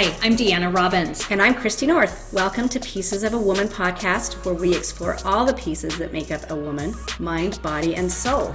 Hi, 0.00 0.16
I'm 0.22 0.36
Deanna 0.36 0.72
Robbins. 0.72 1.26
And 1.28 1.42
I'm 1.42 1.56
Christy 1.56 1.84
North. 1.84 2.32
Welcome 2.32 2.68
to 2.68 2.78
Pieces 2.78 3.24
of 3.24 3.34
a 3.34 3.38
Woman 3.38 3.66
podcast, 3.66 4.34
where 4.44 4.54
we 4.54 4.72
explore 4.72 5.16
all 5.24 5.44
the 5.44 5.54
pieces 5.54 5.98
that 5.98 6.12
make 6.12 6.30
up 6.30 6.48
a 6.52 6.54
woman 6.54 6.94
mind, 7.18 7.60
body, 7.62 7.96
and 7.96 8.08
soul. 8.08 8.54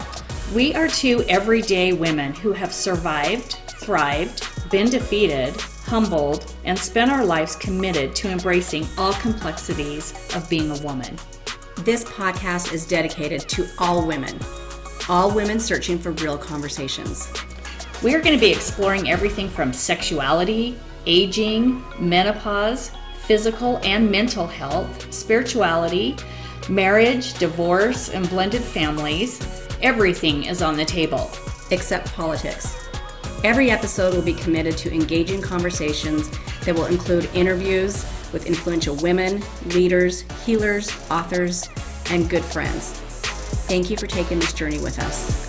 We 0.56 0.74
are 0.74 0.88
two 0.88 1.22
everyday 1.28 1.92
women 1.92 2.34
who 2.34 2.54
have 2.54 2.72
survived, 2.72 3.58
thrived, 3.82 4.72
been 4.72 4.90
defeated, 4.90 5.54
humbled, 5.60 6.56
and 6.64 6.80
spent 6.80 7.12
our 7.12 7.26
lives 7.26 7.58
committed 7.58 8.16
to 8.16 8.30
embracing 8.30 8.88
all 8.98 9.12
complexities 9.16 10.14
of 10.34 10.50
being 10.50 10.72
a 10.72 10.82
woman. 10.82 11.18
This 11.80 12.06
podcast 12.06 12.72
is 12.72 12.88
dedicated 12.88 13.42
to 13.50 13.68
all 13.80 14.08
women, 14.08 14.40
all 15.10 15.30
women 15.36 15.60
searching 15.60 16.00
for 16.00 16.12
real 16.12 16.38
conversations. 16.38 17.30
We 18.02 18.16
are 18.16 18.22
going 18.22 18.34
to 18.34 18.40
be 18.40 18.54
exploring 18.54 19.10
everything 19.10 19.50
from 19.50 19.74
sexuality, 19.74 20.80
aging, 21.06 21.84
menopause, 22.00 22.92
physical 23.24 23.78
and 23.84 24.10
mental 24.10 24.46
health, 24.46 25.14
spirituality, 25.14 26.16
marriage, 26.70 27.34
divorce, 27.36 28.10
and 28.10 28.30
blended 28.30 28.62
families. 28.62 29.40
Everything 29.82 30.46
is 30.46 30.62
on 30.62 30.76
the 30.76 30.86
table. 30.86 31.32
Except 31.72 32.12
politics. 32.14 32.78
Every 33.44 33.72
episode 33.72 34.14
will 34.14 34.22
be 34.22 34.34
committed 34.34 34.78
to 34.78 34.94
engaging 34.94 35.42
conversations 35.42 36.30
that 36.66 36.76
will 36.76 36.86
include 36.86 37.30
interviews 37.34 38.06
with 38.32 38.46
influential 38.46 38.96
women, 38.98 39.44
leaders, 39.68 40.22
healers, 40.46 40.90
authors, 41.10 41.68
and 42.10 42.30
good 42.30 42.44
friends. 42.44 42.92
Thank 43.68 43.90
you 43.90 43.98
for 43.98 44.08
taking 44.08 44.40
this 44.40 44.54
journey 44.54 44.80
with 44.80 45.00
us. 45.00 45.43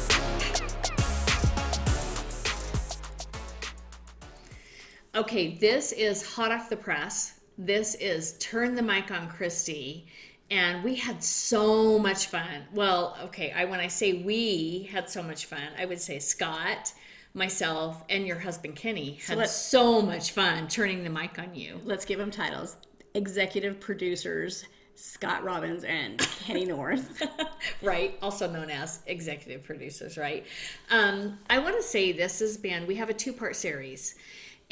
Okay, 5.24 5.54
this 5.54 5.92
is 5.92 6.34
hot 6.34 6.52
off 6.52 6.68
the 6.68 6.76
press. 6.76 7.40
This 7.56 7.94
is 7.94 8.36
Turn 8.40 8.74
the 8.74 8.82
Mic 8.82 9.10
on 9.10 9.26
Christy. 9.26 10.06
And 10.50 10.84
we 10.84 10.96
had 10.96 11.24
so 11.24 11.98
much 11.98 12.26
fun. 12.26 12.64
Well, 12.74 13.16
okay, 13.24 13.50
I 13.52 13.64
when 13.64 13.80
I 13.80 13.86
say 13.86 14.22
we 14.22 14.86
had 14.92 15.08
so 15.08 15.22
much 15.22 15.46
fun, 15.46 15.62
I 15.78 15.86
would 15.86 15.98
say 15.98 16.18
Scott, 16.18 16.92
myself, 17.32 18.04
and 18.10 18.26
your 18.26 18.38
husband 18.38 18.76
Kenny 18.76 19.14
had 19.26 19.48
so, 19.48 20.00
so 20.00 20.02
much 20.02 20.32
fun 20.32 20.68
turning 20.68 21.02
the 21.04 21.10
mic 21.10 21.38
on 21.38 21.54
you. 21.54 21.80
Let's 21.84 22.04
give 22.04 22.18
them 22.18 22.30
titles. 22.30 22.76
Executive 23.14 23.80
producers 23.80 24.66
Scott 24.94 25.42
Robbins 25.42 25.84
and 25.84 26.18
Kenny 26.18 26.64
North. 26.66 27.22
right, 27.82 28.18
also 28.20 28.50
known 28.50 28.68
as 28.68 29.00
executive 29.06 29.64
producers, 29.64 30.18
right? 30.18 30.44
Um, 30.90 31.38
I 31.48 31.60
want 31.60 31.76
to 31.76 31.82
say 31.82 32.12
this 32.12 32.40
has 32.40 32.58
been, 32.58 32.86
we 32.86 32.96
have 32.96 33.08
a 33.08 33.14
two 33.14 33.32
part 33.32 33.56
series 33.56 34.16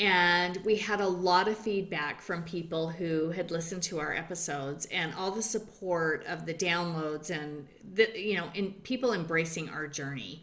and 0.02 0.58
we 0.64 0.74
had 0.74 1.00
a 1.00 1.06
lot 1.06 1.46
of 1.46 1.56
feedback 1.56 2.20
from 2.20 2.42
people 2.42 2.88
who 2.88 3.30
had 3.30 3.52
listened 3.52 3.84
to 3.84 4.00
our 4.00 4.12
episodes 4.12 4.84
and 4.86 5.14
all 5.14 5.30
the 5.30 5.42
support 5.42 6.26
of 6.26 6.44
the 6.44 6.52
downloads 6.52 7.30
and 7.30 7.68
the 7.94 8.10
you 8.20 8.36
know 8.36 8.48
in 8.52 8.72
people 8.82 9.12
embracing 9.12 9.68
our 9.68 9.86
journey. 9.86 10.42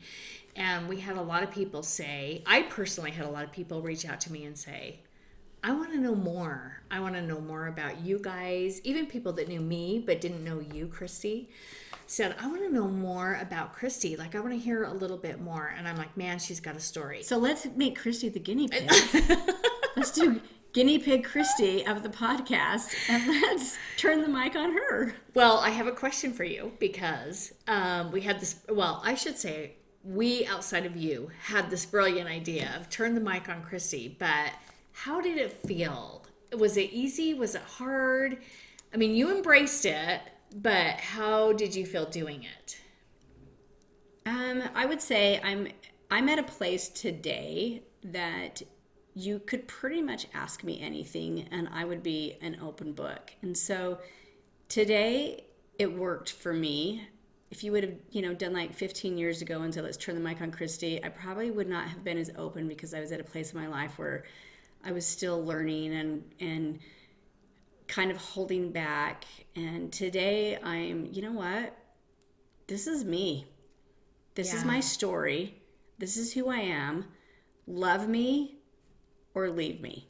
And 0.55 0.87
we 0.87 1.01
had 1.01 1.17
a 1.17 1.21
lot 1.21 1.43
of 1.43 1.51
people 1.51 1.83
say 1.83 2.41
i 2.45 2.61
personally 2.63 3.11
had 3.11 3.25
a 3.25 3.29
lot 3.29 3.43
of 3.43 3.51
people 3.51 3.81
reach 3.81 4.05
out 4.05 4.21
to 4.21 4.31
me 4.31 4.45
and 4.45 4.57
say 4.57 5.01
i 5.61 5.73
want 5.73 5.91
to 5.91 5.99
know 5.99 6.15
more. 6.15 6.81
I 6.89 7.01
want 7.01 7.15
to 7.15 7.21
know 7.21 7.41
more 7.41 7.67
about 7.67 7.99
you 7.99 8.17
guys. 8.17 8.79
Even 8.85 9.07
people 9.07 9.33
that 9.33 9.49
knew 9.49 9.59
me 9.59 10.01
but 10.05 10.21
didn't 10.21 10.45
know 10.45 10.61
you 10.73 10.87
christy 10.87 11.49
said, 12.09 12.35
I 12.39 12.47
want 12.47 12.61
to 12.63 12.73
know 12.73 12.87
more 12.87 13.37
about 13.39 13.73
Christy. 13.73 14.15
Like, 14.15 14.33
I 14.33 14.39
want 14.39 14.53
to 14.53 14.57
hear 14.57 14.83
a 14.83 14.93
little 14.93 15.17
bit 15.17 15.39
more. 15.39 15.73
And 15.77 15.87
I'm 15.87 15.95
like, 15.95 16.17
man, 16.17 16.39
she's 16.39 16.59
got 16.59 16.75
a 16.75 16.79
story. 16.79 17.21
So 17.21 17.37
let's 17.37 17.67
make 17.75 17.99
Christy 17.99 18.29
the 18.29 18.39
guinea 18.39 18.67
pig. 18.67 18.89
let's 19.95 20.09
do 20.11 20.41
guinea 20.73 20.97
pig 20.97 21.23
Christy 21.23 21.85
of 21.85 22.01
the 22.01 22.09
podcast 22.09 22.95
and 23.07 23.27
let's 23.27 23.77
turn 23.95 24.21
the 24.21 24.27
mic 24.27 24.55
on 24.55 24.73
her. 24.73 25.13
Well, 25.35 25.59
I 25.59 25.69
have 25.69 25.85
a 25.85 25.91
question 25.91 26.33
for 26.33 26.43
you 26.43 26.71
because 26.79 27.53
um, 27.67 28.11
we 28.11 28.21
had 28.21 28.39
this, 28.39 28.55
well, 28.67 29.01
I 29.03 29.13
should 29.13 29.37
say, 29.37 29.73
we 30.03 30.47
outside 30.47 30.87
of 30.87 30.95
you 30.95 31.29
had 31.43 31.69
this 31.69 31.85
brilliant 31.85 32.27
idea 32.27 32.73
of 32.79 32.89
turn 32.89 33.13
the 33.13 33.21
mic 33.21 33.49
on 33.49 33.61
Christy, 33.61 34.15
but 34.17 34.51
how 34.93 35.21
did 35.21 35.37
it 35.37 35.51
feel? 35.51 36.25
Was 36.57 36.75
it 36.75 36.89
easy? 36.91 37.35
Was 37.35 37.53
it 37.53 37.61
hard? 37.61 38.37
I 38.91 38.97
mean, 38.97 39.13
you 39.13 39.29
embraced 39.29 39.85
it 39.85 40.21
but 40.55 40.99
how 40.99 41.53
did 41.53 41.75
you 41.75 41.85
feel 41.85 42.05
doing 42.05 42.43
it? 42.43 42.79
Um, 44.25 44.63
I 44.75 44.85
would 44.85 45.01
say 45.01 45.39
I'm 45.43 45.67
I'm 46.11 46.29
at 46.29 46.39
a 46.39 46.43
place 46.43 46.89
today 46.89 47.83
that 48.03 48.61
you 49.13 49.39
could 49.39 49.67
pretty 49.67 50.01
much 50.01 50.27
ask 50.33 50.63
me 50.63 50.79
anything 50.81 51.47
and 51.51 51.67
I 51.71 51.85
would 51.85 52.01
be 52.01 52.37
an 52.41 52.57
open 52.61 52.93
book. 52.93 53.33
And 53.41 53.57
so 53.57 53.99
today 54.69 55.45
it 55.77 55.91
worked 55.91 56.31
for 56.31 56.53
me. 56.53 57.07
If 57.51 57.63
you 57.63 57.71
would 57.71 57.83
have, 57.83 57.93
you 58.11 58.21
know, 58.21 58.33
done 58.33 58.53
like 58.53 58.73
15 58.73 59.17
years 59.17 59.41
ago 59.41 59.61
and 59.61 59.73
said, 59.73 59.83
let's 59.83 59.97
turn 59.97 60.15
the 60.15 60.21
mic 60.21 60.41
on 60.41 60.51
Christy, 60.51 61.03
I 61.03 61.09
probably 61.09 61.51
would 61.51 61.67
not 61.67 61.87
have 61.87 62.03
been 62.03 62.17
as 62.17 62.31
open 62.37 62.67
because 62.67 62.93
I 62.93 62.99
was 62.99 63.11
at 63.11 63.19
a 63.19 63.23
place 63.23 63.53
in 63.53 63.59
my 63.59 63.67
life 63.67 63.97
where 63.97 64.23
I 64.83 64.91
was 64.91 65.05
still 65.05 65.43
learning 65.43 65.93
and, 65.93 66.23
and, 66.39 66.79
kind 67.89 68.11
of 68.11 68.17
holding 68.17 68.71
back. 68.71 69.25
And 69.55 69.91
today 69.91 70.57
I'm, 70.63 71.09
you 71.11 71.21
know 71.21 71.33
what? 71.33 71.75
This 72.67 72.87
is 72.87 73.03
me. 73.03 73.47
This 74.35 74.53
yeah. 74.53 74.59
is 74.59 74.65
my 74.65 74.79
story. 74.79 75.55
This 75.97 76.15
is 76.15 76.31
who 76.31 76.47
I 76.47 76.59
am. 76.59 77.05
Love 77.67 78.07
me 78.07 78.59
or 79.33 79.49
leave 79.49 79.81
me. 79.81 80.07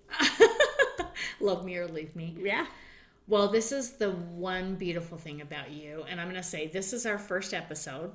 Love 1.39 1.66
me 1.66 1.78
or 1.78 1.88
leave 1.88 2.16
me. 2.16 2.35
Yeah. 2.38 2.68
Well, 3.28 3.47
this 3.47 3.72
is 3.72 3.94
the 3.94 4.12
one 4.12 4.75
beautiful 4.75 5.18
thing 5.18 5.41
about 5.41 5.72
you. 5.72 6.03
And 6.09 6.19
I'm 6.19 6.28
going 6.28 6.41
to 6.41 6.47
say 6.47 6.68
this 6.68 6.94
is 6.94 7.06
our 7.06 7.18
first 7.18 7.53
episode 7.53 8.12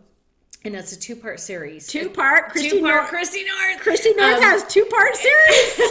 and 0.65 0.75
it's 0.75 0.93
a 0.93 0.99
two 0.99 1.15
part 1.15 1.41
series. 1.41 1.87
Two 1.87 2.09
part 2.09 2.51
Christy 2.51 2.71
two 2.71 2.81
part 2.81 2.95
North. 2.95 3.09
Christy 3.09 3.45
North. 3.45 3.81
Christy 3.81 4.15
North 4.15 4.37
um, 4.37 4.43
has 4.43 4.65
two 4.65 4.85
part 4.87 5.15
series. 5.15 5.91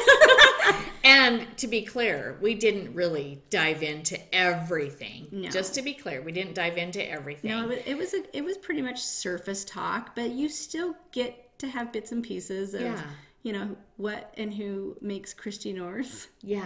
and 1.04 1.46
to 1.58 1.68
be 1.68 1.84
clear, 1.84 2.38
we 2.42 2.56
didn't 2.56 2.94
really 2.96 3.42
dive 3.50 3.84
into 3.84 4.20
everything. 4.34 5.28
No. 5.32 5.50
Just 5.50 5.76
to 5.76 5.82
be 5.82 5.94
clear, 5.94 6.22
we 6.22 6.32
didn't 6.32 6.56
dive 6.56 6.78
into 6.78 7.08
everything. 7.08 7.52
No, 7.52 7.70
it 7.70 7.98
was 7.98 8.14
a, 8.14 8.24
it 8.36 8.44
was 8.44 8.58
pretty 8.58 8.82
much 8.82 9.00
surface 9.00 9.64
talk, 9.64 10.16
but 10.16 10.32
you 10.32 10.50
still 10.50 10.96
get 11.12 11.60
to 11.60 11.68
have 11.68 11.92
bits 11.92 12.12
and 12.12 12.24
pieces 12.24 12.74
of 12.74 12.82
yeah. 12.82 13.02
you 13.44 13.54
know 13.54 13.76
what 13.98 14.34
and 14.38 14.54
who 14.54 14.98
makes 15.02 15.34
Christy 15.34 15.72
North. 15.72 16.30
Yeah. 16.42 16.66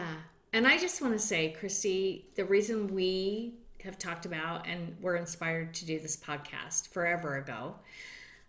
And 0.53 0.65
I 0.65 0.77
just 0.77 1.01
want 1.01 1.13
to 1.13 1.19
say, 1.19 1.49
Christy, 1.51 2.29
the 2.35 2.45
reason 2.45 2.87
we 2.87 3.55
have 3.83 3.97
talked 3.97 4.25
about 4.25 4.67
and 4.67 4.95
were 5.01 5.15
inspired 5.15 5.73
to 5.75 5.85
do 5.85 5.99
this 5.99 6.17
podcast 6.17 6.89
forever 6.89 7.37
ago. 7.37 7.75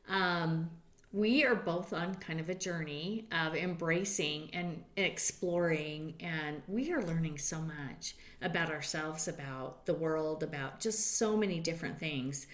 Um, 0.09 0.71
we 1.13 1.45
are 1.45 1.55
both 1.55 1.93
on 1.93 2.15
kind 2.17 2.39
of 2.39 2.51
a 2.51 2.55
journey 2.55 3.27
of 3.33 3.55
embracing 3.57 4.51
and 4.53 4.85
exploring, 4.97 6.15
and 6.21 6.63
we 6.67 6.93
are 6.93 7.03
learning 7.03 7.39
so 7.39 7.61
much 7.61 8.15
about 8.43 8.71
ourselves, 8.71 9.27
about 9.27 9.87
the 9.87 9.95
world, 9.95 10.43
about 10.43 10.81
just 10.81 11.17
so 11.17 11.37
many 11.37 11.61
different 11.61 11.99
things. 11.99 12.47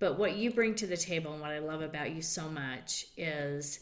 But 0.00 0.18
what 0.18 0.34
you 0.36 0.50
bring 0.50 0.74
to 0.76 0.86
the 0.86 0.96
table 0.96 1.32
and 1.32 1.40
what 1.40 1.52
I 1.52 1.60
love 1.60 1.80
about 1.80 2.10
you 2.10 2.22
so 2.22 2.48
much 2.48 3.06
is 3.16 3.80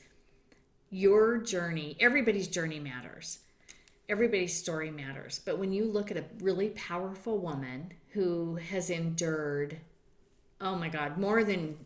your 0.91 1.39
journey, 1.39 1.97
everybody's 1.99 2.49
journey 2.49 2.79
matters 2.79 3.39
everybody's 4.11 4.55
story 4.55 4.91
matters. 4.91 5.41
But 5.45 5.59
when 5.59 5.73
you 5.73 5.85
look 5.85 6.11
at 6.11 6.17
a 6.17 6.25
really 6.41 6.71
powerful 6.71 7.39
woman 7.39 7.93
who 8.11 8.57
has 8.57 8.91
endured, 8.91 9.79
oh 10.61 10.75
my 10.75 10.89
God, 10.89 11.17
more 11.17 11.45
than 11.45 11.77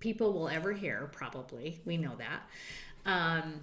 people 0.00 0.32
will 0.32 0.48
ever 0.48 0.72
hear, 0.72 1.10
probably, 1.12 1.80
we 1.84 1.98
know 1.98 2.16
that. 2.16 2.42
Um, 3.04 3.60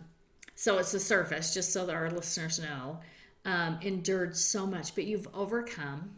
so 0.55 0.77
it's 0.77 0.91
the 0.91 0.99
surface, 0.99 1.53
just 1.53 1.73
so 1.73 1.85
that 1.87 1.95
our 1.95 2.11
listeners 2.11 2.59
know, 2.59 2.99
um, 3.45 3.79
endured 3.81 4.37
so 4.37 4.67
much, 4.67 4.93
but 4.93 5.05
you've 5.05 5.27
overcome. 5.33 6.11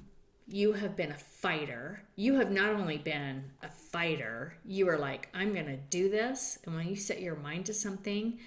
You 0.47 0.73
have 0.73 0.95
been 0.95 1.11
a 1.11 1.17
fighter. 1.17 2.03
You 2.15 2.35
have 2.35 2.51
not 2.51 2.69
only 2.69 2.97
been 2.97 3.45
a 3.63 3.69
fighter, 3.69 4.57
you 4.63 4.87
are 4.89 4.97
like, 4.97 5.29
I'm 5.33 5.53
going 5.53 5.65
to 5.65 5.77
do 5.77 6.09
this. 6.09 6.59
And 6.65 6.75
when 6.75 6.87
you 6.87 6.95
set 6.95 7.21
your 7.21 7.35
mind 7.35 7.65
to 7.67 7.73
something, 7.73 8.37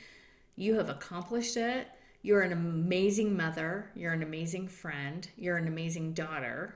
you 0.54 0.74
have 0.74 0.90
accomplished 0.90 1.56
it 1.56 1.88
you're 2.22 2.42
an 2.42 2.52
amazing 2.52 3.36
mother, 3.36 3.90
you're 3.94 4.12
an 4.12 4.22
amazing 4.22 4.68
friend, 4.68 5.28
you're 5.36 5.56
an 5.56 5.68
amazing 5.68 6.12
daughter. 6.12 6.74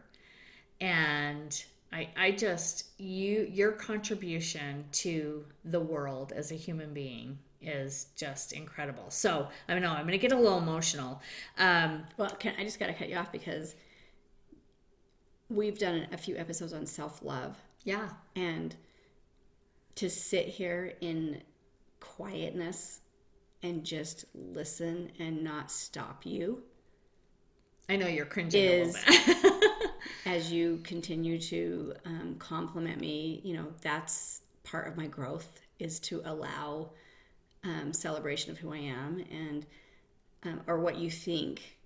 And 0.80 1.64
I, 1.92 2.08
I 2.16 2.30
just 2.32 2.86
you 2.98 3.48
your 3.50 3.72
contribution 3.72 4.84
to 4.92 5.44
the 5.64 5.80
world 5.80 6.32
as 6.34 6.50
a 6.50 6.54
human 6.54 6.94
being 6.94 7.38
is 7.60 8.06
just 8.16 8.52
incredible. 8.52 9.10
So 9.10 9.48
I 9.68 9.78
know 9.78 9.90
I'm 9.90 10.02
going 10.02 10.12
to 10.12 10.18
get 10.18 10.32
a 10.32 10.38
little 10.38 10.58
emotional. 10.58 11.20
Um, 11.58 12.04
well, 12.16 12.30
can 12.30 12.54
I 12.58 12.64
just 12.64 12.80
got 12.80 12.86
to 12.86 12.94
cut 12.94 13.08
you 13.08 13.16
off 13.16 13.30
because 13.30 13.74
we've 15.52 15.78
done 15.78 16.06
a 16.12 16.16
few 16.16 16.36
episodes 16.36 16.72
on 16.72 16.86
self 16.86 17.22
love. 17.22 17.56
Yeah, 17.84 18.10
and 18.34 18.74
to 19.96 20.08
sit 20.08 20.48
here 20.48 20.94
in 21.00 21.42
quietness 22.00 23.00
and 23.62 23.84
just 23.84 24.24
listen 24.34 25.10
and 25.18 25.42
not 25.42 25.70
stop 25.70 26.24
you 26.24 26.62
I 27.88 27.96
know 27.96 28.06
you're 28.06 28.26
cringing 28.26 28.54
is 28.54 28.96
a 29.06 29.10
little 29.10 29.60
bit. 29.60 29.90
as 30.26 30.52
you 30.52 30.80
continue 30.84 31.38
to 31.38 31.94
um, 32.06 32.36
compliment 32.38 33.00
me, 33.00 33.40
you 33.44 33.54
know, 33.54 33.66
that's 33.82 34.42
part 34.64 34.88
of 34.88 34.96
my 34.96 35.06
growth 35.06 35.60
is 35.78 35.98
to 36.00 36.22
allow 36.24 36.90
um, 37.64 37.92
celebration 37.92 38.50
of 38.50 38.58
who 38.58 38.72
I 38.72 38.78
am 38.78 39.24
and 39.30 39.66
um, 40.44 40.60
or 40.66 40.78
what 40.78 40.96
you 40.96 41.10
think 41.10 41.76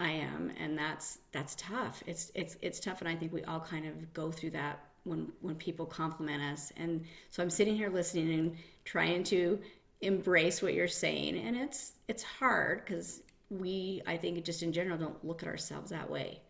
I 0.00 0.10
am, 0.10 0.50
and 0.58 0.76
that's 0.76 1.18
that's 1.30 1.54
tough. 1.56 2.02
It's 2.06 2.32
it's 2.34 2.56
it's 2.60 2.80
tough, 2.80 3.00
and 3.00 3.08
I 3.08 3.14
think 3.14 3.32
we 3.32 3.44
all 3.44 3.60
kind 3.60 3.86
of 3.86 4.12
go 4.14 4.32
through 4.32 4.50
that 4.50 4.80
when 5.04 5.30
when 5.42 5.54
people 5.56 5.86
compliment 5.86 6.42
us. 6.42 6.72
And 6.76 7.04
so 7.30 7.42
I'm 7.42 7.50
sitting 7.50 7.76
here 7.76 7.90
listening 7.90 8.32
and 8.32 8.56
trying 8.84 9.22
to 9.24 9.60
embrace 10.02 10.60
what 10.62 10.74
you're 10.74 10.88
saying, 10.88 11.38
and 11.38 11.56
it's 11.56 11.92
it's 12.08 12.22
hard 12.22 12.84
because 12.84 13.22
we 13.50 14.02
I 14.06 14.16
think 14.16 14.44
just 14.44 14.62
in 14.62 14.72
general 14.72 14.98
don't 14.98 15.24
look 15.24 15.42
at 15.42 15.48
ourselves 15.48 15.90
that 15.90 16.10
way, 16.10 16.42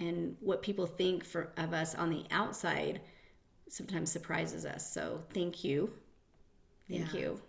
and 0.00 0.36
what 0.40 0.62
people 0.62 0.86
think 0.86 1.24
for 1.24 1.52
of 1.56 1.72
us 1.74 1.94
on 1.94 2.10
the 2.10 2.24
outside 2.30 3.00
sometimes 3.68 4.10
surprises 4.12 4.64
us. 4.64 4.92
So 4.92 5.22
thank 5.34 5.64
you, 5.64 5.92
thank 6.88 7.12
Yeah. 7.14 7.20
you. 7.20 7.40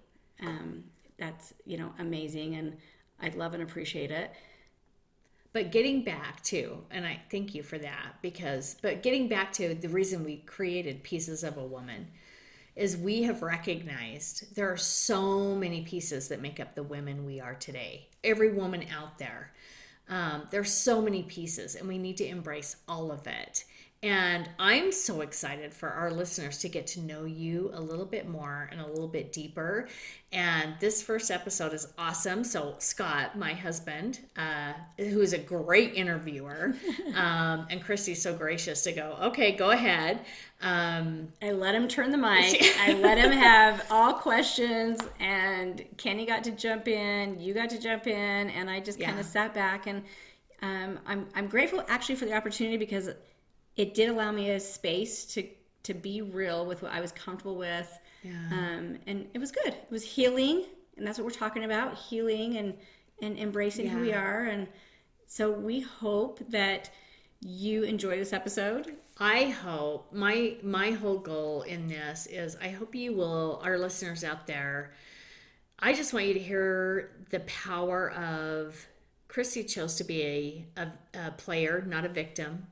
Um, 0.41 0.85
that's 1.17 1.53
you 1.65 1.77
know 1.77 1.93
amazing, 1.99 2.55
and 2.55 2.77
I 3.21 3.29
love 3.29 3.53
and 3.53 3.63
appreciate 3.63 4.11
it. 4.11 4.31
But 5.53 5.71
getting 5.71 6.03
back 6.03 6.41
to, 6.45 6.83
and 6.89 7.05
I 7.05 7.21
thank 7.29 7.53
you 7.53 7.61
for 7.61 7.77
that 7.77 8.15
because, 8.23 8.75
but 8.81 9.03
getting 9.03 9.27
back 9.27 9.53
to 9.53 9.75
the 9.75 9.87
reason 9.87 10.23
we 10.23 10.37
created 10.37 11.03
Pieces 11.03 11.43
of 11.43 11.57
a 11.57 11.63
Woman 11.63 12.07
is 12.75 12.97
we 12.97 13.23
have 13.23 13.41
recognized 13.41 14.55
there 14.55 14.71
are 14.71 14.77
so 14.77 15.55
many 15.55 15.81
pieces 15.83 16.27
that 16.29 16.41
make 16.41 16.59
up 16.59 16.75
the 16.75 16.83
women 16.83 17.25
we 17.25 17.39
are 17.39 17.55
today. 17.55 18.07
Every 18.23 18.51
woman 18.51 18.85
out 18.95 19.17
there. 19.19 19.51
Um, 20.09 20.47
there's 20.51 20.71
so 20.71 21.01
many 21.01 21.23
pieces, 21.23 21.75
and 21.75 21.87
we 21.87 21.97
need 21.97 22.17
to 22.17 22.27
embrace 22.27 22.75
all 22.87 23.11
of 23.11 23.25
it. 23.27 23.63
And 24.03 24.49
I'm 24.59 24.91
so 24.91 25.21
excited 25.21 25.73
for 25.73 25.89
our 25.89 26.11
listeners 26.11 26.57
to 26.57 26.67
get 26.67 26.87
to 26.87 26.99
know 26.99 27.23
you 27.23 27.71
a 27.73 27.79
little 27.79 28.05
bit 28.05 28.27
more 28.27 28.67
and 28.69 28.81
a 28.81 28.85
little 28.85 29.07
bit 29.07 29.31
deeper. 29.31 29.87
And 30.33 30.75
this 30.81 31.01
first 31.01 31.31
episode 31.31 31.73
is 31.73 31.87
awesome. 31.97 32.43
So, 32.43 32.75
Scott, 32.79 33.37
my 33.37 33.53
husband, 33.53 34.19
uh, 34.35 34.73
who 34.97 35.21
is 35.21 35.31
a 35.31 35.37
great 35.37 35.93
interviewer, 35.93 36.75
um, 37.15 37.65
and 37.69 37.81
Christy's 37.81 38.21
so 38.21 38.35
gracious 38.35 38.83
to 38.83 38.91
go, 38.91 39.17
okay, 39.21 39.53
go 39.53 39.71
ahead. 39.71 40.25
Um, 40.61 41.29
I 41.41 41.51
let 41.51 41.73
him 41.73 41.87
turn 41.87 42.11
the 42.11 42.17
mic. 42.17 42.61
I 42.81 42.99
let 43.01 43.17
him 43.17 43.31
have 43.31 43.85
all 43.89 44.15
questions, 44.15 44.99
and 45.21 45.81
Kenny 45.95 46.25
got 46.25 46.43
to 46.43 46.51
jump 46.51 46.89
in. 46.89 47.39
You 47.39 47.53
got 47.53 47.69
to 47.69 47.79
jump 47.79 48.07
in, 48.07 48.49
and 48.49 48.69
I 48.69 48.81
just 48.81 48.99
kind 48.99 49.17
of 49.17 49.25
sat 49.25 49.53
back. 49.53 49.87
And 49.87 50.03
um, 50.61 50.99
I'm 51.05 51.27
I'm 51.35 51.47
grateful 51.47 51.83
actually 51.87 52.15
for 52.15 52.25
the 52.25 52.33
opportunity 52.33 52.75
because 52.77 53.09
it 53.75 53.93
did 53.93 54.09
allow 54.09 54.31
me 54.31 54.51
a 54.51 54.59
space 54.59 55.25
to 55.33 55.47
to 55.83 55.93
be 55.93 56.21
real 56.21 56.65
with 56.65 56.81
what 56.81 56.91
I 56.93 57.01
was 57.01 57.11
comfortable 57.11 57.57
with. 57.57 57.99
Um, 58.51 58.99
and 59.05 59.27
it 59.33 59.39
was 59.39 59.51
good. 59.51 59.73
It 59.73 59.91
was 59.91 60.03
healing, 60.03 60.63
and 60.95 61.05
that's 61.05 61.17
what 61.17 61.25
we're 61.25 61.31
talking 61.31 61.63
about: 61.63 61.95
healing 61.95 62.57
and 62.57 62.73
and 63.21 63.37
embracing 63.37 63.87
who 63.87 63.99
we 63.99 64.13
are. 64.13 64.43
And 64.43 64.67
so 65.27 65.51
we 65.51 65.81
hope 65.81 66.39
that 66.49 66.89
you 67.41 67.83
enjoy 67.83 68.17
this 68.17 68.33
episode. 68.33 68.95
I 69.17 69.45
hope 69.45 70.13
my 70.13 70.55
my 70.63 70.91
whole 70.91 71.19
goal 71.19 71.63
in 71.63 71.87
this 71.87 72.27
is 72.27 72.55
I 72.61 72.69
hope 72.69 72.95
you 72.95 73.13
will 73.13 73.61
our 73.63 73.77
listeners 73.77 74.23
out 74.23 74.47
there 74.47 74.91
I 75.83 75.91
just 75.91 76.13
want 76.13 76.27
you 76.27 76.33
to 76.33 76.39
hear 76.39 77.11
the 77.29 77.41
power 77.41 78.11
of 78.11 78.87
Christy 79.27 79.65
chose 79.65 79.95
to 79.95 80.05
be 80.05 80.65
a, 80.77 80.81
a, 80.81 81.27
a 81.27 81.31
player, 81.31 81.83
not 81.85 82.05
a 82.05 82.09
victim, 82.09 82.67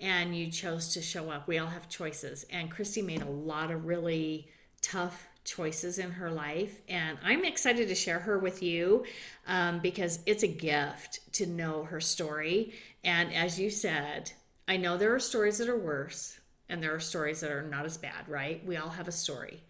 and 0.00 0.36
you 0.36 0.50
chose 0.50 0.88
to 0.94 1.02
show 1.02 1.30
up. 1.30 1.46
We 1.48 1.58
all 1.58 1.68
have 1.68 1.88
choices, 1.88 2.44
and 2.50 2.70
Christy 2.70 3.02
made 3.02 3.22
a 3.22 3.30
lot 3.30 3.70
of 3.70 3.86
really 3.86 4.48
tough 4.82 5.28
choices 5.44 5.98
in 5.98 6.12
her 6.12 6.30
life, 6.30 6.80
and 6.88 7.18
I'm 7.22 7.44
excited 7.44 7.88
to 7.88 7.94
share 7.94 8.20
her 8.20 8.38
with 8.38 8.62
you 8.62 9.04
um, 9.46 9.80
because 9.80 10.20
it's 10.26 10.42
a 10.42 10.48
gift 10.48 11.20
to 11.34 11.46
know 11.46 11.84
her 11.84 12.00
story. 12.00 12.74
And 13.02 13.32
as 13.32 13.58
you 13.60 13.70
said, 13.70 14.32
I 14.66 14.76
know 14.78 14.96
there 14.96 15.14
are 15.14 15.20
stories 15.20 15.58
that 15.58 15.68
are 15.68 15.78
worse, 15.78 16.38
and 16.68 16.82
there 16.82 16.94
are 16.94 17.00
stories 17.00 17.40
that 17.40 17.50
are 17.50 17.62
not 17.62 17.84
as 17.84 17.98
bad, 17.98 18.28
right? 18.28 18.64
We 18.64 18.76
all 18.76 18.90
have 18.90 19.08
a 19.08 19.12
story, 19.12 19.62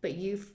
but 0.00 0.14
you've 0.14 0.50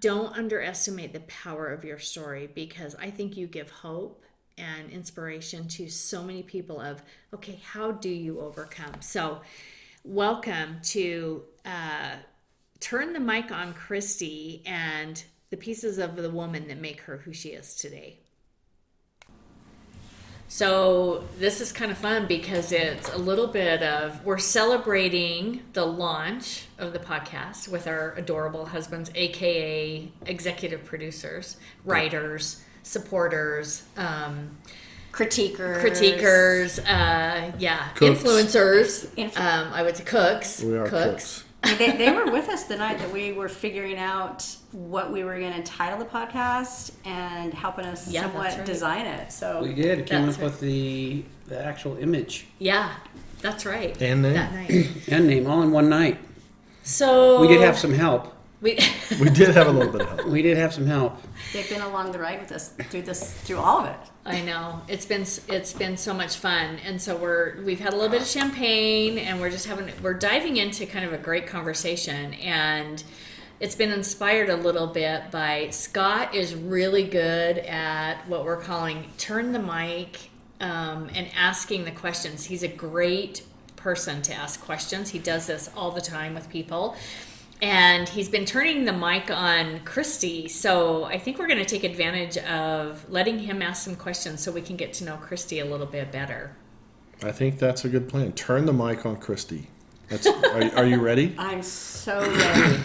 don't 0.00 0.36
underestimate 0.36 1.12
the 1.12 1.20
power 1.20 1.68
of 1.68 1.84
your 1.84 1.98
story 1.98 2.48
because 2.54 2.94
I 2.96 3.10
think 3.10 3.36
you 3.36 3.46
give 3.46 3.70
hope 3.70 4.24
and 4.58 4.90
inspiration 4.90 5.66
to 5.68 5.88
so 5.88 6.22
many 6.22 6.42
people 6.42 6.80
of 6.80 7.02
okay 7.34 7.60
how 7.64 7.92
do 7.92 8.08
you 8.08 8.40
overcome? 8.40 9.00
So 9.00 9.40
welcome 10.04 10.78
to 10.82 11.42
uh, 11.64 12.16
turn 12.80 13.12
the 13.12 13.20
mic 13.20 13.52
on 13.52 13.72
christy 13.74 14.62
and 14.66 15.22
the 15.50 15.56
pieces 15.56 15.98
of 15.98 16.16
the 16.16 16.30
woman 16.30 16.66
that 16.68 16.80
make 16.80 17.02
her 17.02 17.18
who 17.18 17.32
she 17.32 17.50
is 17.50 17.76
today. 17.76 18.18
So 20.48 21.24
this 21.38 21.62
is 21.62 21.72
kind 21.72 21.90
of 21.90 21.96
fun 21.96 22.26
because 22.26 22.72
it's 22.72 23.08
a 23.08 23.16
little 23.16 23.46
bit 23.46 23.82
of 23.82 24.22
we're 24.22 24.36
celebrating 24.36 25.62
the 25.72 25.86
launch 25.86 26.66
of 26.78 26.92
the 26.92 26.98
podcast 26.98 27.68
with 27.68 27.86
our 27.86 28.12
adorable 28.18 28.66
husbands, 28.66 29.10
aka 29.14 30.12
executive 30.26 30.84
producers, 30.84 31.56
writers, 31.86 32.62
supporters, 32.82 33.82
um, 33.96 34.50
Critiquers. 35.12 35.82
critiquers, 35.82 36.78
uh, 36.80 37.52
yeah, 37.58 37.88
Cooks. 37.94 38.22
influencers. 38.22 39.06
Influ- 39.16 39.38
um, 39.40 39.72
I 39.72 39.82
would 39.82 39.96
say 39.96 40.04
cooks. 40.04 40.62
We 40.62 40.76
are 40.76 40.86
cooks. 40.88 41.44
they, 41.78 41.92
they 41.96 42.10
were 42.10 42.30
with 42.32 42.48
us 42.48 42.64
the 42.64 42.76
night 42.76 42.98
that 42.98 43.12
we 43.12 43.32
were 43.32 43.48
figuring 43.48 43.98
out 43.98 44.44
what 44.72 45.12
we 45.12 45.22
were 45.22 45.38
going 45.38 45.52
to 45.52 45.62
title 45.62 45.98
the 45.98 46.04
podcast 46.06 46.90
and 47.04 47.52
helping 47.54 47.84
us 47.84 48.08
Yeah, 48.08 48.22
somewhat 48.22 48.56
right. 48.56 48.64
design 48.64 49.06
it. 49.06 49.30
So 49.30 49.62
We 49.62 49.74
did. 49.74 50.00
It 50.00 50.06
came 50.06 50.24
That's 50.24 50.38
up 50.38 50.42
with 50.44 50.60
the 50.60 51.24
the 51.46 51.62
actual 51.62 51.98
image 51.98 52.46
Yeah, 52.58 52.90
that's 53.42 53.66
right. 53.66 54.00
And 54.00 54.22
name. 54.22 54.32
that 54.32 54.52
night. 54.52 54.86
and 55.08 55.26
name 55.26 55.46
all 55.46 55.62
in 55.62 55.70
one 55.70 55.88
night. 55.90 56.18
So 56.84 57.40
We 57.40 57.48
did 57.48 57.60
have 57.60 57.78
some 57.78 57.92
help. 57.92 58.34
We. 58.62 58.78
We 59.20 59.28
did 59.28 59.50
have 59.50 59.66
a 59.66 59.70
little 59.70 59.92
bit 59.92 60.00
of 60.00 60.08
help. 60.08 60.24
We 60.26 60.40
did 60.40 60.56
have 60.56 60.72
some 60.72 60.86
help. 60.86 61.20
they've 61.52 61.68
been 61.68 61.82
along 61.82 62.12
the 62.12 62.18
ride 62.18 62.40
with 62.40 62.50
us 62.50 62.70
through 62.70 63.02
this, 63.02 63.30
through 63.42 63.58
all 63.58 63.80
of 63.80 63.86
it. 63.86 63.98
I 64.24 64.40
know 64.40 64.80
it's 64.88 65.04
been 65.04 65.26
it's 65.48 65.72
been 65.74 65.98
so 65.98 66.14
much 66.14 66.36
fun, 66.36 66.78
and 66.86 67.00
so 67.00 67.14
we're 67.14 67.60
we've 67.62 67.80
had 67.80 67.92
a 67.92 67.96
little 67.96 68.10
bit 68.10 68.22
of 68.22 68.26
champagne, 68.26 69.18
and 69.18 69.38
we're 69.40 69.50
just 69.50 69.66
having 69.66 69.92
we're 70.02 70.14
diving 70.14 70.56
into 70.56 70.86
kind 70.86 71.04
of 71.04 71.12
a 71.12 71.18
great 71.18 71.46
conversation, 71.46 72.32
and 72.34 73.04
it's 73.60 73.74
been 73.74 73.92
inspired 73.92 74.48
a 74.48 74.56
little 74.56 74.86
bit 74.86 75.30
by 75.30 75.68
Scott 75.70 76.34
is 76.34 76.54
really 76.54 77.04
good 77.04 77.58
at 77.58 78.26
what 78.28 78.44
we're 78.44 78.60
calling 78.60 79.06
turn 79.18 79.52
the 79.52 79.58
mic 79.58 80.30
um, 80.60 81.10
and 81.14 81.28
asking 81.36 81.84
the 81.84 81.90
questions. 81.90 82.46
He's 82.46 82.62
a 82.62 82.68
great 82.68 83.42
person 83.76 84.22
to 84.22 84.34
ask 84.34 84.60
questions. 84.60 85.10
He 85.10 85.18
does 85.18 85.46
this 85.48 85.68
all 85.76 85.90
the 85.90 86.00
time 86.00 86.34
with 86.34 86.48
people. 86.48 86.96
And 87.62 88.08
he's 88.08 88.28
been 88.28 88.44
turning 88.44 88.86
the 88.86 88.92
mic 88.92 89.30
on 89.30 89.78
Christy. 89.84 90.48
So 90.48 91.04
I 91.04 91.16
think 91.16 91.38
we're 91.38 91.46
going 91.46 91.60
to 91.60 91.64
take 91.64 91.84
advantage 91.84 92.36
of 92.38 93.08
letting 93.08 93.38
him 93.38 93.62
ask 93.62 93.84
some 93.84 93.94
questions 93.94 94.42
so 94.42 94.50
we 94.50 94.62
can 94.62 94.74
get 94.74 94.92
to 94.94 95.04
know 95.04 95.16
Christy 95.16 95.60
a 95.60 95.64
little 95.64 95.86
bit 95.86 96.10
better. 96.10 96.56
I 97.22 97.30
think 97.30 97.60
that's 97.60 97.84
a 97.84 97.88
good 97.88 98.08
plan. 98.08 98.32
Turn 98.32 98.66
the 98.66 98.72
mic 98.72 99.06
on 99.06 99.16
Christy. 99.16 99.68
That's, 100.08 100.26
are, 100.26 100.76
are 100.76 100.84
you 100.84 101.00
ready? 101.00 101.34
I'm 101.38 101.62
so 101.62 102.20
ready. 102.20 102.80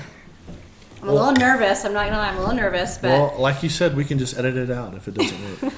I'm 1.01 1.09
a 1.09 1.13
little 1.13 1.33
nervous. 1.33 1.83
I'm 1.83 1.93
not 1.93 2.05
gonna 2.05 2.17
lie. 2.17 2.29
I'm 2.29 2.37
a 2.37 2.39
little 2.39 2.55
nervous, 2.55 2.97
but 2.97 3.09
Well, 3.09 3.35
like 3.39 3.63
you 3.63 3.69
said, 3.69 3.95
we 3.95 4.05
can 4.05 4.17
just 4.19 4.37
edit 4.37 4.55
it 4.55 4.71
out 4.71 4.93
if 4.95 5.07
it 5.07 5.15
doesn't 5.15 5.61
work. 5.61 5.73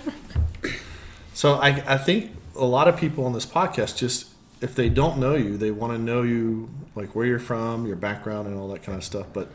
so 1.34 1.56
I, 1.56 1.84
I 1.88 1.98
think 1.98 2.32
a 2.56 2.66
lot 2.66 2.88
of 2.88 2.98
people 2.98 3.26
on 3.26 3.34
this 3.34 3.46
podcast 3.46 3.98
just 3.98 4.28
if 4.62 4.76
they 4.76 4.90
don't 4.90 5.20
know 5.20 5.36
you, 5.36 5.58
they 5.58 5.72
want 5.72 5.94
to 5.94 6.00
know 6.00 6.22
you 6.22 6.70
like 6.96 7.16
where 7.16 7.26
you're 7.26 7.40
from, 7.40 7.86
your 7.86 7.96
background, 7.96 8.48
and 8.48 8.58
all 8.58 8.68
that 8.70 8.84
kind 8.84 8.98
of 8.98 9.04
stuff. 9.04 9.28
But 9.32 9.52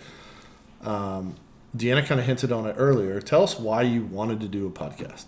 um, 0.82 1.36
Deanna 1.76 2.06
kind 2.06 2.20
of 2.20 2.26
hinted 2.26 2.52
on 2.52 2.66
it 2.66 2.74
earlier. 2.78 3.20
Tell 3.20 3.42
us 3.42 3.58
why 3.58 3.82
you 3.82 4.04
wanted 4.04 4.40
to 4.40 4.48
do 4.48 4.66
a 4.66 4.70
podcast. 4.70 5.26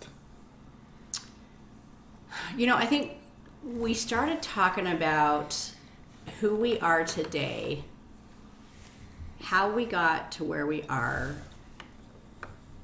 you 2.57 2.67
know, 2.67 2.75
I 2.75 2.85
think 2.85 3.13
we 3.63 3.93
started 3.93 4.41
talking 4.41 4.87
about 4.87 5.73
who 6.39 6.55
we 6.55 6.79
are 6.79 7.03
today, 7.03 7.83
how 9.41 9.69
we 9.69 9.85
got 9.85 10.31
to 10.33 10.43
where 10.43 10.65
we 10.65 10.83
are 10.83 11.35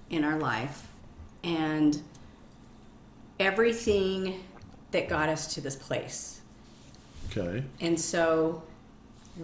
in 0.09 0.23
our 0.23 0.37
life, 0.37 0.89
and 1.43 2.01
everything 3.39 4.43
that 4.91 5.09
got 5.09 5.29
us 5.29 5.53
to 5.55 5.61
this 5.61 5.75
place. 5.75 6.41
Okay. 7.35 7.63
And 7.81 7.99
so 7.99 8.63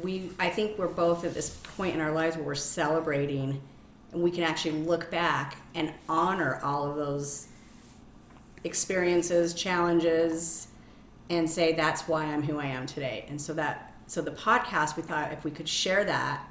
we 0.01 0.29
I 0.39 0.49
think 0.49 0.77
we're 0.77 0.87
both 0.87 1.25
at 1.25 1.33
this 1.33 1.49
point 1.49 1.95
in 1.95 2.01
our 2.01 2.11
lives 2.11 2.35
where 2.35 2.45
we're 2.45 2.55
celebrating 2.55 3.61
and 4.11 4.21
we 4.21 4.31
can 4.31 4.43
actually 4.43 4.71
look 4.71 5.09
back 5.11 5.57
and 5.75 5.93
honor 6.07 6.59
all 6.63 6.89
of 6.89 6.95
those 6.95 7.47
experiences, 8.63 9.53
challenges, 9.53 10.67
and 11.29 11.49
say 11.49 11.73
that's 11.73 12.07
why 12.07 12.25
I'm 12.25 12.43
who 12.43 12.59
I 12.59 12.65
am 12.65 12.85
today. 12.85 13.25
And 13.29 13.39
so 13.39 13.53
that 13.53 13.93
so 14.07 14.21
the 14.21 14.31
podcast, 14.31 14.95
we 14.95 15.03
thought 15.03 15.31
if 15.31 15.43
we 15.43 15.51
could 15.51 15.69
share 15.69 16.03
that, 16.05 16.43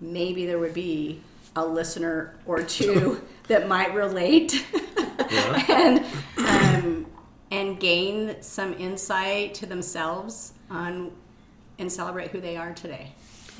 maybe 0.00 0.46
there 0.46 0.58
would 0.58 0.74
be 0.74 1.20
a 1.56 1.64
listener 1.64 2.34
or 2.46 2.62
two 2.62 3.22
that 3.48 3.68
might 3.68 3.94
relate 3.94 4.66
and 5.68 6.04
um, 6.38 7.06
and 7.50 7.78
gain 7.78 8.42
some 8.42 8.74
insight 8.74 9.54
to 9.54 9.66
themselves 9.66 10.53
on 10.70 11.12
and 11.78 11.90
celebrate 11.90 12.30
who 12.30 12.40
they 12.40 12.56
are 12.56 12.72
today. 12.72 13.12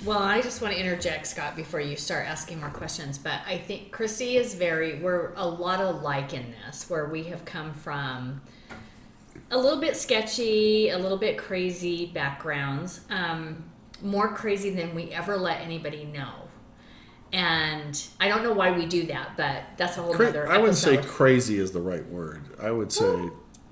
Well, 0.05 0.19
I 0.19 0.41
just 0.43 0.61
want 0.61 0.75
to 0.75 0.81
interject, 0.81 1.27
Scott, 1.27 1.55
before 1.57 1.81
you 1.81 1.97
start 1.97 2.27
asking 2.27 2.61
more 2.61 2.71
questions. 2.71 3.17
But 3.17 3.41
I 3.47 3.59
think 3.59 3.93
Christy 3.93 4.37
is 4.37 4.55
very, 4.55 4.99
we're 5.01 5.33
a 5.37 5.47
lot 5.47 5.81
alike 5.81 6.35
in 6.35 6.53
this, 6.67 6.91
where 6.91 7.07
we 7.07 7.25
have 7.25 7.45
come 7.45 7.73
from 7.73 8.41
a 9.51 9.57
little 9.57 9.81
bit 9.81 9.97
sketchy, 9.97 10.89
a 10.89 10.99
little 10.99 11.19
bit 11.19 11.39
crazy 11.39 12.07
backgrounds, 12.07 13.03
um, 13.09 13.65
more 14.03 14.35
crazy 14.35 14.71
than 14.71 14.95
we 14.95 15.11
ever 15.13 15.37
let 15.37 15.61
anybody 15.61 16.05
know. 16.05 16.33
And 17.33 18.01
I 18.21 18.29
don't 18.29 18.43
know 18.43 18.53
why 18.53 18.73
we 18.73 18.87
do 18.87 19.07
that, 19.07 19.37
but 19.37 19.63
that's 19.77 19.97
a 19.97 20.03
whole 20.03 20.15
Cra- 20.15 20.29
other 20.29 20.49
I 20.49 20.59
wouldn't 20.59 20.77
say 20.77 20.97
crazy 20.99 21.59
is 21.59 21.73
the 21.73 21.81
right 21.81 22.07
word. 22.07 22.43
I 22.61 22.71
would 22.71 22.93
say 22.93 23.29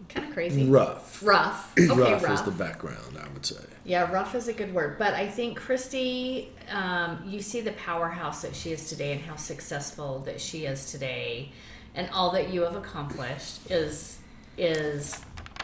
kind 0.08 0.26
of 0.28 0.34
crazy. 0.34 0.68
rough. 0.68 1.22
Rough. 1.22 1.72
Okay, 1.78 1.88
rough, 1.88 2.22
rough. 2.22 2.32
is 2.32 2.42
the 2.42 2.50
background. 2.50 3.11
Would 3.50 3.58
say. 3.58 3.64
Yeah, 3.84 4.10
rough 4.10 4.34
is 4.34 4.48
a 4.48 4.52
good 4.52 4.72
word. 4.72 4.98
But 4.98 5.14
I 5.14 5.26
think 5.26 5.58
Christy, 5.58 6.50
um, 6.70 7.22
you 7.26 7.40
see 7.40 7.60
the 7.60 7.72
powerhouse 7.72 8.42
that 8.42 8.54
she 8.54 8.72
is 8.72 8.88
today 8.88 9.12
and 9.12 9.20
how 9.20 9.36
successful 9.36 10.20
that 10.20 10.40
she 10.40 10.66
is 10.66 10.90
today, 10.90 11.50
and 11.94 12.08
all 12.10 12.30
that 12.32 12.50
you 12.50 12.62
have 12.62 12.76
accomplished 12.76 13.70
is 13.70 14.18
is 14.56 15.20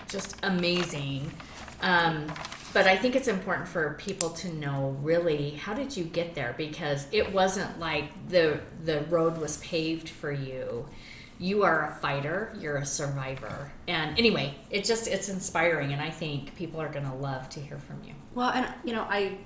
just 0.09 0.37
amazing. 0.43 1.31
Um, 1.83 2.27
but 2.73 2.87
I 2.87 2.97
think 2.97 3.17
it's 3.17 3.29
important 3.29 3.67
for 3.69 3.95
people 3.95 4.31
to 4.31 4.53
know 4.55 4.97
really 5.03 5.51
how 5.51 5.75
did 5.75 5.97
you 5.97 6.05
get 6.05 6.35
there 6.35 6.55
because 6.59 7.07
it 7.13 7.33
wasn't 7.33 7.79
like 7.79 8.11
the 8.29 8.61
the 8.85 9.03
road 9.03 9.39
was 9.39 9.59
paved 9.59 10.09
for 10.09 10.33
you. 10.33 10.87
You 11.39 11.63
are 11.63 11.91
a 11.91 11.95
fighter, 11.97 12.53
you're 12.59 12.79
a 12.79 12.87
survivor. 12.87 13.71
And 13.87 14.19
anyway, 14.19 14.57
it 14.71 14.85
just 14.85 15.07
it's 15.07 15.29
inspiring 15.29 15.93
and 15.93 16.03
I 16.03 16.11
think 16.11 16.55
people 16.57 16.81
are 16.81 16.89
going 16.89 17.07
to 17.07 17.15
love 17.15 17.49
to 17.51 17.61
hear 17.61 17.79
from 17.79 18.03
you. 18.05 18.15
Well, 18.35 18.51
and 18.51 18.67
you 18.85 18.93
know, 18.93 19.07
I 19.09 19.39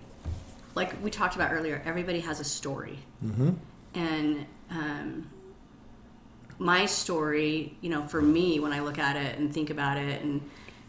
like 0.75 0.95
we 1.03 1.11
talked 1.11 1.35
about 1.35 1.53
earlier. 1.53 1.83
Everybody 1.85 2.21
has 2.21 2.41
a 2.41 2.45
story, 2.45 2.99
mm-hmm. 3.25 3.51
and 3.95 4.47
um, 4.71 5.31
my 6.59 6.87
story, 6.87 7.77
you 7.81 7.91
know, 7.91 8.07
for 8.07 8.23
me, 8.23 8.61
when 8.61 8.73
I 8.73 8.81
look 8.81 8.99
at 8.99 9.17
it 9.17 9.39
and 9.39 9.53
think 9.53 9.71
about 9.71 9.99
it, 9.99 10.23
and 10.23 10.41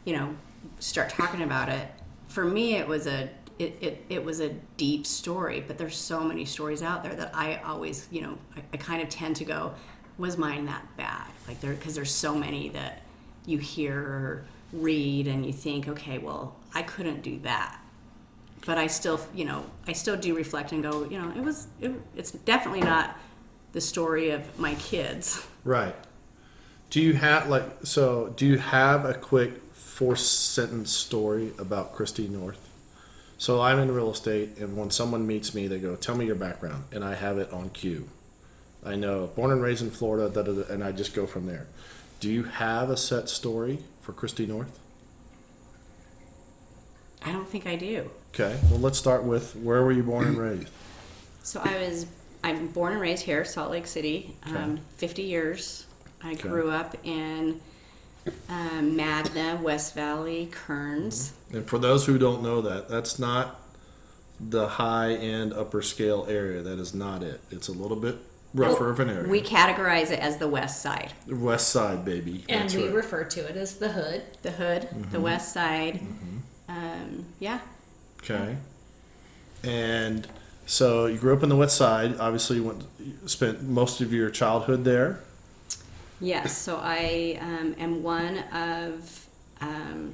you 0.05 0.15
know, 0.15 0.35
start 0.79 1.09
talking 1.09 1.41
about 1.41 1.69
it, 1.69 1.87
for 2.27 2.45
me, 2.45 2.75
it 2.75 2.87
was 2.87 3.07
a 3.07 3.29
it, 3.59 3.77
it, 3.81 4.05
it 4.09 4.25
was 4.25 4.39
a 4.39 4.49
deep 4.77 5.05
story. 5.05 5.63
But 5.65 5.77
there's 5.77 5.95
so 5.95 6.23
many 6.23 6.45
stories 6.45 6.81
out 6.81 7.03
there 7.03 7.15
that 7.15 7.35
I 7.35 7.57
always, 7.65 8.07
you 8.11 8.21
know, 8.21 8.37
I, 8.55 8.61
I 8.73 8.77
kind 8.77 9.01
of 9.01 9.09
tend 9.09 9.35
to 9.37 9.45
go, 9.45 9.73
was 10.17 10.37
mine 10.37 10.65
that 10.65 10.85
bad? 10.97 11.27
Like 11.47 11.59
there, 11.61 11.73
because 11.73 11.95
there's 11.95 12.11
so 12.11 12.35
many 12.35 12.69
that 12.69 13.01
you 13.45 13.57
hear 13.57 14.45
read, 14.71 15.27
and 15.27 15.45
you 15.45 15.53
think, 15.53 15.87
okay, 15.87 16.17
well, 16.17 16.55
I 16.73 16.81
couldn't 16.81 17.21
do 17.21 17.39
that 17.39 17.83
but 18.65 18.77
I 18.77 18.87
still, 18.87 19.19
you 19.33 19.45
know, 19.45 19.65
I 19.87 19.93
still 19.93 20.15
do 20.17 20.35
reflect 20.35 20.71
and 20.71 20.81
go, 20.81 21.03
you 21.05 21.19
know, 21.19 21.31
it 21.35 21.43
was, 21.43 21.67
it, 21.81 21.91
it's 22.15 22.31
definitely 22.31 22.81
not 22.81 23.17
the 23.73 23.81
story 23.81 24.29
of 24.29 24.59
my 24.59 24.75
kids. 24.75 25.45
Right. 25.63 25.95
Do 26.89 27.01
you 27.01 27.13
have 27.13 27.49
like 27.49 27.63
so? 27.83 28.33
Do 28.35 28.45
you 28.45 28.59
have 28.59 29.03
a 29.03 29.15
quick 29.15 29.73
four 29.73 30.15
sentence 30.15 30.91
story 30.91 31.51
about 31.57 31.93
Christy 31.93 32.27
North? 32.27 32.69
So 33.39 33.61
I'm 33.61 33.79
in 33.79 33.91
real 33.91 34.11
estate, 34.11 34.57
and 34.59 34.77
when 34.77 34.91
someone 34.91 35.25
meets 35.25 35.55
me, 35.55 35.67
they 35.67 35.79
go, 35.79 35.95
"Tell 35.95 36.15
me 36.15 36.25
your 36.25 36.35
background," 36.35 36.83
and 36.91 37.03
I 37.03 37.15
have 37.15 37.39
it 37.39 37.51
on 37.51 37.71
cue. 37.71 38.09
I 38.85 38.95
know, 38.95 39.27
born 39.35 39.51
and 39.51 39.61
raised 39.61 39.81
in 39.81 39.91
Florida, 39.91 40.29
da, 40.29 40.41
da, 40.41 40.51
da, 40.51 40.73
and 40.73 40.83
I 40.83 40.91
just 40.91 41.13
go 41.13 41.25
from 41.25 41.45
there. 41.45 41.67
Do 42.19 42.29
you 42.29 42.43
have 42.43 42.89
a 42.89 42.97
set 42.97 43.29
story 43.29 43.79
for 44.01 44.13
Christy 44.13 44.45
North? 44.45 44.79
I 47.25 47.31
don't 47.31 47.47
think 47.47 47.65
I 47.65 47.75
do. 47.75 48.09
Okay, 48.33 48.59
well, 48.69 48.79
let's 48.79 48.97
start 48.97 49.23
with 49.23 49.55
where 49.55 49.83
were 49.83 49.91
you 49.91 50.03
born 50.03 50.27
and 50.27 50.37
raised? 50.37 50.69
So 51.45 51.59
I 51.61 51.77
was, 51.77 52.05
I'm 52.41 52.67
born 52.67 52.93
and 52.93 53.01
raised 53.01 53.25
here, 53.25 53.43
Salt 53.43 53.69
Lake 53.69 53.85
City, 53.85 54.33
um, 54.43 54.79
50 54.95 55.23
years. 55.23 55.85
I 56.23 56.35
grew 56.35 56.71
up 56.71 56.95
in 57.03 57.59
um, 58.47 58.95
Magna, 58.95 59.59
West 59.61 59.93
Valley, 59.93 60.47
Kearns. 60.53 61.33
And 61.51 61.67
for 61.67 61.77
those 61.77 62.05
who 62.05 62.17
don't 62.17 62.41
know 62.41 62.61
that, 62.61 62.87
that's 62.87 63.19
not 63.19 63.59
the 64.39 64.69
high 64.69 65.15
end 65.15 65.51
upper 65.51 65.81
scale 65.81 66.25
area. 66.29 66.61
That 66.61 66.79
is 66.79 66.93
not 66.93 67.23
it. 67.23 67.41
It's 67.51 67.67
a 67.67 67.73
little 67.73 67.97
bit 67.97 68.17
rougher 68.53 68.89
of 68.89 68.99
an 68.99 69.09
area. 69.09 69.27
We 69.29 69.41
categorize 69.41 70.11
it 70.11 70.19
as 70.19 70.37
the 70.37 70.47
West 70.47 70.81
Side. 70.81 71.13
The 71.27 71.35
West 71.35 71.69
side, 71.69 72.05
baby. 72.05 72.45
And 72.49 72.63
That's 72.63 72.75
we 72.75 72.83
right. 72.85 72.93
refer 72.93 73.23
to 73.23 73.39
it 73.49 73.55
as 73.55 73.75
the 73.75 73.89
hood. 73.89 74.23
The 74.41 74.51
hood, 74.51 74.87
the 75.11 75.19
West 75.19 75.53
Side. 75.53 75.99
Um, 76.69 77.25
yeah. 77.39 77.59
okay. 78.21 78.57
And 79.63 80.27
so 80.65 81.05
you 81.07 81.17
grew 81.17 81.35
up 81.35 81.43
in 81.43 81.49
the 81.49 81.55
West 81.55 81.75
Side. 81.77 82.17
Obviously, 82.19 82.57
you 82.57 82.63
went 82.63 82.83
spent 83.29 83.63
most 83.63 84.01
of 84.01 84.13
your 84.13 84.29
childhood 84.29 84.83
there. 84.83 85.19
Yes, 86.19 86.57
so 86.57 86.79
I 86.81 87.37
um, 87.41 87.75
am 87.77 88.01
one 88.01 88.37
of 88.53 89.27
um, 89.59 90.13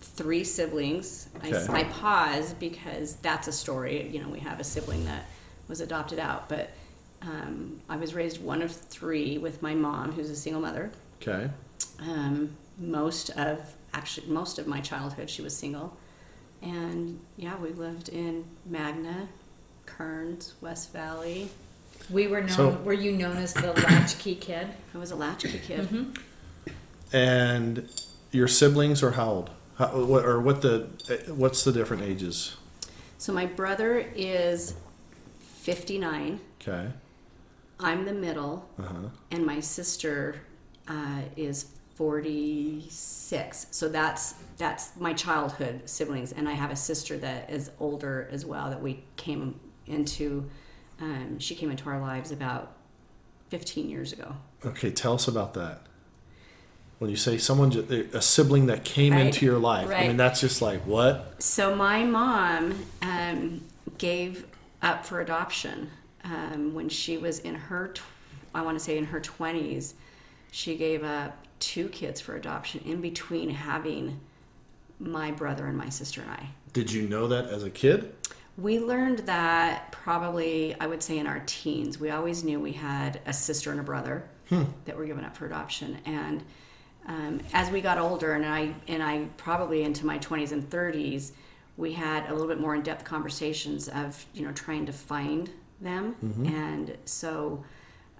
three 0.00 0.44
siblings. 0.44 1.28
I, 1.42 1.48
Okay. 1.52 1.72
I 1.72 1.84
pause 1.84 2.52
because 2.54 3.14
that's 3.16 3.48
a 3.48 3.52
story. 3.52 4.08
You 4.08 4.20
know, 4.22 4.28
we 4.28 4.40
have 4.40 4.60
a 4.60 4.64
sibling 4.64 5.06
that 5.06 5.24
was 5.70 5.80
adopted 5.80 6.18
out, 6.18 6.48
but 6.50 6.70
um, 7.22 7.80
I 7.88 7.96
was 7.96 8.12
raised 8.14 8.42
one 8.42 8.60
of 8.60 8.72
three 8.72 9.38
with 9.38 9.62
my 9.62 9.74
mom, 9.74 10.12
who's 10.12 10.28
a 10.28 10.36
single 10.36 10.60
mother. 10.60 10.90
Okay. 11.22 11.48
Um, 12.00 12.56
most 12.78 13.30
of 13.30 13.74
actually 13.94 14.28
most 14.28 14.58
of 14.58 14.66
my 14.66 14.80
childhood, 14.80 15.30
she 15.30 15.40
was 15.42 15.56
single, 15.56 15.96
and 16.60 17.20
yeah, 17.36 17.56
we 17.56 17.70
lived 17.70 18.08
in 18.08 18.44
Magna, 18.66 19.28
Kearns, 19.86 20.54
West 20.60 20.92
Valley. 20.92 21.48
We 22.10 22.26
were 22.26 22.40
known. 22.40 22.50
So- 22.50 22.70
were 22.84 22.92
you 22.92 23.12
known 23.12 23.36
as 23.36 23.54
the 23.54 23.72
latchkey 23.72 24.34
kid? 24.34 24.68
I 24.94 24.98
was 24.98 25.10
a 25.10 25.16
latchkey 25.16 25.60
kid. 25.60 26.18
And 27.12 27.88
your 28.30 28.48
siblings 28.48 29.02
are 29.02 29.12
how 29.12 29.30
old? 29.30 29.50
How, 29.76 30.04
what, 30.04 30.24
or 30.24 30.40
what 30.40 30.62
the 30.62 30.88
what's 31.28 31.64
the 31.64 31.72
different 31.72 32.02
ages? 32.02 32.56
So 33.18 33.32
my 33.32 33.46
brother 33.46 33.98
is 34.14 34.74
59. 35.64 36.40
Okay. 36.60 36.88
I'm 37.78 38.04
the 38.06 38.12
middle, 38.14 38.68
Uh 38.78 38.82
huh. 38.82 38.94
and 39.30 39.44
my 39.44 39.60
sister 39.60 40.36
uh, 40.88 41.20
is 41.36 41.66
46. 41.94 43.66
So 43.70 43.88
that's 43.88 44.34
that's 44.56 44.96
my 44.96 45.12
childhood 45.12 45.82
siblings, 45.88 46.32
and 46.32 46.48
I 46.48 46.52
have 46.52 46.70
a 46.70 46.76
sister 46.76 47.16
that 47.18 47.50
is 47.50 47.70
older 47.78 48.28
as 48.30 48.44
well 48.44 48.70
that 48.70 48.82
we 48.82 49.04
came 49.16 49.58
into. 49.86 50.48
Um, 51.00 51.38
she 51.38 51.54
came 51.54 51.70
into 51.70 51.88
our 51.88 52.00
lives 52.00 52.30
about 52.32 52.72
15 53.48 53.88
years 53.88 54.12
ago. 54.12 54.36
Okay. 54.64 54.90
Tell 54.90 55.14
us 55.14 55.26
about 55.28 55.54
that. 55.54 55.82
When 56.98 57.08
you 57.10 57.16
say 57.16 57.38
someone, 57.38 57.72
a 58.12 58.20
sibling 58.20 58.66
that 58.66 58.84
came 58.84 59.14
Right. 59.14 59.24
into 59.26 59.46
your 59.46 59.58
life, 59.58 59.88
I 59.90 60.08
mean 60.08 60.18
that's 60.18 60.40
just 60.40 60.60
like 60.60 60.82
what? 60.86 61.42
So 61.42 61.74
my 61.74 62.04
mom 62.04 62.74
um, 63.00 63.62
gave 63.96 64.44
up 64.82 65.04
for 65.04 65.20
adoption 65.20 65.90
um, 66.24 66.74
when 66.74 66.88
she 66.88 67.18
was 67.18 67.38
in 67.40 67.54
her, 67.54 67.88
tw- 67.88 68.02
I 68.54 68.62
want 68.62 68.78
to 68.78 68.84
say 68.84 68.98
in 68.98 69.04
her 69.06 69.20
twenties. 69.20 69.94
She 70.52 70.76
gave 70.76 71.04
up 71.04 71.46
two 71.60 71.88
kids 71.88 72.20
for 72.20 72.34
adoption 72.36 72.80
in 72.84 73.00
between 73.00 73.50
having 73.50 74.20
my 74.98 75.30
brother 75.30 75.66
and 75.66 75.76
my 75.76 75.88
sister 75.88 76.20
and 76.22 76.30
I. 76.30 76.48
Did 76.72 76.92
you 76.92 77.08
know 77.08 77.28
that 77.28 77.46
as 77.46 77.62
a 77.62 77.70
kid? 77.70 78.14
We 78.58 78.78
learned 78.78 79.20
that 79.20 79.92
probably, 79.92 80.74
I 80.80 80.86
would 80.86 81.02
say, 81.02 81.18
in 81.18 81.26
our 81.26 81.42
teens. 81.46 81.98
We 81.98 82.10
always 82.10 82.44
knew 82.44 82.60
we 82.60 82.72
had 82.72 83.20
a 83.26 83.32
sister 83.32 83.70
and 83.70 83.80
a 83.80 83.82
brother 83.82 84.24
that 84.84 84.96
were 84.96 85.04
given 85.04 85.24
up 85.24 85.36
for 85.36 85.46
adoption, 85.46 85.98
and 86.04 86.42
um, 87.06 87.40
as 87.52 87.70
we 87.70 87.80
got 87.80 87.98
older, 87.98 88.32
and 88.32 88.44
I 88.44 88.74
and 88.88 89.00
I 89.00 89.26
probably 89.36 89.84
into 89.84 90.04
my 90.04 90.18
twenties 90.18 90.50
and 90.50 90.68
thirties, 90.68 91.32
we 91.80 91.92
had 91.92 92.28
a 92.28 92.32
little 92.32 92.48
bit 92.48 92.60
more 92.60 92.74
in-depth 92.74 93.04
conversations 93.04 93.88
of 93.88 94.24
you 94.34 94.44
know 94.44 94.52
trying 94.52 94.86
to 94.86 94.92
find 94.92 95.50
them, 95.80 96.14
and 96.46 96.96
so. 97.04 97.64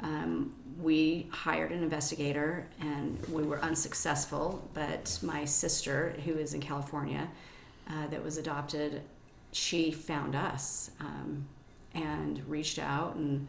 Um, 0.03 0.55
we 0.81 1.29
hired 1.31 1.73
an 1.73 1.83
investigator 1.83 2.67
and 2.81 3.23
we 3.27 3.43
were 3.43 3.61
unsuccessful, 3.61 4.67
but 4.73 5.19
my 5.21 5.45
sister, 5.45 6.15
who 6.25 6.33
is 6.33 6.55
in 6.55 6.61
California, 6.63 7.29
uh, 7.87 8.07
that 8.07 8.25
was 8.25 8.39
adopted, 8.39 9.03
she 9.53 9.91
found 9.91 10.35
us 10.35 10.91
um, 11.01 11.47
and 11.93 12.43
reached 12.49 12.79
out 12.79 13.17
and 13.17 13.47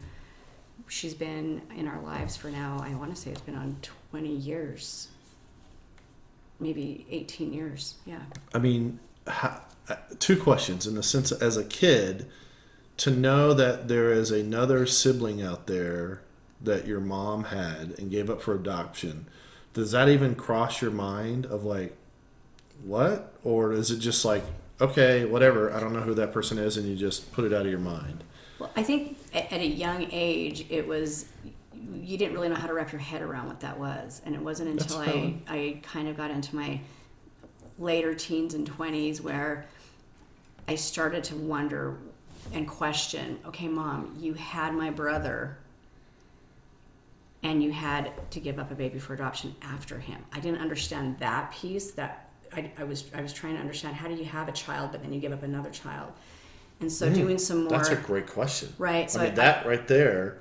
she's 0.88 1.14
been 1.14 1.62
in 1.76 1.88
our 1.88 2.00
lives 2.02 2.36
for 2.36 2.50
now, 2.50 2.82
I 2.84 2.94
want 2.94 3.14
to 3.14 3.20
say 3.20 3.30
it's 3.30 3.40
been 3.40 3.56
on 3.56 3.76
20 4.10 4.28
years, 4.28 5.08
maybe 6.60 7.06
18 7.10 7.52
years. 7.52 7.94
Yeah. 8.04 8.20
I 8.52 8.58
mean, 8.58 8.98
how, 9.26 9.62
two 10.18 10.36
questions 10.40 10.86
in 10.86 10.94
the 10.94 11.02
sense 11.02 11.32
as 11.32 11.56
a 11.56 11.64
kid 11.64 12.28
to 12.98 13.10
know 13.10 13.54
that 13.54 13.88
there 13.88 14.12
is 14.12 14.30
another 14.30 14.86
sibling 14.86 15.42
out 15.42 15.66
there 15.66 16.22
that 16.60 16.86
your 16.86 17.00
mom 17.00 17.44
had 17.44 17.98
and 17.98 18.10
gave 18.10 18.30
up 18.30 18.40
for 18.40 18.54
adoption. 18.54 19.26
Does 19.74 19.90
that 19.92 20.08
even 20.08 20.34
cross 20.34 20.80
your 20.80 20.90
mind 20.90 21.46
of 21.46 21.64
like 21.64 21.96
what 22.84 23.34
or 23.42 23.72
is 23.72 23.90
it 23.90 23.98
just 23.98 24.24
like 24.24 24.44
okay, 24.80 25.24
whatever, 25.24 25.72
I 25.72 25.78
don't 25.78 25.92
know 25.92 26.00
who 26.00 26.14
that 26.14 26.32
person 26.32 26.58
is 26.58 26.76
and 26.76 26.86
you 26.86 26.96
just 26.96 27.32
put 27.32 27.44
it 27.44 27.52
out 27.52 27.62
of 27.62 27.70
your 27.70 27.78
mind? 27.78 28.24
Well, 28.58 28.70
I 28.76 28.82
think 28.82 29.18
at, 29.32 29.52
at 29.52 29.60
a 29.60 29.66
young 29.66 30.08
age, 30.10 30.66
it 30.70 30.86
was 30.86 31.26
you 31.94 32.18
didn't 32.18 32.34
really 32.34 32.48
know 32.48 32.54
how 32.56 32.66
to 32.66 32.74
wrap 32.74 32.92
your 32.92 33.00
head 33.00 33.22
around 33.22 33.46
what 33.46 33.60
that 33.60 33.78
was, 33.78 34.22
and 34.24 34.34
it 34.34 34.40
wasn't 34.40 34.70
until 34.70 34.98
I. 34.98 35.34
I 35.48 35.80
kind 35.82 36.08
of 36.08 36.16
got 36.16 36.30
into 36.30 36.54
my 36.54 36.80
later 37.78 38.14
teens 38.14 38.54
and 38.54 38.66
twenties 38.66 39.20
where 39.20 39.66
I 40.68 40.74
started 40.76 41.24
to 41.24 41.36
wonder 41.36 41.96
and 42.52 42.66
question. 42.66 43.38
Okay, 43.46 43.68
mom, 43.68 44.16
you 44.20 44.34
had 44.34 44.74
my 44.74 44.90
brother, 44.90 45.56
and 47.42 47.62
you 47.62 47.72
had 47.72 48.12
to 48.30 48.40
give 48.40 48.58
up 48.58 48.70
a 48.70 48.74
baby 48.74 48.98
for 48.98 49.14
adoption 49.14 49.54
after 49.62 49.98
him. 49.98 50.24
I 50.32 50.40
didn't 50.40 50.60
understand 50.60 51.18
that 51.18 51.52
piece. 51.52 51.92
That 51.92 52.28
I, 52.54 52.70
I 52.78 52.84
was 52.84 53.04
I 53.14 53.22
was 53.22 53.32
trying 53.32 53.54
to 53.54 53.60
understand 53.60 53.96
how 53.96 54.08
do 54.08 54.14
you 54.14 54.24
have 54.24 54.48
a 54.48 54.52
child, 54.52 54.90
but 54.92 55.02
then 55.02 55.12
you 55.12 55.20
give 55.20 55.32
up 55.32 55.42
another 55.42 55.70
child. 55.70 56.12
And 56.80 56.90
so 56.90 57.08
doing 57.12 57.38
some 57.38 57.64
more 57.64 57.72
Mm, 57.74 57.76
That's 57.76 57.88
a 57.90 57.96
great 57.96 58.26
question. 58.26 58.72
Right, 58.76 59.08
so 59.08 59.20
I 59.20 59.24
mean, 59.24 59.32
I- 59.32 59.36
that 59.36 59.66
right 59.66 59.86
there, 59.86 60.38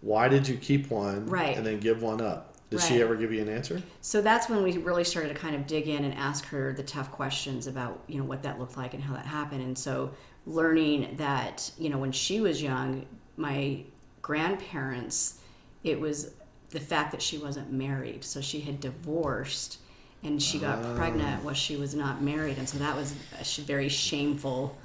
why 0.00 0.28
did 0.28 0.48
you 0.48 0.56
keep 0.56 0.90
one 0.90 1.26
Right. 1.26 1.56
and 1.56 1.66
then 1.66 1.78
give 1.78 2.02
one 2.02 2.22
up? 2.22 2.47
Did 2.70 2.80
she 2.82 3.00
ever 3.00 3.16
give 3.16 3.32
you 3.32 3.40
an 3.40 3.48
answer? 3.48 3.82
So 4.02 4.20
that's 4.20 4.48
when 4.48 4.62
we 4.62 4.76
really 4.76 5.04
started 5.04 5.28
to 5.28 5.34
kind 5.34 5.54
of 5.54 5.66
dig 5.66 5.88
in 5.88 6.04
and 6.04 6.14
ask 6.14 6.44
her 6.46 6.74
the 6.74 6.82
tough 6.82 7.10
questions 7.10 7.66
about, 7.66 8.02
you 8.06 8.18
know, 8.18 8.24
what 8.24 8.42
that 8.42 8.58
looked 8.58 8.76
like 8.76 8.92
and 8.92 9.02
how 9.02 9.14
that 9.14 9.24
happened. 9.24 9.62
And 9.62 9.76
so 9.78 10.10
learning 10.46 11.16
that, 11.16 11.70
you 11.78 11.88
know, 11.88 11.98
when 11.98 12.12
she 12.12 12.40
was 12.40 12.62
young, 12.62 13.06
my 13.36 13.84
grandparents, 14.20 15.40
it 15.82 15.98
was 15.98 16.32
the 16.70 16.80
fact 16.80 17.12
that 17.12 17.22
she 17.22 17.38
wasn't 17.38 17.72
married. 17.72 18.22
So 18.24 18.42
she 18.42 18.60
had 18.60 18.80
divorced 18.80 19.78
and 20.22 20.42
she 20.42 20.58
got 20.58 20.96
pregnant 20.96 21.44
while 21.44 21.54
she 21.54 21.76
was 21.76 21.94
not 21.94 22.20
married. 22.22 22.58
And 22.58 22.68
so 22.68 22.76
that 22.78 22.94
was 22.94 23.14
a 23.40 23.60
very 23.62 23.88
shameful, 23.88 24.76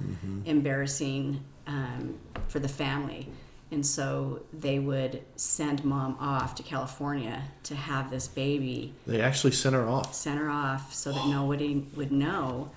embarrassing 0.46 1.42
um, 1.66 2.18
for 2.48 2.60
the 2.60 2.68
family. 2.68 3.28
And 3.74 3.84
so 3.84 4.40
they 4.52 4.78
would 4.78 5.20
send 5.34 5.84
mom 5.84 6.16
off 6.20 6.54
to 6.54 6.62
California 6.62 7.42
to 7.64 7.74
have 7.74 8.08
this 8.08 8.28
baby, 8.28 8.94
They 9.04 9.20
actually 9.20 9.50
sent 9.50 9.74
her 9.74 9.88
off. 9.88 10.14
send 10.14 10.38
her 10.38 10.48
off 10.48 10.94
so 10.94 11.10
that 11.10 11.26
nobody 11.26 11.84
would 11.96 12.12
know. 12.12 12.70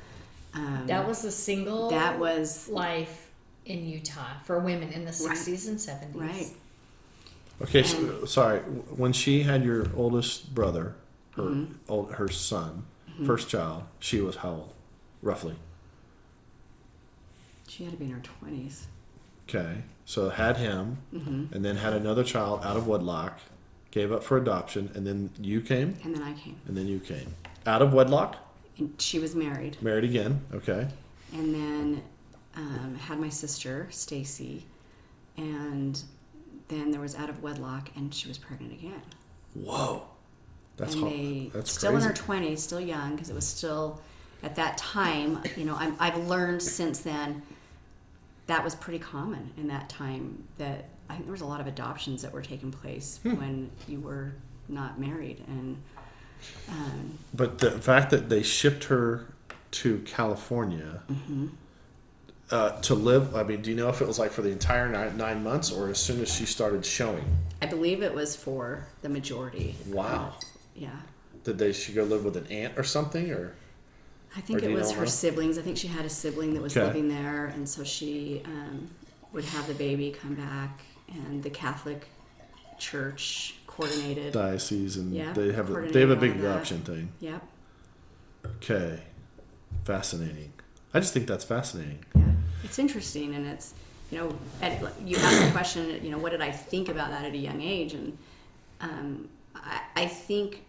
Um, 0.56 0.88
That 0.88 1.08
was 1.08 1.24
a 1.24 1.32
single 1.32 1.92
that 1.92 2.18
was 2.18 2.68
life 2.68 3.30
in 3.66 3.88
Utah 3.88 4.39
for 4.44 4.58
women 4.58 4.92
in 4.92 5.06
the 5.06 5.12
60s 5.12 5.68
and 5.68 5.77
70s. 5.77 6.16
right. 6.20 6.50
Okay, 7.62 7.84
so, 7.84 8.25
sorry. 8.25 8.60
When 8.62 9.13
she 9.13 9.44
had 9.44 9.63
your 9.63 9.88
oldest 9.96 10.56
brother, 10.56 10.96
her 11.36 11.44
Mm-hmm. 11.44 11.74
old, 11.88 12.13
her 12.13 12.27
son, 12.27 12.86
first 13.24 13.50
child, 13.50 13.84
she 14.00 14.20
was 14.20 14.38
how 14.38 14.50
old, 14.50 14.74
roughly? 15.22 15.56
She 17.68 17.84
had 17.84 17.94
to 17.94 18.00
be 18.00 18.06
in 18.06 18.12
her 18.12 18.22
20s. 18.44 18.86
Okay, 19.48 19.84
so 20.06 20.30
had 20.30 20.58
him, 20.58 20.98
Mm-hmm. 21.13 21.54
and 21.54 21.63
then 21.63 21.78
had 21.78 21.93
another 21.93 22.24
child 22.24 22.62
out 22.65 22.76
of 22.78 22.86
wedlock, 22.88 23.39
gave 23.91 24.12
up 24.12 24.24
for 24.24 24.38
adoption, 24.38 24.91
and 24.93 25.08
then 25.08 25.30
you 25.41 25.62
came, 25.62 25.95
And 26.04 26.13
then 26.13 26.21
I 26.24 26.34
came. 26.34 26.58
and 26.67 26.76
then 26.76 26.88
you 26.88 27.00
came 27.00 27.34
out 27.65 27.82
of 27.82 27.93
wedlock, 27.93 28.36
And 28.78 28.93
she 29.02 29.19
was 29.19 29.36
married. 29.36 29.78
married 29.82 30.04
again. 30.04 30.41
Okay, 30.54 30.88
And 31.34 31.54
then 31.54 32.04
um, 32.56 32.95
had 32.95 33.19
my 33.19 33.30
sister, 33.30 33.88
Stacy. 33.91 34.65
And 35.38 36.02
then 36.67 36.91
there 36.91 37.00
was 37.02 37.15
out 37.15 37.30
of 37.30 37.41
wedlock 37.43 37.89
and 37.95 38.13
she 38.13 38.28
was 38.28 38.38
pregnant 38.38 38.74
again. 38.74 39.02
whoa, 39.54 40.04
that's 40.78 40.95
and 40.95 41.04
they 41.08 41.52
That's 41.54 41.71
still 41.71 41.91
crazy. 41.91 42.08
in 42.08 42.15
her 42.15 42.21
20s 42.54 42.58
still 42.60 42.82
young 42.82 43.12
because 43.15 43.30
it 43.30 43.36
was 43.36 43.48
still 43.48 44.02
at 44.43 44.56
that 44.56 44.78
time 44.78 45.41
you 45.56 45.65
know 45.65 45.76
I'm, 45.76 45.95
i've 46.00 46.17
learned 46.28 46.62
since 46.62 47.00
then 47.00 47.41
that 48.47 48.63
was 48.63 48.75
pretty 48.75 48.99
common 48.99 49.51
in 49.57 49.67
that 49.67 49.89
time 49.89 50.43
that 50.57 50.89
i 51.10 51.13
think 51.13 51.25
there 51.25 51.31
was 51.31 51.41
a 51.41 51.45
lot 51.45 51.62
of 51.62 51.67
adoptions 51.67 52.21
that 52.21 52.31
were 52.33 52.41
taking 52.41 52.71
place 52.71 53.19
Hmm. 53.23 53.36
when 53.36 53.71
you 53.88 53.99
were 53.99 54.33
not 54.69 54.99
married 54.99 55.43
and 55.47 55.77
um, 56.69 57.17
But 57.33 57.60
the 57.60 57.71
fact 57.71 58.12
that 58.12 58.29
they 58.29 58.43
shipped 58.43 58.86
her 58.86 59.33
to 59.71 59.99
California 59.99 61.01
Mm-hmm. 61.12 61.47
uh, 62.51 62.79
to 62.81 62.93
live, 62.95 63.36
I 63.36 63.43
mean, 63.43 63.62
do 63.62 63.71
you 63.71 63.75
know 63.75 63.89
if 63.89 64.01
it 64.01 64.07
was 64.07 64.19
like 64.19 64.31
for 64.31 64.41
the 64.43 64.49
entire 64.51 64.88
nine, 64.88 65.17
nine 65.17 65.43
months 65.43 65.71
or 65.71 65.89
as 65.89 65.97
soon 65.99 66.21
as 66.21 66.33
she 66.33 66.45
started 66.45 66.86
showing? 66.86 67.25
i 67.62 67.65
believe 67.65 68.03
it 68.03 68.13
was 68.13 68.36
for 68.36 68.86
the 69.01 69.10
majority 69.10 69.75
Wow. 69.88 70.36
yeah 70.75 70.89
Did 71.43 71.57
they 71.57 71.71
she 71.73 71.91
go 71.93 72.03
live 72.03 72.23
with 72.23 72.38
an 72.38 72.47
aunt 72.47 72.77
or 72.77 72.83
something 72.83 73.31
or? 73.31 73.55
I 74.38 74.41
think 74.41 74.62
it 74.62 74.71
was 74.71 74.91
her 74.91 75.08
siblings. 75.08 75.58
I 75.58 75.63
think 75.63 75.78
she 75.78 75.88
had 75.88 76.06
a 76.06 76.10
sibling 76.10 76.54
that 76.54 76.62
was 76.62 76.78
Okay. 76.78 76.86
living 76.86 77.08
there, 77.10 77.47
and 77.47 77.67
so 77.67 77.84
she 77.84 78.41
um, 78.45 78.88
would 79.34 79.45
have 79.45 79.65
the 79.67 79.73
baby 79.73 80.12
come 80.12 80.36
back, 80.36 80.82
and 81.12 81.41
the 81.41 81.50
Catholic 81.50 82.08
Church 82.78 83.56
coordinated. 83.65 84.34
diocese 84.34 84.97
and 84.97 85.13
Yeah, 85.13 85.34
they 85.34 85.52
have 85.54 85.69
a, 85.71 85.88
they 85.91 86.02
have 86.02 86.12
a 86.12 86.15
big 86.15 86.32
of 86.36 86.41
that. 86.41 86.52
adoption 86.52 86.82
thing. 86.82 87.10
Yep. 87.19 87.41
Okay, 88.58 89.02
fascinating. 89.84 90.54
I 90.93 91.00
just 91.00 91.13
think 91.13 91.28
that's 91.28 91.43
fascinating. 91.43 92.06
Yeah. 92.15 92.21
It's 92.63 92.78
interesting, 92.80 93.34
and 93.36 93.47
it's 93.47 93.73
you 94.12 94.19
know, 94.19 94.38
at, 94.62 94.80
you 95.06 95.17
asked 95.17 95.43
the 95.45 95.52
question, 95.52 96.00
you 96.06 96.12
know, 96.12 96.17
what 96.17 96.32
did 96.32 96.41
I 96.41 96.52
think 96.52 96.88
about 96.89 97.10
that 97.10 97.26
at 97.26 97.34
a 97.34 97.38
young 97.38 97.62
age, 97.62 97.93
and 97.93 98.17
um, 98.82 99.30
I, 99.56 99.82
I 99.95 100.06
think 100.06 100.63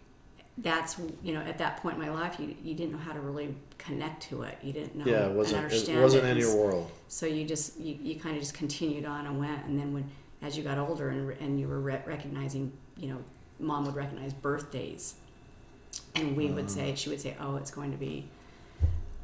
that's 0.58 0.98
you 1.22 1.32
know, 1.34 1.40
at 1.40 1.58
that 1.58 1.78
point 1.78 1.96
in 1.96 2.02
my 2.02 2.10
life, 2.10 2.38
you 2.40 2.54
you 2.62 2.74
didn't 2.74 2.92
know 2.92 2.98
how 2.98 3.12
to 3.12 3.20
really 3.20 3.54
connect 3.78 4.22
to 4.24 4.42
it. 4.42 4.58
You 4.62 4.72
didn't 4.72 4.96
know 4.96 5.04
Yeah, 5.06 5.26
it 5.26 5.32
wasn't 5.32 5.64
understand 5.64 5.98
it 5.98 6.02
wasn't 6.02 6.24
it. 6.24 6.30
in 6.32 6.38
your 6.38 6.56
world. 6.56 6.90
so 7.06 7.26
you 7.26 7.44
just 7.44 7.78
you, 7.78 7.96
you 8.02 8.18
kind 8.18 8.34
of 8.36 8.42
just 8.42 8.54
continued 8.54 9.04
on 9.04 9.26
and 9.26 9.38
went 9.38 9.64
and 9.66 9.78
then 9.78 9.92
when 9.94 10.10
as 10.42 10.56
you 10.56 10.62
got 10.64 10.78
older 10.78 11.10
and, 11.10 11.30
and 11.40 11.60
you 11.60 11.66
were 11.68 11.80
re- 11.80 12.02
recognizing 12.06 12.72
you 12.96 13.08
know 13.08 13.18
mom 13.60 13.84
would 13.86 13.94
recognize 13.94 14.32
birthdays 14.32 15.14
and 16.14 16.36
we 16.36 16.46
would 16.46 16.70
say 16.70 16.94
she 16.96 17.08
would 17.08 17.20
say 17.20 17.36
oh 17.40 17.56
it's 17.56 17.70
going 17.70 17.90
to 17.92 17.96
be 17.96 18.26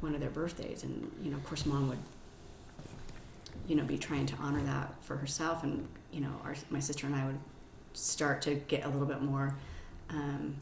one 0.01 0.13
of 0.13 0.19
their 0.21 0.29
birthdays 0.29 0.83
and 0.83 1.11
you 1.21 1.31
know 1.31 1.37
of 1.37 1.43
course 1.45 1.65
mom 1.65 1.87
would 1.89 1.97
you 3.67 3.75
know 3.75 3.83
be 3.83 3.97
trying 3.97 4.25
to 4.25 4.35
honor 4.37 4.61
that 4.63 4.93
for 5.03 5.15
herself 5.17 5.63
and 5.63 5.87
you 6.11 6.21
know 6.21 6.31
our, 6.43 6.55
my 6.69 6.79
sister 6.79 7.07
and 7.07 7.15
i 7.15 7.25
would 7.25 7.39
start 7.93 8.41
to 8.41 8.55
get 8.55 8.83
a 8.85 8.89
little 8.89 9.07
bit 9.07 9.21
more 9.21 9.55
um, 10.09 10.55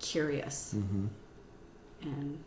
curious 0.00 0.74
Mm-hmm. 0.76 1.06
and 2.02 2.38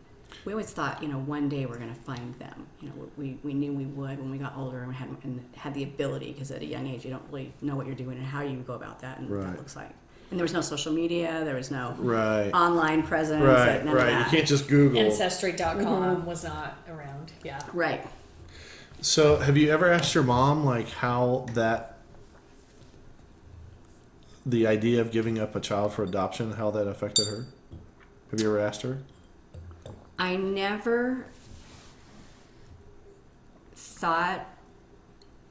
we 0.44 0.52
always 0.52 0.70
thought, 0.70 1.02
you 1.02 1.08
know, 1.08 1.18
one 1.18 1.48
day 1.48 1.66
we're 1.66 1.76
going 1.78 1.92
to 1.92 2.00
find 2.02 2.38
them. 2.38 2.66
You 2.80 2.88
know, 2.90 2.94
we, 3.16 3.36
we 3.42 3.52
knew 3.52 3.72
we 3.72 3.86
would 3.86 4.18
when 4.20 4.30
we 4.30 4.38
got 4.38 4.56
older 4.56 4.78
and 4.78 4.88
we 4.88 4.94
had 4.94 5.08
and 5.24 5.44
had 5.56 5.74
the 5.74 5.82
ability 5.82 6.32
because 6.32 6.52
at 6.52 6.62
a 6.62 6.64
young 6.64 6.86
age 6.86 7.04
you 7.04 7.10
don't 7.10 7.24
really 7.32 7.52
know 7.60 7.74
what 7.74 7.86
you're 7.86 7.96
doing 7.96 8.16
and 8.16 8.24
how 8.24 8.42
you 8.42 8.56
go 8.58 8.74
about 8.74 9.00
that 9.00 9.18
and 9.18 9.28
what 9.28 9.42
that 9.42 9.56
looks 9.56 9.74
like. 9.74 9.90
And 10.30 10.38
there 10.38 10.44
was 10.44 10.52
no 10.52 10.60
social 10.60 10.92
media, 10.92 11.42
there 11.44 11.56
was 11.56 11.72
no 11.72 11.96
Right, 11.98 12.50
online 12.54 13.02
presence, 13.02 13.42
right, 13.42 13.76
like 13.76 13.84
none 13.84 13.94
right. 13.96 14.12
of 14.20 14.26
You 14.26 14.30
can't 14.38 14.46
just 14.46 14.68
Google. 14.68 15.00
Ancestry.com 15.00 15.84
Mm-hmm. 15.84 16.24
was 16.26 16.44
not 16.44 16.78
around. 16.88 17.32
Yeah. 17.42 17.58
Right. 17.72 18.06
So, 19.00 19.38
have 19.38 19.56
you 19.56 19.70
ever 19.72 19.90
asked 19.90 20.14
your 20.14 20.22
mom 20.24 20.64
like 20.64 20.88
how 20.90 21.46
that 21.54 21.96
the 24.44 24.66
idea 24.66 25.00
of 25.00 25.10
giving 25.10 25.38
up 25.38 25.54
a 25.54 25.60
child 25.60 25.92
for 25.92 26.02
adoption, 26.02 26.52
how 26.52 26.70
that 26.70 26.86
affected 26.86 27.26
her? 27.26 27.46
Have 28.30 28.40
you 28.40 28.48
ever 28.48 28.60
asked 28.60 28.82
her? 28.82 28.98
I 30.18 30.36
never 30.36 31.26
thought 33.74 34.46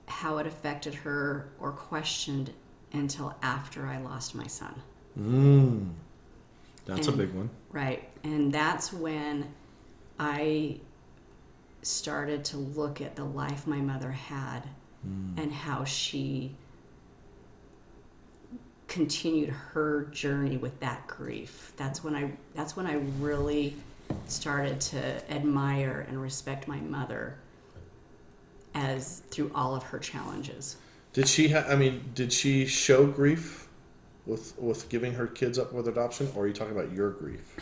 how 0.07 0.37
it 0.37 0.47
affected 0.47 0.93
her 0.93 1.49
or 1.59 1.71
questioned 1.71 2.51
until 2.91 3.35
after 3.41 3.85
I 3.85 3.99
lost 3.99 4.33
my 4.33 4.47
son. 4.47 4.81
Mm. 5.19 5.89
That's 6.85 7.07
a 7.07 7.11
big 7.11 7.33
one. 7.33 7.49
Right. 7.71 8.09
And 8.23 8.51
that's 8.51 8.91
when 8.91 9.53
I 10.17 10.79
started 11.81 12.43
to 12.45 12.57
look 12.57 13.01
at 13.01 13.15
the 13.15 13.23
life 13.23 13.67
my 13.67 13.79
mother 13.79 14.11
had 14.11 14.67
and 15.37 15.53
how 15.53 15.85
she 15.85 16.55
continued 18.89 19.49
her 19.49 20.05
journey 20.11 20.57
with 20.57 20.79
that 20.81 21.07
grief. 21.07 21.71
That's 21.77 22.03
when 22.03 22.15
I 22.15 22.33
that's 22.55 22.75
when 22.75 22.85
I 22.85 22.95
really 23.19 23.75
started 24.27 24.81
to 24.81 25.31
admire 25.31 26.05
and 26.09 26.21
respect 26.21 26.67
my 26.67 26.79
mother 26.79 27.37
as 28.73 29.21
through 29.29 29.51
all 29.55 29.75
of 29.75 29.83
her 29.83 29.99
challenges. 29.99 30.77
Did 31.13 31.27
she? 31.27 31.49
Ha- 31.49 31.65
I 31.67 31.75
mean, 31.75 32.11
did 32.13 32.33
she 32.33 32.65
show 32.65 33.05
grief 33.05 33.67
with 34.25 34.57
with 34.59 34.89
giving 34.89 35.13
her 35.13 35.27
kids 35.27 35.57
up 35.57 35.71
with 35.71 35.87
adoption, 35.87 36.31
or 36.35 36.43
are 36.43 36.47
you 36.47 36.53
talking 36.53 36.75
about 36.75 36.91
your 36.91 37.11
grief? 37.11 37.55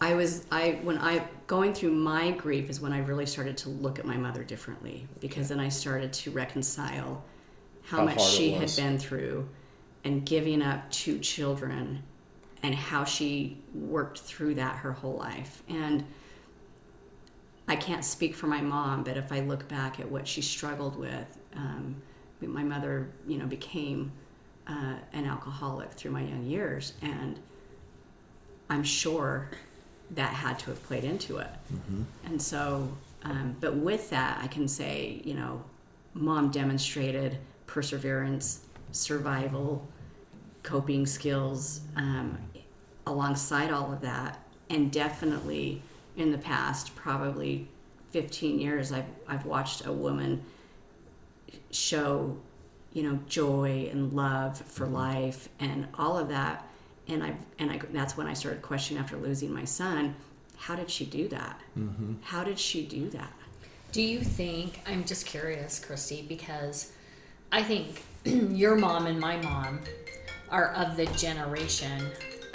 I- 0.00 0.14
was 0.14 0.46
I 0.52 0.80
when 0.82 0.98
I 0.98 1.26
going 1.46 1.72
through 1.72 1.92
my 1.92 2.30
grief 2.32 2.68
is 2.68 2.80
when 2.80 2.92
I 2.92 2.98
really 2.98 3.26
started 3.26 3.56
to 3.58 3.70
look 3.70 3.98
at 3.98 4.04
my 4.04 4.16
mother 4.16 4.44
differently 4.44 5.08
because 5.20 5.48
then 5.48 5.58
I 5.60 5.70
started 5.70 6.12
to 6.12 6.30
reconcile 6.30 7.24
how, 7.84 7.98
How 7.98 8.04
much 8.04 8.22
she 8.22 8.52
had 8.52 8.70
been 8.76 8.98
through 8.98 9.48
and 10.04 10.24
giving 10.24 10.62
up 10.62 10.90
two 10.90 11.18
children 11.18 12.02
and 12.62 12.74
how 12.74 13.04
she 13.04 13.58
worked 13.74 14.18
through 14.18 14.54
that 14.54 14.76
her 14.76 14.92
whole 14.92 15.16
life 15.16 15.62
and 15.68 16.04
I 17.68 17.76
can't 17.76 18.04
speak 18.04 18.34
for 18.34 18.48
my 18.48 18.60
mom, 18.60 19.04
but 19.04 19.16
if 19.16 19.32
I 19.32 19.40
look 19.40 19.68
back 19.68 20.00
at 20.00 20.10
what 20.10 20.26
she 20.26 20.42
struggled 20.42 20.96
with, 20.96 21.38
um, 21.56 21.96
my 22.40 22.62
mother, 22.64 23.08
you 23.26 23.38
know, 23.38 23.46
became 23.46 24.12
uh, 24.66 24.96
an 25.12 25.26
alcoholic 25.26 25.92
through 25.92 26.10
my 26.10 26.22
young 26.22 26.44
years, 26.44 26.94
and 27.02 27.38
I'm 28.68 28.82
sure 28.82 29.48
that 30.10 30.32
had 30.34 30.58
to 30.60 30.66
have 30.66 30.82
played 30.82 31.04
into 31.04 31.38
it. 31.38 31.48
And 32.24 32.42
so, 32.42 32.92
um, 33.22 33.56
but 33.60 33.76
with 33.76 34.10
that, 34.10 34.40
I 34.42 34.48
can 34.48 34.66
say, 34.66 35.22
you 35.24 35.34
know, 35.34 35.64
mom 36.14 36.50
demonstrated 36.50 37.38
perseverance, 37.66 38.60
survival, 38.92 39.86
coping 40.62 41.06
skills 41.06 41.80
um, 41.96 42.38
alongside 43.06 43.70
all 43.70 43.92
of 43.92 44.00
that, 44.02 44.38
and 44.70 44.92
definitely 44.92 45.82
in 46.16 46.30
the 46.30 46.38
past, 46.38 46.94
probably 46.94 47.68
15 48.10 48.58
years, 48.58 48.92
I've, 48.92 49.06
I've 49.26 49.46
watched 49.46 49.86
a 49.86 49.92
woman 49.92 50.44
show, 51.70 52.36
you 52.92 53.02
know, 53.02 53.18
joy 53.26 53.88
and 53.90 54.12
love 54.12 54.58
for 54.58 54.86
life 54.86 55.48
and 55.58 55.88
all 55.98 56.18
of 56.18 56.28
that. 56.28 56.66
And 57.08 57.22
I 57.24 57.34
and 57.58 57.70
I 57.70 57.80
that's 57.92 58.16
when 58.16 58.26
I 58.28 58.32
started 58.34 58.62
questioning 58.62 59.02
after 59.02 59.16
losing 59.16 59.52
my 59.52 59.64
son, 59.64 60.14
how 60.56 60.76
did 60.76 60.88
she 60.88 61.04
do 61.04 61.26
that? 61.28 61.60
How 62.22 62.44
did 62.44 62.58
she 62.58 62.86
do 62.86 63.10
that? 63.10 63.32
Do 63.90 64.00
you 64.00 64.20
think, 64.20 64.80
I'm 64.86 65.04
just 65.04 65.26
curious, 65.26 65.78
Christy, 65.84 66.24
because 66.26 66.92
I 67.52 67.62
think 67.62 68.02
your 68.24 68.76
mom 68.76 69.06
and 69.06 69.20
my 69.20 69.36
mom 69.36 69.80
are 70.48 70.72
of 70.72 70.96
the 70.96 71.04
generation 71.06 72.02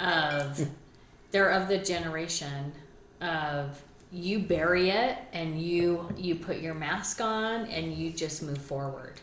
of, 0.00 0.68
they're 1.30 1.50
of 1.50 1.68
the 1.68 1.78
generation 1.78 2.72
of 3.20 3.80
you 4.10 4.40
bury 4.40 4.90
it 4.90 5.18
and 5.32 5.60
you 5.60 6.08
you 6.16 6.34
put 6.34 6.58
your 6.58 6.72
mask 6.72 7.20
on 7.20 7.66
and 7.66 7.92
you 7.92 8.10
just 8.10 8.42
move 8.42 8.58
forward. 8.58 9.20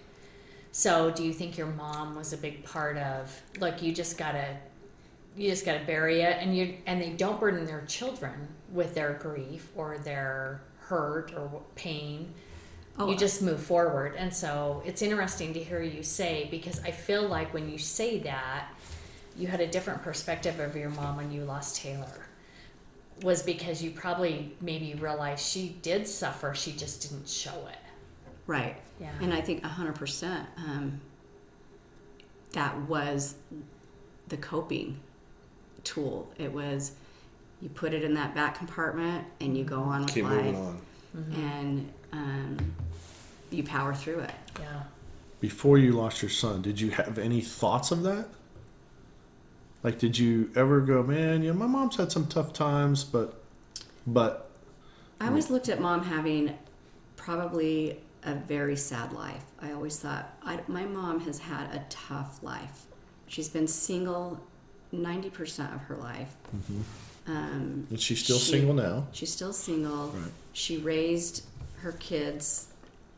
So 0.72 1.10
do 1.10 1.24
you 1.24 1.34
think 1.34 1.58
your 1.58 1.68
mom 1.68 2.16
was 2.16 2.34
a 2.34 2.38
big 2.38 2.64
part 2.64 2.98
of 2.98 3.42
look, 3.60 3.82
you 3.82 3.92
just 3.92 4.18
gotta 4.18 4.58
you 5.36 5.50
just 5.50 5.66
gotta 5.66 5.84
bury 5.86 6.22
it 6.22 6.38
and 6.40 6.56
you 6.56 6.76
and 6.86 7.02
they 7.02 7.10
don't 7.10 7.40
burden 7.40 7.66
their 7.66 7.84
children 7.88 8.48
with 8.72 8.94
their 8.94 9.14
grief 9.14 9.72
or 9.76 9.98
their 9.98 10.62
hurt 10.82 11.34
or 11.36 11.64
pain 11.74 12.32
Oh, 12.98 13.10
you 13.10 13.18
just 13.18 13.42
move 13.42 13.60
forward 13.62 14.16
and 14.18 14.34
so 14.34 14.82
it's 14.86 15.02
interesting 15.02 15.54
to 15.54 15.60
hear 15.64 15.82
you 15.82 16.02
say 16.04 16.48
because 16.50 16.80
i 16.86 16.92
feel 16.92 17.28
like 17.28 17.54
when 17.54 17.70
you 17.70 17.78
say 17.78 18.20
that 18.20 18.68
you 19.36 19.48
had 19.48 19.60
a 19.60 19.68
different 19.68 20.02
perspective 20.02 20.60
of 20.62 20.76
your 20.78 20.90
mom 20.92 21.18
when 21.18 21.30
you 21.32 21.44
lost 21.44 21.76
taylor 21.76 22.28
was 23.22 23.44
because 23.44 23.82
you 23.84 23.92
probably 23.92 24.56
maybe 24.62 24.94
realized 24.96 25.46
she 25.46 25.76
did 25.82 26.08
suffer 26.08 26.54
she 26.56 26.72
just 26.72 27.02
didn't 27.02 27.28
show 27.28 27.68
it 27.70 27.78
Right. 28.48 28.78
Yeah. 29.02 29.10
And 29.22 29.34
I 29.34 29.42
think 29.42 29.64
100% 29.64 30.46
um, 30.58 31.02
that 32.54 32.78
was 32.88 33.36
the 34.28 34.38
coping 34.38 35.00
tool. 35.84 36.32
It 36.38 36.54
was 36.54 36.92
you 37.62 37.70
put 37.70 37.94
it 37.94 38.04
in 38.04 38.14
that 38.16 38.36
back 38.36 38.58
compartment 38.58 39.26
and 39.42 39.58
you 39.58 39.64
go 39.64 39.80
on 39.82 40.02
with 40.04 40.14
Keep 40.14 40.26
life 40.26 40.36
moving 40.46 41.36
on. 41.36 41.42
and 41.42 41.94
um, 42.16 42.58
you 43.52 43.64
power 43.64 43.94
through 43.94 44.20
it. 44.20 44.32
yeah 44.60 44.84
Before 45.40 45.78
you 45.78 45.92
lost 45.92 46.22
your 46.22 46.30
son, 46.32 46.62
did 46.62 46.80
you 46.80 46.92
have 46.92 47.18
any 47.18 47.42
thoughts 47.42 47.92
of 47.92 48.04
that? 48.04 48.28
Like, 49.84 50.00
did 50.00 50.18
you 50.18 50.50
ever 50.56 50.82
go, 50.82 51.04
man? 51.04 51.44
You 51.44 51.54
know, 51.54 51.60
my 51.60 51.68
mom's 51.68 51.96
had 51.98 52.12
some 52.12 52.26
tough 52.28 52.54
times, 52.54 53.04
but, 53.04 53.44
but 54.08 54.50
I 55.22 55.28
always 55.28 55.50
looked 55.52 55.70
at 55.70 55.80
mom 55.80 56.04
having 56.04 56.58
probably 57.18 57.98
a 58.24 58.34
very 58.34 58.76
sad 58.76 59.12
life. 59.14 59.44
I 59.62 59.74
always 59.74 60.00
thought 60.00 60.34
I, 60.44 60.60
my 60.68 60.86
mom 60.86 61.20
has 61.22 61.38
had 61.38 61.66
a 61.76 61.86
tough 61.90 62.42
life. 62.42 62.86
She's 63.28 63.48
been 63.50 63.68
single 63.68 64.40
90% 64.94 65.74
of 65.76 65.82
her 65.82 65.96
life. 65.98 66.36
Um, 67.28 67.88
is 67.92 68.02
she 68.02 68.16
still 68.16 68.38
She- 68.40 68.54
single 68.54 68.74
now? 68.74 69.08
She's 69.12 69.32
still 69.32 69.54
single. 69.54 70.08
Right. 70.10 70.32
She 70.54 70.78
raised 70.78 71.44
her 71.86 71.92
kids 71.94 72.70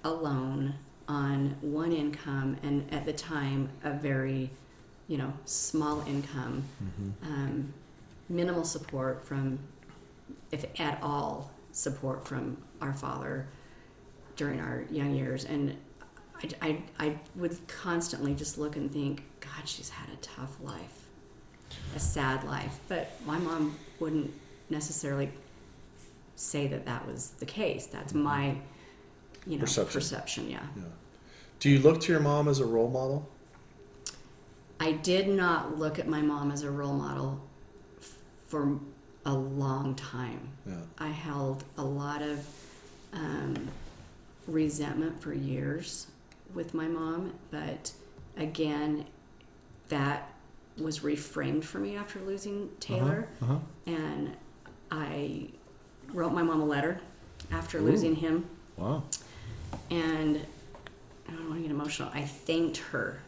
alone 0.03 0.73
on 1.07 1.55
one 1.61 1.93
income, 1.93 2.57
and 2.63 2.85
at 2.93 3.05
the 3.05 3.13
time, 3.13 3.69
a 3.85 3.93
very, 3.93 4.49
you 5.07 5.17
know, 5.17 5.31
small 5.45 6.01
income. 6.05 6.65
Um, 7.23 7.73
minimal 8.27 8.65
support 8.65 9.25
from, 9.25 9.57
if 10.51 10.65
at 10.81 11.01
all, 11.01 11.49
support 11.71 12.27
from 12.27 12.57
our 12.81 12.93
father 12.93 13.47
during 14.35 14.59
our 14.59 14.83
young 14.91 15.15
years. 15.15 15.45
And 15.45 15.77
I, 16.43 16.49
I, 16.61 16.83
I 16.99 17.19
would 17.37 17.55
constantly 17.69 18.35
just 18.35 18.57
look 18.57 18.75
and 18.75 18.91
think, 18.91 19.23
God, 19.39 19.65
she's 19.65 19.91
had 19.91 20.09
a 20.09 20.17
tough 20.17 20.57
life, 20.61 21.05
a 21.95 21.99
sad 21.99 22.43
life. 22.43 22.81
But 22.89 23.11
my 23.25 23.37
mom 23.37 23.77
wouldn't 23.97 24.33
necessarily 24.69 25.29
say 26.37 26.67
that 26.67 26.85
that 26.85 27.05
was 27.05 27.31
the 27.39 27.45
case. 27.45 27.87
That's 27.87 28.13
my, 28.13 28.55
you 29.45 29.55
know, 29.57 29.61
Perception. 29.61 29.93
perception. 29.99 30.49
yeah. 30.49 30.63
Yeah. 30.75 30.83
Do 31.59 31.69
you 31.69 31.79
look 31.79 31.99
to 32.01 32.11
your 32.11 32.21
mom 32.21 32.47
as 32.47 32.59
a 32.59 32.65
role 32.65 32.89
model? 32.89 33.27
I 34.79 34.91
did 34.91 35.27
not 35.27 35.77
look 35.77 35.97
at 35.97 36.07
my 36.07 36.21
mom 36.21 36.51
as 36.51 36.61
a 36.63 36.69
role 36.69 36.93
model 36.93 37.41
f- 37.99 38.13
for 38.47 38.79
a 39.25 39.33
long 39.33 39.95
time. 39.95 40.49
Yeah. 40.67 40.75
I 40.99 41.07
held 41.07 41.63
a 41.77 41.83
lot 41.83 42.21
of 42.21 42.45
um, 43.13 43.69
resentment 44.47 45.19
for 45.19 45.33
years 45.33 46.07
with 46.53 46.75
my 46.75 46.87
mom, 46.87 47.33
but 47.49 47.91
again, 48.37 49.05
that 49.89 50.31
was 50.77 50.99
reframed 50.99 51.63
for 51.63 51.79
me 51.79 51.95
after 51.95 52.19
losing 52.19 52.69
Taylor. 52.79 53.27
Uh-huh. 53.41 53.57
And 53.87 54.37
I 54.91 55.49
wrote 56.13 56.33
my 56.33 56.43
mom 56.43 56.61
a 56.61 56.65
letter 56.65 56.99
after 57.51 57.79
losing 57.79 58.15
him, 58.15 58.45
Wow. 58.77 59.03
and 59.89 60.41
I 61.27 61.31
don't 61.31 61.49
want 61.49 61.55
to 61.57 61.61
get 61.63 61.71
emotional. 61.71 62.09
I 62.13 62.23
thanked 62.23 62.77
her 62.77 63.19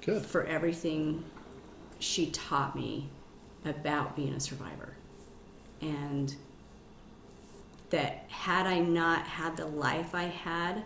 Good. 0.00 0.24
for 0.24 0.44
everything 0.44 1.24
she 1.98 2.26
taught 2.30 2.74
me 2.76 3.08
about 3.64 4.16
being 4.16 4.32
a 4.34 4.40
survivor. 4.40 4.94
And 5.80 6.34
that 7.90 8.24
had 8.28 8.66
I 8.66 8.80
not 8.80 9.26
had 9.26 9.56
the 9.56 9.66
life 9.66 10.14
I 10.14 10.24
had, 10.24 10.84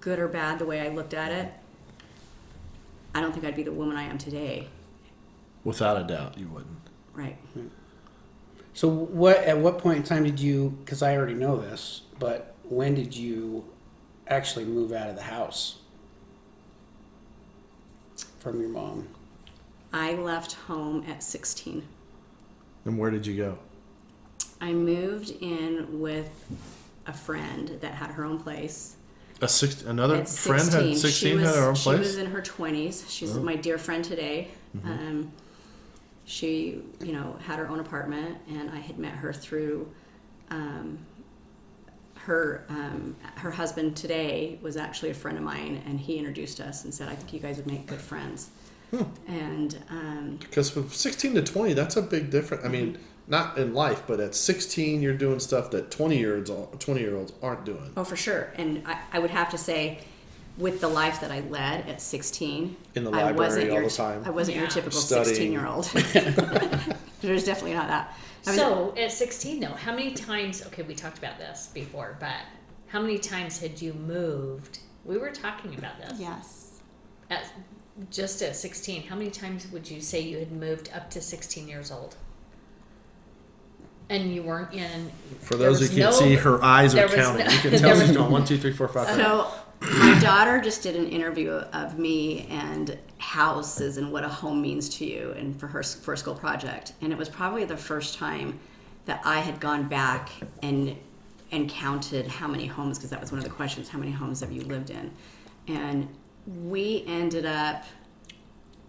good 0.00 0.18
or 0.18 0.28
bad, 0.28 0.58
the 0.58 0.64
way 0.64 0.80
I 0.80 0.88
looked 0.88 1.14
at 1.14 1.32
it, 1.32 1.52
I 3.14 3.20
don't 3.20 3.32
think 3.32 3.44
I'd 3.44 3.56
be 3.56 3.62
the 3.64 3.72
woman 3.72 3.96
I 3.96 4.04
am 4.04 4.18
today. 4.18 4.68
Without 5.64 5.96
a 6.00 6.04
doubt, 6.04 6.38
you 6.38 6.46
wouldn't. 6.48 6.78
Right. 7.12 7.36
So 8.74 8.88
what? 8.88 9.38
At 9.38 9.58
what 9.58 9.78
point 9.78 9.98
in 9.98 10.02
time 10.02 10.24
did 10.24 10.40
you? 10.40 10.76
Because 10.84 11.02
I 11.02 11.16
already 11.16 11.34
know 11.34 11.56
this, 11.56 12.02
but 12.18 12.54
when 12.64 12.94
did 12.94 13.16
you 13.16 13.64
actually 14.28 14.64
move 14.64 14.92
out 14.92 15.08
of 15.08 15.16
the 15.16 15.22
house 15.22 15.78
from 18.38 18.60
your 18.60 18.70
mom? 18.70 19.08
I 19.92 20.12
left 20.14 20.52
home 20.52 21.04
at 21.08 21.22
16. 21.22 21.82
And 22.84 22.98
where 22.98 23.10
did 23.10 23.26
you 23.26 23.36
go? 23.36 23.58
I 24.60 24.72
moved 24.72 25.30
in 25.30 26.00
with 26.00 26.44
a 27.06 27.12
friend 27.12 27.78
that 27.80 27.94
had 27.94 28.10
her 28.12 28.24
own 28.24 28.38
place. 28.38 28.96
A 29.42 29.48
six, 29.48 29.82
another 29.82 30.16
At 30.16 30.28
friend 30.28 30.62
had 30.62 30.96
16 30.96 31.10
she 31.10 31.34
was, 31.34 31.48
had 31.48 31.56
her 31.56 31.68
own 31.68 31.74
place? 31.74 31.86
Oh. 31.86 31.90
Mm-hmm. 31.92 31.98
was 32.00 32.18
in 32.18 32.26
her 32.26 32.42
20s. 32.42 33.10
She's 33.10 33.34
my 33.34 33.56
dear 33.56 33.78
friend 33.78 34.04
today. 34.04 34.48
Um, 34.84 35.32
she, 36.30 36.80
you 37.00 37.12
know, 37.12 37.36
had 37.44 37.58
her 37.58 37.68
own 37.68 37.80
apartment, 37.80 38.38
and 38.48 38.70
I 38.70 38.78
had 38.78 38.98
met 38.98 39.14
her 39.14 39.32
through 39.32 39.90
um, 40.48 40.98
her 42.14 42.64
um, 42.68 43.16
her 43.36 43.50
husband 43.50 43.96
today 43.96 44.58
was 44.62 44.76
actually 44.76 45.10
a 45.10 45.14
friend 45.14 45.36
of 45.36 45.42
mine, 45.42 45.82
and 45.86 45.98
he 45.98 46.18
introduced 46.18 46.60
us 46.60 46.84
and 46.84 46.94
said, 46.94 47.08
"I 47.08 47.16
think 47.16 47.32
you 47.32 47.40
guys 47.40 47.56
would 47.56 47.66
make 47.66 47.86
good 47.86 48.00
friends." 48.00 48.50
Hmm. 48.92 49.02
And 49.26 49.82
um, 49.90 50.36
Because 50.40 50.70
from 50.70 50.88
16 50.88 51.34
to 51.34 51.42
20, 51.42 51.72
that's 51.74 51.96
a 51.96 52.02
big 52.02 52.30
difference. 52.30 52.64
I 52.64 52.68
mean, 52.68 52.98
not 53.26 53.56
in 53.58 53.72
life, 53.72 54.02
but 54.06 54.18
at 54.18 54.34
16, 54.34 55.00
you're 55.00 55.14
doing 55.14 55.38
stuff 55.38 55.70
that 55.70 55.90
20 55.90 56.16
year 56.16 56.36
olds 56.36 56.50
20 56.78 57.00
year 57.00 57.16
olds 57.16 57.32
aren't 57.42 57.64
doing. 57.64 57.92
Oh, 57.96 58.04
for 58.04 58.16
sure. 58.16 58.52
And 58.56 58.82
I, 58.86 59.00
I 59.12 59.18
would 59.18 59.30
have 59.30 59.50
to 59.50 59.58
say, 59.58 59.98
with 60.58 60.80
the 60.80 60.88
life 60.88 61.20
that 61.20 61.30
I 61.30 61.40
led 61.40 61.88
at 61.88 62.00
16, 62.02 62.76
In 62.94 63.04
the 63.04 63.10
I 63.10 63.22
library 63.24 63.36
wasn't 63.36 63.68
all 63.70 63.74
your, 63.76 63.84
the 63.88 63.90
time. 63.94 64.22
I 64.26 64.30
wasn't 64.30 64.56
your 64.58 64.66
typical 64.66 65.00
Studying. 65.00 65.26
16 65.26 65.52
year 65.52 65.66
old. 65.66 65.84
There's 67.22 67.44
definitely 67.44 67.74
not 67.74 67.88
that. 67.88 68.14
I 68.46 68.50
was- 68.50 68.58
So 68.58 68.94
at 68.96 69.12
16, 69.12 69.60
though, 69.60 69.68
how 69.68 69.94
many 69.94 70.12
times? 70.12 70.64
Okay, 70.66 70.82
we 70.82 70.94
talked 70.94 71.18
about 71.18 71.38
this 71.38 71.70
before, 71.72 72.16
but 72.20 72.36
how 72.88 73.00
many 73.00 73.18
times 73.18 73.58
had 73.60 73.80
you 73.80 73.92
moved? 73.94 74.80
We 75.04 75.16
were 75.18 75.30
talking 75.30 75.74
about 75.78 75.98
this. 76.00 76.18
yes. 76.20 76.80
At, 77.30 77.50
just 78.10 78.42
at 78.42 78.56
16, 78.56 79.04
how 79.04 79.14
many 79.16 79.30
times 79.30 79.70
would 79.72 79.88
you 79.90 80.00
say 80.00 80.20
you 80.20 80.38
had 80.38 80.52
moved 80.52 80.90
up 80.94 81.10
to 81.10 81.20
16 81.20 81.68
years 81.68 81.90
old? 81.90 82.16
And 84.08 84.34
you 84.34 84.42
weren't 84.42 84.74
in. 84.74 85.12
For 85.40 85.54
those 85.56 85.80
who 85.80 85.86
can't 85.86 86.00
no- 86.00 86.10
see, 86.10 86.34
her 86.34 86.62
eyes 86.64 86.94
are 86.96 87.06
counting. 87.08 87.46
no- 87.46 87.52
you 87.52 87.58
can 87.60 87.78
tell 87.78 88.00
she's 88.00 88.10
going 88.16 88.30
one, 88.32 88.44
two, 88.44 88.58
three, 88.58 88.72
four, 88.72 88.88
five. 88.88 89.06
six. 89.06 89.18
So 89.18 89.46
my 89.80 90.18
daughter 90.20 90.60
just 90.60 90.82
did 90.82 90.94
an 90.94 91.08
interview 91.08 91.52
of 91.52 91.98
me 91.98 92.46
and 92.50 92.98
houses 93.18 93.96
and 93.96 94.12
what 94.12 94.24
a 94.24 94.28
home 94.28 94.60
means 94.60 94.88
to 94.88 95.06
you 95.06 95.32
and 95.36 95.58
for 95.58 95.68
her 95.68 95.82
for 95.82 96.16
school 96.16 96.34
project. 96.34 96.92
And 97.00 97.12
it 97.12 97.18
was 97.18 97.28
probably 97.28 97.64
the 97.64 97.76
first 97.76 98.18
time 98.18 98.58
that 99.06 99.22
I 99.24 99.40
had 99.40 99.60
gone 99.60 99.88
back 99.88 100.30
and 100.62 100.96
and 101.52 101.68
counted 101.68 102.28
how 102.28 102.46
many 102.46 102.66
homes 102.66 102.98
because 102.98 103.10
that 103.10 103.20
was 103.20 103.32
one 103.32 103.38
of 103.38 103.44
the 103.44 103.50
questions 103.50 103.88
how 103.88 103.98
many 103.98 104.12
homes 104.12 104.40
have 104.40 104.52
you 104.52 104.62
lived 104.62 104.90
in? 104.90 105.10
And 105.66 106.08
we 106.46 107.04
ended 107.06 107.46
up 107.46 107.84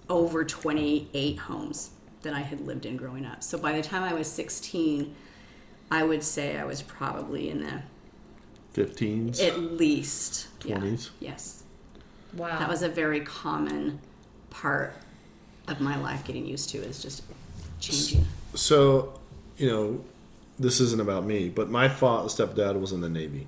over 0.10 0.43
28 0.43 1.38
homes 1.38 1.91
that 2.21 2.34
I 2.34 2.41
had 2.41 2.62
lived 2.62 2.86
in 2.86 2.97
growing 2.97 3.25
up. 3.25 3.41
So 3.43 3.58
by 3.58 3.73
the 3.73 3.82
time 3.82 4.04
I 4.04 4.13
was 4.13 4.30
16 4.30 5.15
I 5.89 6.04
would 6.04 6.23
say 6.23 6.58
I 6.58 6.63
was 6.63 6.82
probably 6.82 7.49
in 7.49 7.63
the 7.63 7.82
15s. 8.73 9.41
at 9.45 9.60
least 9.60 10.47
yeah. 10.65 10.77
20s? 10.77 11.10
Yes, 11.19 11.63
Wow. 12.34 12.57
that 12.60 12.69
was 12.69 12.81
a 12.81 12.89
very 12.89 13.19
common 13.21 13.99
part 14.49 14.93
of 15.67 15.81
my 15.81 15.97
life. 15.99 16.23
Getting 16.23 16.45
used 16.45 16.69
to 16.69 16.77
is 16.77 17.01
just 17.01 17.23
changing. 17.79 18.25
So, 18.53 19.19
you 19.57 19.67
know, 19.69 20.03
this 20.60 20.79
isn't 20.79 21.01
about 21.01 21.25
me, 21.25 21.49
but 21.49 21.69
my 21.69 21.89
father, 21.89 22.27
stepdad 22.29 22.79
was 22.79 22.91
in 22.91 23.01
the 23.01 23.10
Navy. 23.10 23.47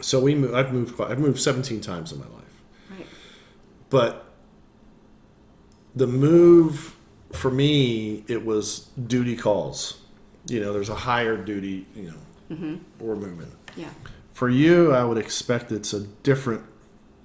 So 0.00 0.20
we 0.20 0.34
moved, 0.34 0.54
I've 0.54 0.72
moved 0.72 0.96
quite, 0.96 1.10
I've 1.10 1.18
moved 1.18 1.40
17 1.40 1.80
times 1.80 2.12
in 2.12 2.18
my 2.18 2.26
life. 2.26 2.62
Right. 2.90 3.06
But 3.90 4.26
the 5.94 6.06
move 6.06 6.96
for 7.32 7.50
me, 7.50 8.24
it 8.28 8.44
was 8.44 8.88
duty 9.06 9.36
calls. 9.36 10.00
You 10.46 10.60
know, 10.60 10.72
there's 10.72 10.88
a 10.88 10.94
higher 10.94 11.36
duty, 11.36 11.86
you 11.94 12.02
know, 12.10 12.14
Mm-hmm. 12.50 12.76
we're 12.98 13.14
moving. 13.14 13.52
Yeah. 13.76 13.90
For 14.32 14.48
you, 14.48 14.92
I 14.92 15.04
would 15.04 15.18
expect 15.18 15.72
it's 15.72 15.92
a 15.92 16.00
different. 16.00 16.62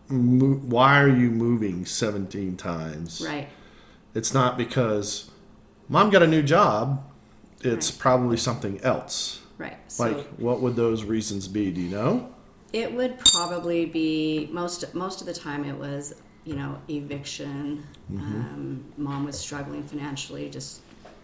Mo- 0.10 0.56
why 0.68 1.02
are 1.02 1.08
you 1.10 1.30
moving 1.32 1.86
17 1.86 2.58
times? 2.58 3.24
Right. 3.26 3.48
It's 4.14 4.34
not 4.34 4.58
because 4.58 5.30
mom 5.90 6.10
got 6.10 6.22
a 6.24 6.28
new 6.28 6.44
job. 6.44 7.04
It's 7.62 7.92
Right. 7.92 8.00
probably 8.00 8.38
something 8.38 8.80
else. 8.82 9.42
Right. 9.58 9.78
So 9.88 10.04
Like, 10.04 10.28
what 10.38 10.62
would 10.62 10.76
those 10.76 11.04
reasons 11.04 11.48
be? 11.48 11.72
Do 11.72 11.82
you 11.82 11.90
know? 11.90 12.30
it 12.74 12.94
would 12.94 13.18
probably 13.20 13.86
be 13.86 14.50
most 14.52 14.94
most 14.94 15.22
of 15.22 15.28
the 15.28 15.34
time 15.34 15.64
it 15.64 15.76
was 15.78 16.14
you 16.44 16.56
know 16.58 16.78
eviction. 16.90 17.84
Um, 18.12 18.84
mom 18.98 19.24
was 19.26 19.40
struggling 19.40 19.84
financially, 19.84 20.50
just 20.50 20.82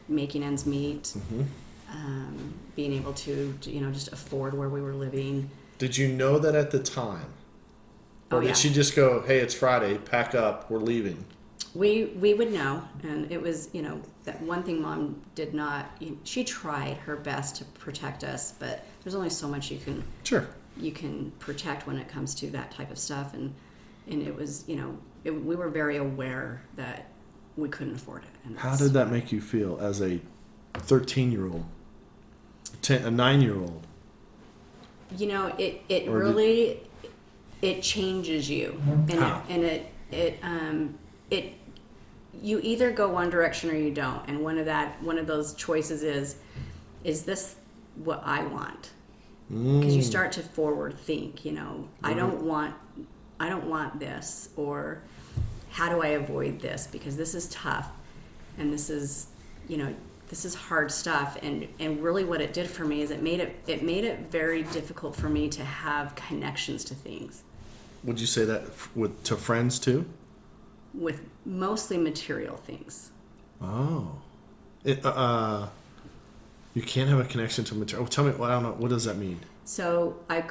making 0.07 0.43
ends 0.43 0.65
meet. 0.65 1.13
Um, 1.93 2.53
being 2.77 2.93
able 2.93 3.11
to 3.13 3.53
you 3.63 3.81
know 3.81 3.91
just 3.91 4.13
afford 4.13 4.57
where 4.57 4.69
we 4.69 4.81
were 4.81 4.93
living. 4.93 5.49
Did 5.81 5.97
you 5.97 6.09
know 6.09 6.37
that 6.37 6.53
at 6.53 6.69
the 6.69 6.77
time? 6.77 7.33
Or 8.29 8.37
Oh, 8.37 8.41
did 8.41 8.49
yeah. 8.49 8.53
she 8.53 8.69
just 8.69 8.95
go, 8.95 9.23
hey, 9.25 9.39
it's 9.39 9.55
Friday, 9.55 9.97
pack 9.97 10.35
up, 10.35 10.69
we're 10.69 10.77
leaving? 10.77 11.25
We 11.73 12.13
we 12.19 12.35
would 12.35 12.53
know, 12.53 12.83
and 13.01 13.31
it 13.31 13.41
was 13.41 13.69
you 13.73 13.81
know 13.81 13.99
that 14.25 14.39
one 14.43 14.61
thing 14.61 14.79
mom 14.79 15.19
did 15.33 15.55
not. 15.55 15.89
You, 15.99 16.19
she 16.23 16.43
tried 16.43 16.97
her 16.97 17.15
best 17.15 17.55
to 17.55 17.65
protect 17.65 18.23
us, 18.23 18.51
but 18.59 18.85
there's 19.03 19.15
only 19.15 19.31
so 19.31 19.47
much 19.47 19.71
you 19.71 19.79
can 19.79 20.03
Sure. 20.23 20.47
you 20.77 20.91
can 20.91 21.31
protect 21.39 21.87
when 21.87 21.97
it 21.97 22.07
comes 22.07 22.35
to 22.35 22.51
that 22.51 22.69
type 22.69 22.91
of 22.91 22.99
stuff, 22.99 23.33
and 23.33 23.51
and 24.07 24.21
it 24.21 24.35
was 24.35 24.63
you 24.67 24.75
know 24.75 24.95
it, 25.23 25.31
we 25.31 25.55
were 25.55 25.69
very 25.69 25.97
aware 25.97 26.61
that 26.75 27.07
we 27.57 27.69
couldn't 27.69 27.95
afford 27.95 28.21
it. 28.23 28.29
And 28.45 28.55
How 28.59 28.75
did 28.75 28.93
that 28.93 29.09
make 29.09 29.31
you 29.31 29.41
feel 29.41 29.79
as 29.81 29.99
a 29.99 30.19
13 30.75 31.31
year 31.31 31.47
old, 31.47 31.65
a 32.87 33.09
9 33.09 33.41
year 33.41 33.55
old? 33.55 33.87
You 35.17 35.27
know 35.27 35.47
it 35.57 35.81
it 35.89 36.07
Or 36.07 36.19
did- 36.19 36.27
really 36.27 36.79
it 37.61 37.81
changes 37.83 38.49
you. 38.49 38.81
And 38.87 39.11
it, 39.11 39.43
and 39.49 39.63
it 39.63 39.91
it 40.11 40.39
um 40.43 40.95
it 41.29 41.53
you 42.41 42.59
either 42.63 42.91
go 42.91 43.07
one 43.09 43.29
direction 43.29 43.69
or 43.69 43.75
you 43.75 43.91
don't. 43.93 44.27
And 44.27 44.41
one 44.43 44.57
of 44.57 44.65
that 44.65 45.01
one 45.03 45.17
of 45.17 45.27
those 45.27 45.53
choices 45.53 46.01
is 46.03 46.35
is 47.03 47.23
this 47.23 47.55
what 48.03 48.21
i 48.25 48.43
want? 48.43 48.91
Because 49.49 49.95
you 49.95 50.01
start 50.01 50.31
to 50.33 50.41
forward 50.41 50.97
think 50.97 51.43
you 51.45 51.51
know 51.51 51.87
i 52.03 52.13
don't 52.13 52.41
want 52.43 52.73
i 53.39 53.49
don't 53.49 53.65
want 53.65 53.99
this 53.99 54.49
or 54.55 55.01
how 55.71 55.89
do 55.89 56.01
i 56.01 56.07
avoid 56.07 56.59
this? 56.61 56.87
Because 56.87 57.15
this 57.17 57.35
is 57.35 57.47
tough. 57.49 57.89
And 58.57 58.71
this 58.71 58.89
is 58.89 59.27
you 59.67 59.77
know 59.77 59.93
this 60.31 60.45
is 60.45 60.55
hard 60.55 60.89
stuff 60.91 61.37
and 61.43 61.67
and 61.79 62.01
really 62.01 62.23
what 62.23 62.41
it 62.41 62.53
did 62.53 62.67
for 62.67 62.85
me 62.85 63.01
is 63.03 63.11
it 63.11 63.21
made 63.21 63.39
it 63.39 63.55
it 63.67 63.83
made 63.83 64.03
it 64.05 64.31
very 64.31 64.63
difficult 64.63 65.15
for 65.15 65.29
me 65.29 65.47
to 65.49 65.63
have 65.63 66.15
connections 66.15 66.83
to 66.85 66.95
things 66.95 67.43
Would 68.05 68.19
you 68.19 68.25
say 68.27 68.43
that 68.45 68.63
with 68.95 69.23
to 69.25 69.35
friends 69.35 69.77
too? 69.77 70.05
with 70.93 71.21
mostly 71.45 71.97
material 71.97 72.55
things 72.57 73.11
Oh. 73.61 74.15
It, 74.83 75.05
uh, 75.05 75.09
uh, 75.09 75.69
you 76.73 76.81
can't 76.81 77.07
have 77.09 77.19
a 77.19 77.25
connection 77.25 77.63
to 77.65 77.75
material. 77.75 78.07
tell 78.07 78.23
me, 78.23 78.31
well, 78.31 78.49
I 78.49 78.53
don't 78.55 78.63
know. 78.63 78.71
What 78.71 78.89
does 78.89 79.03
that 79.05 79.17
mean? 79.17 79.39
so 79.65 80.15
i 80.29 80.43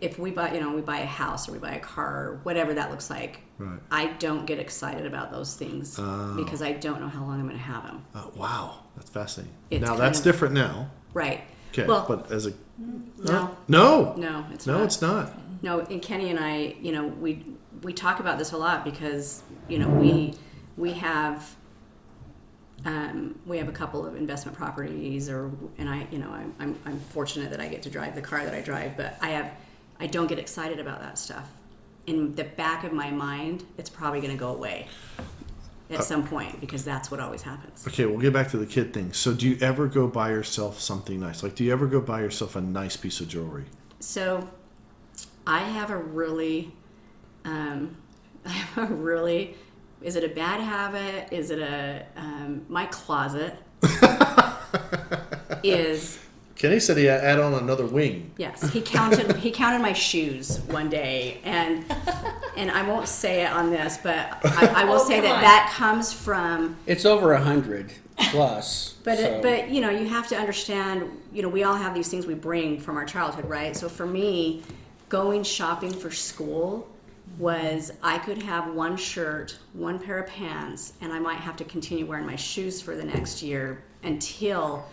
if 0.00 0.18
we 0.18 0.30
buy 0.30 0.52
you 0.54 0.60
know 0.60 0.72
we 0.72 0.80
buy 0.80 0.98
a 1.00 1.06
house 1.06 1.48
or 1.48 1.52
we 1.52 1.58
buy 1.58 1.72
a 1.74 1.78
car 1.80 2.28
or 2.28 2.40
whatever 2.42 2.74
that 2.74 2.90
looks 2.90 3.10
like 3.10 3.40
Right. 3.58 3.78
i 3.90 4.06
don't 4.18 4.46
get 4.46 4.58
excited 4.58 5.04
about 5.06 5.30
those 5.30 5.54
things 5.54 5.96
Oh. 5.98 6.34
because 6.36 6.62
i 6.62 6.72
don't 6.72 7.00
know 7.00 7.08
how 7.08 7.20
long 7.22 7.34
i'm 7.40 7.46
going 7.46 7.56
to 7.58 7.62
have 7.62 7.84
them 7.84 8.04
Uh, 8.14 8.24
wow, 8.34 8.80
that's 8.96 9.10
fascinating. 9.10 9.54
It's 9.70 9.84
now 9.86 9.94
that's 9.96 10.18
of- 10.18 10.24
different 10.24 10.54
now. 10.54 10.90
right 11.12 11.42
Okay, 11.72 11.86
well 11.86 12.04
but 12.08 12.30
as 12.32 12.46
a 12.46 12.52
no 12.78 13.56
no, 13.68 14.14
no 14.16 14.46
it's 14.52 14.66
no, 14.66 14.74
not. 14.78 14.84
it's 14.84 15.02
not. 15.02 15.32
No, 15.62 15.80
and 15.80 16.00
Kenny 16.02 16.28
and 16.30 16.38
I, 16.38 16.76
you 16.80 16.92
know, 16.92 17.06
we 17.06 17.44
we 17.82 17.92
talk 17.94 18.20
about 18.20 18.38
this 18.38 18.52
a 18.52 18.56
lot 18.56 18.84
because 18.84 19.42
you 19.68 19.78
know 19.78 19.88
we 19.88 20.34
we 20.76 20.92
have 20.92 21.54
um, 22.84 23.38
we 23.46 23.56
have 23.58 23.68
a 23.68 23.72
couple 23.72 24.04
of 24.06 24.14
investment 24.16 24.56
properties, 24.58 25.30
or 25.30 25.50
and 25.78 25.88
I, 25.88 26.06
you 26.10 26.18
know, 26.18 26.30
I'm, 26.30 26.54
I'm 26.60 26.78
I'm 26.84 27.00
fortunate 27.00 27.50
that 27.50 27.60
I 27.60 27.68
get 27.68 27.82
to 27.84 27.90
drive 27.90 28.14
the 28.14 28.20
car 28.20 28.44
that 28.44 28.52
I 28.54 28.60
drive, 28.60 28.96
but 28.96 29.16
I 29.22 29.28
have 29.30 29.50
I 30.04 30.06
don't 30.06 30.26
get 30.26 30.38
excited 30.38 30.78
about 30.78 31.00
that 31.00 31.16
stuff. 31.16 31.48
In 32.06 32.34
the 32.34 32.44
back 32.44 32.84
of 32.84 32.92
my 32.92 33.10
mind, 33.10 33.64
it's 33.78 33.88
probably 33.88 34.20
going 34.20 34.34
to 34.34 34.38
go 34.38 34.50
away 34.52 34.86
at 35.88 36.04
some 36.04 36.28
point 36.28 36.60
because 36.60 36.84
that's 36.84 37.10
what 37.10 37.20
always 37.20 37.40
happens. 37.40 37.88
Okay, 37.88 38.04
we'll 38.04 38.18
get 38.18 38.34
back 38.34 38.50
to 38.50 38.58
the 38.58 38.66
kid 38.66 38.92
thing. 38.92 39.14
So, 39.14 39.32
do 39.32 39.48
you 39.48 39.56
ever 39.62 39.86
go 39.86 40.06
buy 40.06 40.28
yourself 40.28 40.78
something 40.78 41.20
nice? 41.20 41.42
Like, 41.42 41.54
do 41.54 41.64
you 41.64 41.72
ever 41.72 41.86
go 41.86 42.02
buy 42.02 42.20
yourself 42.20 42.54
a 42.54 42.60
nice 42.60 42.98
piece 42.98 43.18
of 43.22 43.28
jewelry? 43.28 43.64
So, 43.98 44.46
I 45.46 45.60
have 45.60 45.88
a 45.88 45.96
really, 45.96 46.74
um, 47.46 47.96
I 48.44 48.50
have 48.50 48.90
a 48.90 48.94
really. 48.94 49.56
Is 50.02 50.16
it 50.16 50.24
a 50.24 50.28
bad 50.28 50.60
habit? 50.60 51.32
Is 51.32 51.50
it 51.50 51.60
a 51.60 52.04
um, 52.14 52.66
my 52.68 52.84
closet? 52.84 53.56
is 55.62 56.18
Kenny 56.56 56.78
said 56.78 56.96
he 56.96 57.04
had 57.06 57.20
add 57.22 57.40
on 57.40 57.54
another 57.54 57.84
wing. 57.86 58.30
yes. 58.38 58.62
He 58.72 58.80
counted. 58.80 59.36
he 59.36 59.50
counted 59.50 59.80
my 59.82 59.92
shoes 59.92 60.60
one 60.68 60.88
day, 60.88 61.40
and 61.44 61.84
and 62.56 62.70
I 62.70 62.86
won't 62.88 63.08
say 63.08 63.42
it 63.44 63.50
on 63.52 63.70
this, 63.70 63.98
but 64.02 64.38
I, 64.44 64.82
I 64.82 64.84
will 64.84 65.00
Oh, 65.00 65.08
say 65.08 65.20
that 65.20 65.34
on. 65.36 65.40
that 65.42 65.72
comes 65.76 66.12
from 66.12 66.76
It's 66.86 67.04
over 67.04 67.32
a 67.32 67.40
hundred 67.42 67.92
plus. 68.30 68.94
But 69.02 69.18
so- 69.18 69.24
it, 69.24 69.42
but 69.42 69.68
you 69.70 69.80
know 69.80 69.90
you 69.90 70.06
have 70.08 70.28
to 70.28 70.36
understand 70.36 71.10
you 71.32 71.42
know 71.42 71.48
we 71.48 71.64
all 71.64 71.74
have 71.76 71.92
these 71.94 72.08
things 72.08 72.26
we 72.26 72.34
bring 72.34 72.78
from 72.78 72.96
our 72.96 73.04
childhood 73.04 73.46
right 73.46 73.76
so 73.76 73.88
for 73.88 74.06
me 74.06 74.62
going 75.08 75.42
shopping 75.42 75.92
for 75.92 76.10
school 76.12 76.88
was 77.38 77.90
I 78.02 78.18
could 78.18 78.40
have 78.42 78.72
one 78.74 78.96
shirt 78.96 79.58
one 79.72 79.98
pair 79.98 80.20
of 80.20 80.28
pants 80.28 80.92
and 81.00 81.12
I 81.12 81.18
might 81.18 81.38
have 81.38 81.56
to 81.56 81.64
continue 81.64 82.06
wearing 82.06 82.24
my 82.26 82.36
shoes 82.36 82.80
for 82.80 82.94
the 82.94 83.02
next 83.04 83.42
year 83.42 83.82
until 84.04 84.86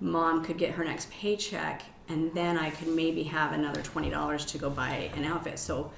mom 0.00 0.44
could 0.44 0.58
get 0.58 0.72
her 0.72 0.84
next 0.84 1.10
paycheck 1.10 1.82
and 2.08 2.32
then 2.34 2.58
I 2.58 2.70
could 2.70 2.88
maybe 2.88 3.22
have 3.24 3.52
another 3.52 3.80
$20 3.82 4.46
to 4.48 4.58
go 4.58 4.68
buy 4.70 5.10
an 5.16 5.24
outfit 5.24 5.58
so 5.58 5.90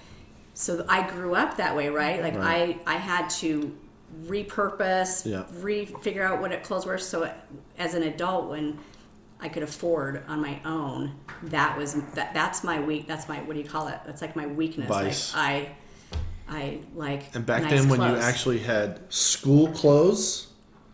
so 0.54 0.86
I 0.88 1.06
grew 1.10 1.34
up 1.34 1.58
that 1.58 1.76
way, 1.76 1.90
right? 1.90 2.22
Like 2.22 2.34
Right. 2.36 2.78
I 2.86 2.94
I 2.94 2.96
had 2.96 3.28
to 3.40 3.76
repurpose, 4.26 5.26
Yeah. 5.30 5.44
re 5.60 5.84
figure 5.84 6.22
out 6.22 6.40
what 6.40 6.52
it 6.52 6.62
clothes 6.62 6.86
were. 6.86 6.98
So 6.98 7.30
as 7.78 7.94
an 7.94 8.02
adult, 8.04 8.48
when 8.48 8.78
I 9.40 9.48
could 9.50 9.62
afford 9.62 10.22
on 10.28 10.40
my 10.40 10.60
own, 10.64 11.12
that 11.42 11.76
was 11.76 11.94
that 12.14 12.32
that's 12.32 12.64
my 12.64 12.80
weak 12.80 13.06
that's 13.06 13.28
my 13.28 13.38
what 13.42 13.54
do 13.54 13.60
you 13.62 13.68
call 13.68 13.88
it? 13.88 13.98
That's 14.06 14.22
like 14.22 14.34
my 14.36 14.46
weakness. 14.46 14.88
Vice. 14.88 15.34
Like 15.34 15.42
I 15.42 15.68
I 16.48 16.78
like 16.94 17.34
And 17.34 17.44
back 17.44 17.62
nice 17.62 17.72
then, 17.72 17.88
when 17.90 18.00
you 18.00 18.16
actually 18.16 18.60
had 18.60 19.00
school 19.12 19.68
clothes, 19.72 20.46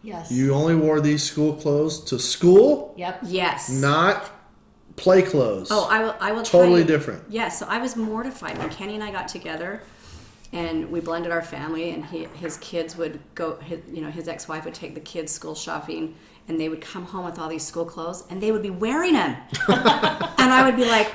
Yes. 0.02 0.30
you 0.32 0.52
only 0.54 0.74
wore 0.74 1.00
these 1.00 1.22
school 1.22 1.52
clothes 1.54 2.00
to 2.04 2.18
school, 2.18 2.94
Yep. 2.96 3.20
Yes. 3.24 3.70
not 3.70 4.30
play 4.96 5.22
clothes. 5.22 5.68
Oh, 5.70 5.86
I 5.90 6.02
will. 6.04 6.14
I 6.20 6.32
will. 6.32 6.42
tell 6.42 6.60
Totally 6.60 6.80
you- 6.80 6.86
different. 6.86 7.22
Yeah. 7.28 7.48
So 7.48 7.66
I 7.68 7.78
was 7.78 7.96
mortified 7.96 8.58
when 8.58 8.68
Kenny 8.70 8.94
and 8.94 9.02
I 9.04 9.10
got 9.12 9.28
together, 9.28 9.82
and 10.52 10.90
we 10.90 11.00
blended 11.00 11.32
our 11.32 11.40
family. 11.42 11.90
And 11.90 12.04
he, 12.04 12.24
his 12.34 12.56
kids 12.58 12.96
would 12.96 13.20
go. 13.34 13.56
His, 13.56 13.80
you 13.90 14.02
know, 14.02 14.10
his 14.10 14.28
ex-wife 14.28 14.64
would 14.64 14.74
take 14.74 14.94
the 14.94 15.00
kids 15.00 15.32
school 15.32 15.54
shopping, 15.54 16.14
and 16.48 16.60
they 16.60 16.68
would 16.68 16.80
come 16.82 17.04
home 17.06 17.24
with 17.24 17.38
all 17.38 17.48
these 17.48 17.64
school 17.66 17.84
clothes, 17.84 18.24
and 18.28 18.42
they 18.42 18.52
would 18.52 18.62
be 18.62 18.70
wearing 18.70 19.14
them, 19.14 19.36
and 19.68 20.52
I 20.52 20.62
would 20.66 20.76
be 20.76 20.84
like. 20.84 21.12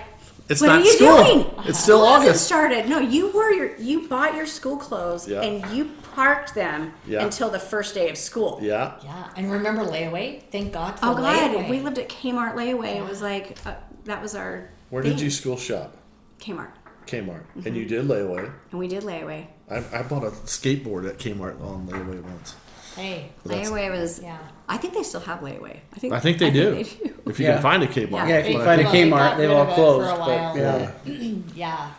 It's 0.50 0.62
what 0.62 0.68
not 0.68 0.80
are 0.80 0.84
you 0.86 0.94
school. 0.94 1.24
doing? 1.26 1.46
It's 1.68 1.78
still 1.78 1.98
School 1.98 2.08
hasn't 2.08 2.30
August. 2.30 2.46
started. 2.46 2.88
No, 2.88 3.00
you 3.00 3.34
wore 3.34 3.52
your 3.52 3.76
you 3.76 4.08
bought 4.08 4.34
your 4.34 4.46
school 4.46 4.78
clothes 4.78 5.28
Yeah. 5.28 5.42
and 5.42 5.76
you 5.76 5.92
parked 6.18 6.56
them 6.56 6.94
Yeah. 7.06 7.24
until 7.24 7.50
the 7.52 7.60
first 7.60 7.94
day 7.94 8.10
of 8.10 8.18
school. 8.18 8.58
yeah. 8.62 8.94
Yeah. 9.04 9.30
And 9.38 9.52
remember 9.52 9.84
layaway? 9.84 10.42
Thank 10.52 10.74
God 10.74 10.98
for 11.00 11.06
Oh 11.06 11.14
God, 11.16 11.52
layaway. 11.52 11.70
we 11.70 11.80
lived 11.80 12.00
at 12.00 12.10
Kmart 12.10 12.56
layaway. 12.56 12.96
It 12.98 13.08
was 13.08 13.22
like 13.22 13.56
uh, 13.68 13.76
that 14.06 14.20
was 14.22 14.34
our. 14.34 14.70
Where 14.90 15.04
did 15.04 15.22
you 15.22 15.30
school 15.30 15.58
shop? 15.58 15.96
Kmart, 16.40 16.72
Kmart. 17.06 17.44
Mm-hmm. 17.46 17.68
And 17.68 17.76
you 17.78 17.86
did 17.86 18.06
layaway. 18.06 18.52
and 18.72 18.80
we 18.80 18.88
did 18.88 19.04
layaway. 19.04 19.46
I, 19.70 19.78
I 19.94 20.02
bought 20.04 20.24
a 20.24 20.32
skateboard 20.56 21.08
at 21.08 21.18
Kmart 21.20 21.62
on 21.62 21.88
layaway 21.88 22.20
once. 22.24 22.56
Hey. 22.96 23.30
Layaway 23.46 23.92
was. 23.92 24.20
Yeah. 24.24 24.40
I 24.68 24.78
think 24.78 24.96
they 24.96 25.04
still 25.04 25.20
have 25.22 25.42
layaway. 25.42 25.78
I 25.96 26.00
think. 26.00 26.14
I 26.14 26.20
think 26.20 26.40
they 26.40 26.50
do. 26.50 26.72
they 26.72 26.84
do. 26.84 27.14
If 27.28 27.40
you 27.40 27.46
Yeah. 27.46 27.54
can 27.54 27.62
find 27.62 27.84
a 27.84 27.88
Kmart. 27.88 28.12
Yeah. 28.12 28.28
Yeah, 28.28 28.38
if 28.38 28.48
you 28.50 28.58
But 28.58 28.66
find 28.66 28.82
a 28.82 28.86
Kmart, 28.86 29.38
they've 29.38 29.52
all 29.52 29.68
of 29.68 29.68
for 29.68 29.74
a 29.74 29.76
closed. 29.76 30.18
But 30.20 30.56
yeah. 30.58 30.92
Yeah. 31.56 31.92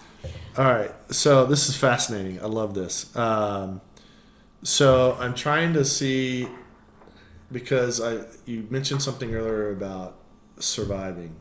All 0.58 0.64
right. 0.64 0.92
So 1.10 1.46
this 1.46 1.68
is 1.68 1.76
fascinating. 1.76 2.40
I 2.42 2.46
love 2.46 2.74
this. 2.74 3.14
Um, 3.16 3.80
so 4.62 5.16
I'm 5.18 5.34
trying 5.34 5.72
to 5.74 5.84
see 5.84 6.48
because 7.50 8.00
I 8.00 8.24
you 8.44 8.66
mentioned 8.70 9.02
something 9.02 9.34
earlier 9.34 9.70
about 9.70 10.16
surviving. 10.58 11.36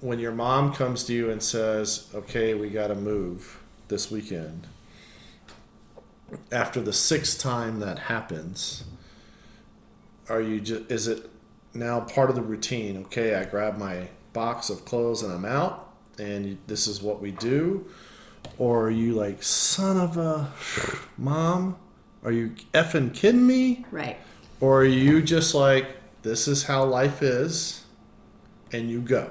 When 0.00 0.18
your 0.18 0.32
mom 0.32 0.74
comes 0.74 1.04
to 1.04 1.12
you 1.12 1.30
and 1.30 1.42
says, 1.42 2.08
"Okay, 2.14 2.54
we 2.54 2.70
got 2.70 2.88
to 2.88 2.94
move 2.94 3.62
this 3.88 4.10
weekend," 4.10 4.66
after 6.50 6.80
the 6.80 6.92
sixth 6.92 7.40
time 7.40 7.80
that 7.80 7.98
happens, 8.00 8.84
are 10.28 10.40
you 10.40 10.60
just 10.60 10.90
is 10.90 11.06
it 11.06 11.30
now 11.74 12.00
part 12.00 12.30
of 12.30 12.36
the 12.36 12.42
routine? 12.42 12.96
Okay, 13.04 13.34
I 13.34 13.44
grab 13.44 13.78
my 13.78 14.08
box 14.32 14.70
of 14.70 14.84
clothes 14.84 15.22
and 15.22 15.32
I'm 15.32 15.44
out, 15.44 15.92
and 16.18 16.58
this 16.66 16.86
is 16.86 17.02
what 17.02 17.20
we 17.20 17.30
do, 17.30 17.86
or 18.58 18.86
are 18.86 18.90
you 18.90 19.14
like, 19.14 19.42
son 19.42 19.96
of 19.98 20.16
a 20.16 20.52
mom? 21.18 21.76
Are 22.24 22.32
you 22.32 22.50
effing 22.72 23.12
kidding 23.14 23.46
me? 23.46 23.84
Right. 23.90 24.16
Or 24.60 24.82
are 24.82 24.84
you 24.84 25.22
just 25.22 25.54
like, 25.54 25.86
this 26.22 26.46
is 26.46 26.64
how 26.64 26.84
life 26.84 27.20
is, 27.22 27.84
and 28.72 28.88
you 28.90 29.00
go? 29.00 29.30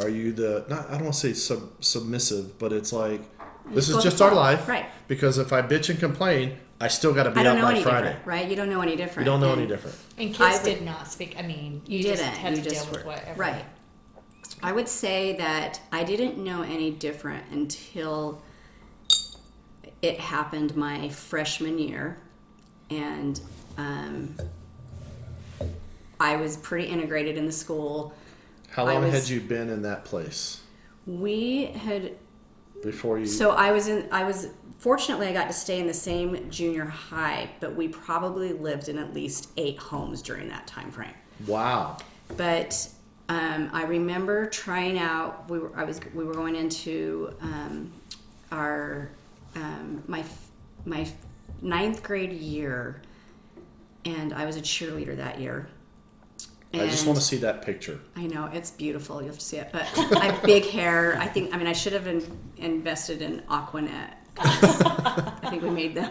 Are 0.00 0.08
you 0.08 0.32
the 0.32 0.64
not? 0.68 0.88
I 0.88 0.92
don't 0.94 1.02
want 1.04 1.14
to 1.14 1.20
say 1.20 1.32
sub, 1.34 1.62
submissive, 1.84 2.58
but 2.58 2.72
it's 2.72 2.92
like 2.92 3.20
this 3.72 3.90
is 3.90 4.02
just 4.02 4.22
our 4.22 4.34
life, 4.34 4.66
right. 4.68 4.86
Because 5.08 5.36
if 5.36 5.52
I 5.52 5.60
bitch 5.60 5.90
and 5.90 5.98
complain, 5.98 6.56
I 6.80 6.88
still 6.88 7.12
got 7.12 7.24
to 7.24 7.30
be 7.32 7.40
I 7.40 7.42
don't 7.42 7.58
out 7.58 7.64
by 7.64 7.72
any 7.72 7.82
Friday. 7.82 8.16
right? 8.24 8.48
You 8.48 8.56
don't 8.56 8.70
know 8.70 8.80
any 8.80 8.96
different. 8.96 9.26
You 9.26 9.32
don't 9.32 9.40
know 9.40 9.52
And 9.52 9.60
any 9.60 9.68
different. 9.68 9.96
And 10.16 10.30
I 10.30 10.32
kids 10.52 10.64
would- 10.64 10.74
did 10.76 10.82
not 10.82 11.08
speak. 11.08 11.34
I 11.38 11.42
mean, 11.42 11.82
you, 11.86 11.98
You, 11.98 12.04
didn't. 12.04 12.24
had 12.24 12.56
you 12.56 12.62
to 12.62 12.70
just 12.70 12.84
deal 12.86 12.92
with 12.94 13.04
were- 13.04 13.10
whatever. 13.12 13.38
Right. 13.38 13.64
I 14.62 14.72
would 14.72 14.88
say 14.88 15.36
that 15.36 15.80
I 15.92 16.04
didn't 16.04 16.38
know 16.42 16.62
any 16.62 16.90
different 16.90 17.44
until 17.50 18.40
it 20.02 20.18
happened 20.18 20.76
my 20.76 21.08
freshman 21.10 21.78
year, 21.78 22.18
and 22.88 23.40
um, 23.76 24.34
I 26.18 26.36
was 26.36 26.56
pretty 26.58 26.88
integrated 26.88 27.36
in 27.36 27.46
the 27.46 27.52
school. 27.52 28.14
How 28.70 28.86
long 28.86 29.02
was- 29.04 29.12
had 29.12 29.28
you 29.28 29.40
been 29.40 29.68
in 29.68 29.82
that 29.82 30.04
place 30.04 30.60
We 31.06 31.66
had 31.66 32.12
before 32.82 33.18
you? 33.18 33.26
So 33.26 33.50
I 33.50 33.72
was 33.72 33.88
in. 33.88 34.08
I 34.12 34.24
was 34.24 34.48
fortunately 34.78 35.26
I 35.28 35.32
got 35.32 35.48
to 35.48 35.52
stay 35.52 35.80
in 35.80 35.86
the 35.86 35.94
same 35.94 36.50
junior 36.50 36.84
high, 36.84 37.50
but 37.60 37.74
we 37.74 37.88
probably 37.88 38.52
lived 38.52 38.88
in 38.88 38.98
at 38.98 39.12
least 39.14 39.50
eight 39.56 39.78
homes 39.78 40.22
during 40.22 40.48
that 40.48 40.66
time 40.66 40.90
frame. 40.90 41.14
wow. 41.46 41.96
But 42.36 42.88
um, 43.28 43.70
I 43.72 43.82
remember 43.84 44.46
trying 44.46 44.98
out. 44.98 45.48
We 45.50 45.58
were. 45.58 45.72
I 45.74 45.82
was. 45.84 46.00
We 46.14 46.24
were 46.24 46.34
going 46.34 46.54
into 46.54 47.34
um, 47.40 47.92
our 48.52 49.10
um, 49.54 50.02
my 50.06 50.24
my 50.84 51.06
ninth 51.62 52.02
grade 52.02 52.32
year, 52.32 53.02
and 54.04 54.32
I 54.32 54.46
was 54.46 54.56
a 54.56 54.60
cheerleader 54.60 55.16
that 55.16 55.40
year. 55.40 55.68
I 56.72 56.86
just 56.86 57.04
want 57.04 57.18
to 57.18 57.24
see 57.24 57.38
that 57.38 57.62
picture. 57.62 57.98
I 58.14 58.26
know 58.28 58.48
it's 58.52 58.70
beautiful. 58.70 59.20
You 59.20 59.26
have 59.26 59.38
to 59.38 59.44
see 59.44 59.56
it, 59.56 59.70
but 59.72 59.82
I 60.16 60.26
have 60.26 60.42
big 60.44 60.64
hair. 60.66 61.16
I 61.18 61.26
think. 61.26 61.52
I 61.52 61.58
mean, 61.58 61.66
I 61.66 61.72
should 61.72 61.92
have 61.92 62.06
in, 62.06 62.24
invested 62.58 63.22
in 63.22 63.42
Aqua 63.48 63.82
Net. 63.82 64.16
I 64.38 65.48
think 65.50 65.62
we 65.62 65.70
made 65.70 65.96
them 65.96 66.10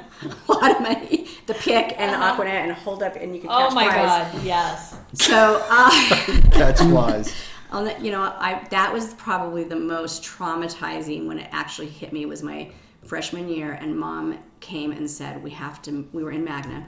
a 0.49 0.51
lot 0.51 0.75
of 0.75 0.81
money. 0.81 1.27
The 1.47 1.53
pick 1.55 1.95
and 1.97 2.11
the 2.11 2.17
Aqua 2.17 2.43
Net 2.45 2.67
and 2.67 2.73
hold 2.73 3.01
up, 3.03 3.15
and 3.15 3.33
you 3.33 3.41
can 3.41 3.49
catch 3.49 3.71
Oh 3.71 3.73
my 3.73 3.85
flies. 3.85 4.33
God! 4.33 4.43
Yes. 4.43 4.97
So, 5.13 5.65
uh, 5.69 5.89
Catch 6.51 6.79
flies. 6.79 7.33
on 7.71 7.85
the, 7.85 7.99
you 8.01 8.11
know, 8.11 8.21
I 8.21 8.67
that 8.69 8.93
was 8.93 9.13
probably 9.15 9.63
the 9.63 9.77
most 9.77 10.23
traumatizing 10.23 11.25
when 11.25 11.39
it 11.39 11.47
actually 11.51 11.87
hit 11.87 12.11
me 12.11 12.25
was 12.25 12.43
my 12.43 12.69
freshman 13.13 13.49
year, 13.49 13.71
and 13.73 13.97
mom 13.99 14.37
came 14.59 14.91
and 14.91 15.09
said 15.09 15.43
we 15.43 15.49
have 15.49 15.81
to. 15.81 16.07
We 16.13 16.23
were 16.23 16.31
in 16.31 16.43
Magna, 16.43 16.85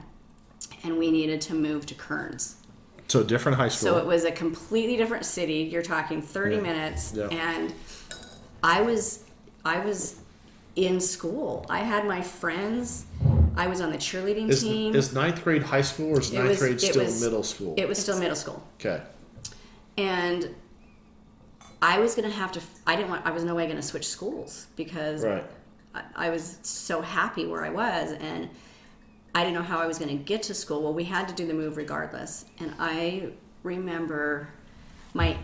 and 0.84 0.96
we 0.96 1.10
needed 1.10 1.40
to 1.42 1.54
move 1.54 1.84
to 1.86 1.94
Kearns. 1.94 2.56
So 3.08 3.20
a 3.20 3.24
different 3.24 3.58
high 3.58 3.68
school. 3.68 3.90
So 3.90 3.98
it 3.98 4.06
was 4.06 4.24
a 4.24 4.30
completely 4.30 4.96
different 4.96 5.26
city. 5.26 5.68
You're 5.72 5.82
talking 5.82 6.22
30 6.22 6.54
Yeah. 6.56 6.62
minutes, 6.62 7.12
Yeah. 7.14 7.26
and 7.26 7.74
I 8.62 8.80
was 8.82 9.24
I 9.64 9.78
was 9.84 10.16
in 10.76 11.00
school. 11.00 11.66
I 11.68 11.80
had 11.80 12.06
my 12.06 12.22
friends. 12.22 13.04
I 13.56 13.66
was 13.66 13.80
on 13.82 13.90
the 13.92 13.98
cheerleading 13.98 14.48
is, 14.48 14.62
team. 14.62 14.94
is 14.94 15.12
ninth 15.12 15.44
grade 15.44 15.62
high 15.62 15.82
school 15.82 16.16
or 16.16 16.20
is 16.20 16.30
It 16.30 16.36
ninth 16.38 16.48
was- 16.50 16.58
grade 16.58 16.80
still 16.80 17.04
was- 17.04 17.20
middle 17.20 17.42
school? 17.42 17.74
it 17.76 17.86
was 17.86 17.98
still 17.98 18.18
middle 18.18 18.34
school, 18.36 18.62
okay. 18.80 19.02
and 19.98 20.54
I 21.82 21.98
was 21.98 22.14
gonna 22.14 22.30
have 22.30 22.52
to. 22.52 22.60
I 22.86 22.94
didn't 22.96 23.10
want. 23.10 23.26
I 23.26 23.30
was 23.32 23.42
no 23.44 23.54
way 23.56 23.66
gonna 23.66 23.82
switch 23.82 24.06
schools 24.08 24.68
because 24.76 25.22
Right. 25.24 25.44
I, 26.16 26.30
was 26.30 26.58
so 26.62 27.00
happy 27.02 27.46
where 27.46 27.64
I 27.64 27.70
was, 27.70 28.12
and 28.12 28.48
I 29.34 29.42
didn't 29.44 29.54
know 29.54 29.62
how 29.62 29.78
I 29.78 29.86
was 29.86 29.98
going 29.98 30.16
to 30.16 30.22
get 30.22 30.42
to 30.44 30.54
school. 30.54 30.82
Well, 30.82 30.94
we 30.94 31.04
had 31.04 31.28
to 31.28 31.34
do 31.34 31.46
the 31.46 31.54
move 31.54 31.76
regardless, 31.76 32.44
and 32.58 32.74
I 32.78 33.30
remember 33.62 34.48
my 35.14 35.36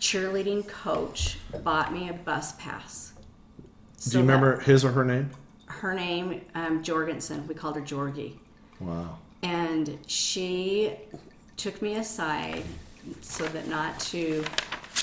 cheerleading 0.00 0.66
coach 0.66 1.38
bought 1.62 1.92
me 1.92 2.08
a 2.08 2.12
bus 2.12 2.52
pass. 2.52 3.12
Do 4.08 4.18
you 4.18 4.20
remember 4.20 4.60
his 4.60 4.84
or 4.84 4.92
her 4.92 5.04
name? 5.04 5.30
her 5.66 5.94
name? 5.94 6.42
Um, 6.54 6.82
Jorgensen. 6.82 7.46
We 7.46 7.54
called 7.54 7.76
her 7.76 7.82
Jorgie 7.82 8.34
Wow. 8.80 9.18
and 9.42 9.98
she 10.06 10.94
took 11.56 11.82
me 11.82 11.96
aside 11.96 12.62
so 13.20 13.44
that 13.48 13.66
not 13.68 13.98
to 14.00 14.44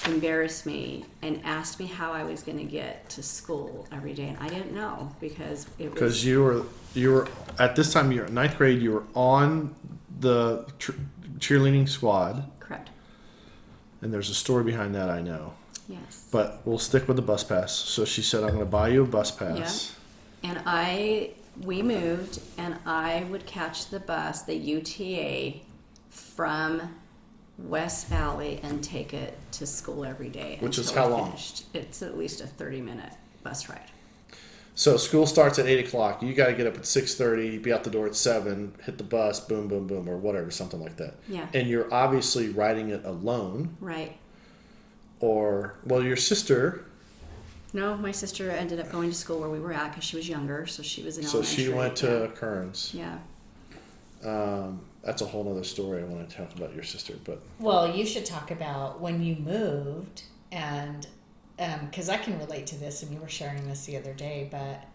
embarrass 0.06 0.66
me 0.66 1.06
and 1.22 1.42
asked 1.44 1.80
me 1.80 1.86
how 1.86 2.12
I 2.12 2.24
was 2.24 2.44
going 2.44 2.58
to 2.58 2.64
get 2.64 3.10
to 3.10 3.24
school 3.24 3.88
every 3.92 4.14
day 4.14 4.28
and 4.28 4.38
I 4.40 4.50
didn't 4.50 4.74
know 4.74 5.16
because 5.22 5.68
it 5.80 5.86
was 5.86 5.94
Because 5.94 6.26
you 6.26 6.44
were 6.44 6.64
you 6.94 7.12
were 7.12 7.28
at 7.60 7.76
this 7.76 7.94
time 7.94 8.12
you're 8.12 8.28
ninth 8.28 8.58
grade. 8.58 8.82
You 8.82 8.92
were 8.92 9.04
on 9.16 9.76
the 10.20 10.66
tr- 10.80 10.92
cheerleading 11.40 11.88
squad, 11.90 12.50
correct 12.60 12.90
and 14.02 14.14
there's 14.14 14.30
a 14.30 14.36
story 14.36 14.64
behind 14.64 14.94
that 14.96 15.10
I 15.10 15.22
know. 15.22 15.54
yes 15.88 16.28
But 16.32 16.62
we'll 16.66 16.80
stick 16.80 17.08
with 17.08 17.18
the 17.18 17.24
bus 17.24 17.44
pass. 17.44 17.74
So 17.74 18.06
she 18.06 18.22
said, 18.22 18.44
"I'm 18.44 18.50
going 18.50 18.60
to 18.60 18.66
buy 18.66 18.90
you 18.90 19.04
a 19.04 19.08
bus 19.08 19.32
pass." 19.32 19.96
and 20.44 20.62
I 20.66 21.32
we 21.62 21.82
moved 21.82 22.40
and 22.58 22.78
I 22.86 23.26
would 23.30 23.46
catch 23.46 23.90
the 23.90 24.00
bus 24.00 24.42
the 24.44 24.56
UTA 24.56 25.62
from 26.10 26.82
West 27.58 28.08
Valley 28.08 28.60
and 28.64 28.84
take 28.84 29.14
it 29.14 29.38
to 29.54 29.66
school 29.66 30.04
every 30.06 30.30
day 30.30 30.58
Which 30.60 30.78
is 30.78 30.92
how 30.92 31.08
long? 31.08 31.28
finished. 31.28 31.66
it's 31.74 32.02
at 32.02 32.18
least 32.18 32.42
a 32.42 32.48
30 32.48 32.82
minute 32.82 33.14
bus 33.44 33.70
ride 33.70 33.92
So 34.76 34.98
school 34.98 35.28
starts 35.28 35.60
at 35.60 35.68
eight 35.68 35.86
o'clock. 35.86 36.24
You 36.24 36.34
got 36.34 36.48
to 36.48 36.54
get 36.54 36.66
up 36.66 36.76
at 36.76 36.86
six 36.88 37.14
thirty, 37.14 37.60
be 37.60 37.72
out 37.72 37.84
the 37.84 37.92
door 37.92 38.08
at 38.08 38.16
seven, 38.16 38.74
hit 38.84 38.98
the 38.98 39.04
bus, 39.04 39.40
boom, 39.40 39.68
boom, 39.68 39.86
boom, 39.86 40.10
or 40.10 40.18
whatever, 40.18 40.50
something 40.50 40.82
like 40.82 40.98
that. 40.98 41.14
Yeah. 41.30 41.48
And 41.54 41.68
you're 41.68 41.94
obviously 41.94 42.50
riding 42.50 42.90
it 42.90 43.06
alone, 43.06 43.78
right 43.80 44.18
or 45.20 45.76
well, 45.86 46.02
your 46.04 46.18
sister. 46.18 46.86
No, 47.72 47.96
my 47.98 48.12
sister 48.12 48.50
ended 48.52 48.80
up 48.80 48.92
going 48.92 49.10
to 49.12 49.16
school 49.16 49.40
where 49.40 49.50
we 49.50 49.60
were 49.60 49.74
at 49.74 49.90
because 49.92 50.04
she 50.04 50.16
was 50.16 50.28
younger, 50.28 50.66
so 50.66 50.82
she 50.84 51.04
was 51.04 51.18
in 51.20 51.24
So 51.24 51.44
she 51.44 51.70
went 51.70 51.96
to 51.98 52.32
Kearns. 52.36 52.94
Yeah, 52.96 53.18
Um, 54.26 54.82
that's 55.04 55.22
a 55.22 55.26
whole 55.26 55.50
other 55.52 55.64
story. 55.64 56.02
I 56.02 56.06
want 56.06 56.30
to 56.30 56.36
talk 56.36 56.56
about 56.56 56.74
your 56.74 56.84
sister, 56.84 57.14
but 57.24 57.42
Well, 57.60 57.96
you 57.96 58.06
should 58.06 58.26
talk 58.26 58.52
about 58.52 59.02
when 59.02 59.22
you 59.22 59.36
moved, 59.36 60.24
and 60.52 61.06
um, 61.60 61.88
because 61.90 62.10
I 62.10 62.18
can 62.18 62.40
relate 62.40 62.68
to 62.68 62.76
this, 62.76 63.04
and 63.04 63.14
you 63.14 63.20
were 63.20 63.30
sharing 63.30 63.68
this 63.68 63.86
the 63.86 63.98
other 63.98 64.14
day. 64.14 64.48
But 64.50 64.86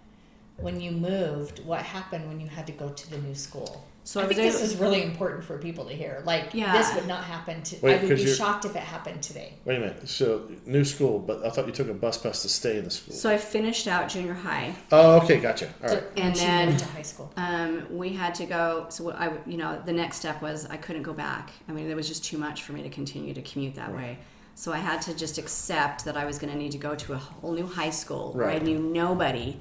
when 0.56 0.80
you 0.80 0.90
moved, 0.90 1.64
what 1.64 1.82
happened 1.82 2.26
when 2.26 2.40
you 2.40 2.48
had 2.48 2.66
to 2.66 2.72
go 2.72 2.88
to 2.88 3.10
the 3.10 3.18
new 3.18 3.34
school? 3.34 3.86
So 4.08 4.20
I, 4.20 4.22
I 4.22 4.26
was 4.26 4.36
think 4.38 4.50
this 4.52 4.62
is 4.62 4.76
really 4.76 5.02
important 5.02 5.44
for 5.44 5.58
people 5.58 5.84
to 5.84 5.92
hear. 5.92 6.22
Like 6.24 6.54
Yeah. 6.54 6.72
this 6.72 6.94
would 6.94 7.06
not 7.06 7.24
happen 7.24 7.62
to. 7.64 7.76
Wait, 7.82 8.00
I 8.00 8.04
would 8.06 8.16
be 8.16 8.26
shocked 8.26 8.64
if 8.64 8.74
it 8.74 8.82
happened 8.82 9.22
today. 9.22 9.52
wait 9.66 9.76
a 9.76 9.80
minute. 9.80 10.08
So 10.08 10.50
new 10.64 10.82
school, 10.86 11.18
but 11.18 11.44
I 11.44 11.50
thought 11.50 11.66
you 11.66 11.74
took 11.74 11.90
a 11.90 11.92
bus 11.92 12.16
pass 12.16 12.40
to 12.40 12.48
stay 12.48 12.78
in 12.78 12.84
the 12.84 12.90
school. 12.90 13.14
So 13.14 13.28
I 13.28 13.36
finished 13.36 13.86
out 13.86 14.08
junior 14.08 14.32
high. 14.32 14.74
oh, 14.92 15.20
okay, 15.20 15.38
gotcha. 15.40 15.68
All 15.84 15.90
right. 15.90 16.02
when 16.16 16.24
And 16.24 16.36
then- 16.36 16.68
moved 16.70 16.78
to 16.78 16.84
high 16.86 17.02
school. 17.02 17.30
Um, 17.36 17.86
we 17.90 18.14
had 18.14 18.34
to 18.36 18.46
go. 18.46 18.86
So 18.88 19.04
what 19.04 19.16
I, 19.16 19.30
you 19.44 19.58
know, 19.58 19.78
the 19.84 19.92
next 19.92 20.16
step 20.16 20.40
was 20.40 20.64
I 20.64 20.78
couldn't 20.78 21.02
go 21.02 21.12
back. 21.12 21.50
I 21.68 21.72
mean, 21.72 21.86
there 21.86 21.96
was 21.96 22.08
just 22.08 22.24
too 22.24 22.38
much 22.38 22.62
for 22.62 22.72
me 22.72 22.82
to 22.84 22.88
continue 22.88 23.34
to 23.34 23.42
commute 23.42 23.74
that 23.74 23.94
way. 23.94 24.20
So 24.54 24.72
I 24.72 24.78
had 24.78 25.02
to 25.02 25.14
just 25.14 25.36
accept 25.36 26.06
that 26.06 26.16
I 26.16 26.24
was 26.24 26.38
going 26.38 26.50
to 26.50 26.58
need 26.58 26.72
to 26.72 26.78
go 26.78 26.94
to 26.94 27.12
a 27.12 27.18
whole 27.18 27.52
new 27.52 27.66
high 27.66 27.90
school 27.90 28.32
where 28.32 28.48
I 28.48 28.58
knew 28.58 28.78
nobody. 28.78 29.60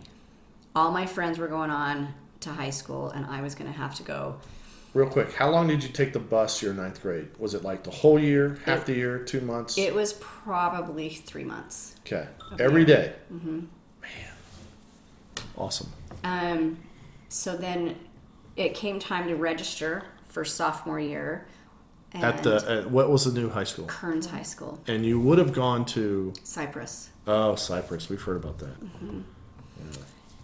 All 0.73 0.91
my 0.91 1.05
friends 1.05 1.37
were 1.37 1.49
going 1.49 1.69
on 1.69 2.13
to 2.47 2.53
high 2.53 2.69
school, 2.71 3.09
and 3.09 3.25
I 3.25 3.41
was 3.41 3.55
going 3.55 3.71
to 3.71 3.77
have 3.77 3.95
to 3.95 4.03
go. 4.03 4.35
Real 4.93 5.09
quick, 5.09 5.33
how 5.33 5.49
long 5.51 5.67
did 5.67 5.83
you 5.83 5.89
take 5.89 6.13
the 6.13 6.19
bus 6.19 6.61
your 6.61 6.73
ninth 6.73 7.01
grade? 7.01 7.27
Was 7.37 7.53
it 7.53 7.63
like 7.63 7.83
the 7.83 7.91
whole 7.91 8.17
year, 8.17 8.57
half 8.65 8.85
the 8.85 8.93
year, 8.95 9.19
two 9.19 9.41
months? 9.41 9.77
It 9.77 9.93
was 9.93 10.13
probably 10.13 11.09
three 11.09 11.43
months. 11.43 11.95
okay, 12.01 12.27
every 12.59 12.85
day. 12.85 13.13
Mm-hmm. 13.31 13.59
Man, 14.01 14.31
awesome. 15.57 15.91
Um, 16.23 16.77
so 17.29 17.55
then 17.55 17.95
it 18.55 18.73
came 18.73 18.97
time 18.97 19.27
to 19.27 19.35
register 19.35 20.03
for 20.29 20.43
sophomore 20.43 20.99
year. 20.99 21.45
And 22.13 22.23
At 22.23 22.41
the 22.41 22.55
at, 22.85 22.89
what 22.89 23.11
was 23.11 23.25
the 23.25 23.39
new 23.39 23.49
high 23.49 23.65
school? 23.65 23.85
Kearns 23.85 24.27
High 24.27 24.41
School, 24.43 24.79
And 24.87 25.05
you 25.05 25.19
would 25.19 25.37
have 25.37 25.51
gone 25.53 25.85
to 25.87 26.33
Cyprus. 26.43 27.09
oh 27.27 27.55
Cyprus. 27.55 28.09
We've 28.09 28.21
heard 28.21 28.37
about 28.37 28.57
that. 28.59 28.75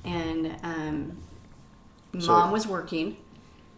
and 0.03 0.55
um, 0.61 1.17
So- 2.20 2.28
mom 2.28 2.51
was 2.51 2.68
working. 2.68 3.18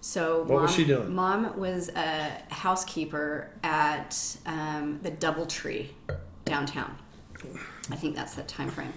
So 0.02 0.40
What 0.42 0.50
mom, 0.50 0.62
was 0.64 0.76
she 0.76 0.86
doing? 0.86 1.16
Mom 1.16 1.58
was 1.58 1.90
a 1.90 2.32
housekeeper 2.50 3.50
at 3.64 4.38
um, 4.46 5.00
the 5.02 5.10
DoubleTree 5.10 5.88
downtown. 6.46 6.96
I 7.90 7.96
think 7.96 8.16
that's 8.16 8.36
the 8.36 8.44
time 8.44 8.70
frame. 8.70 8.94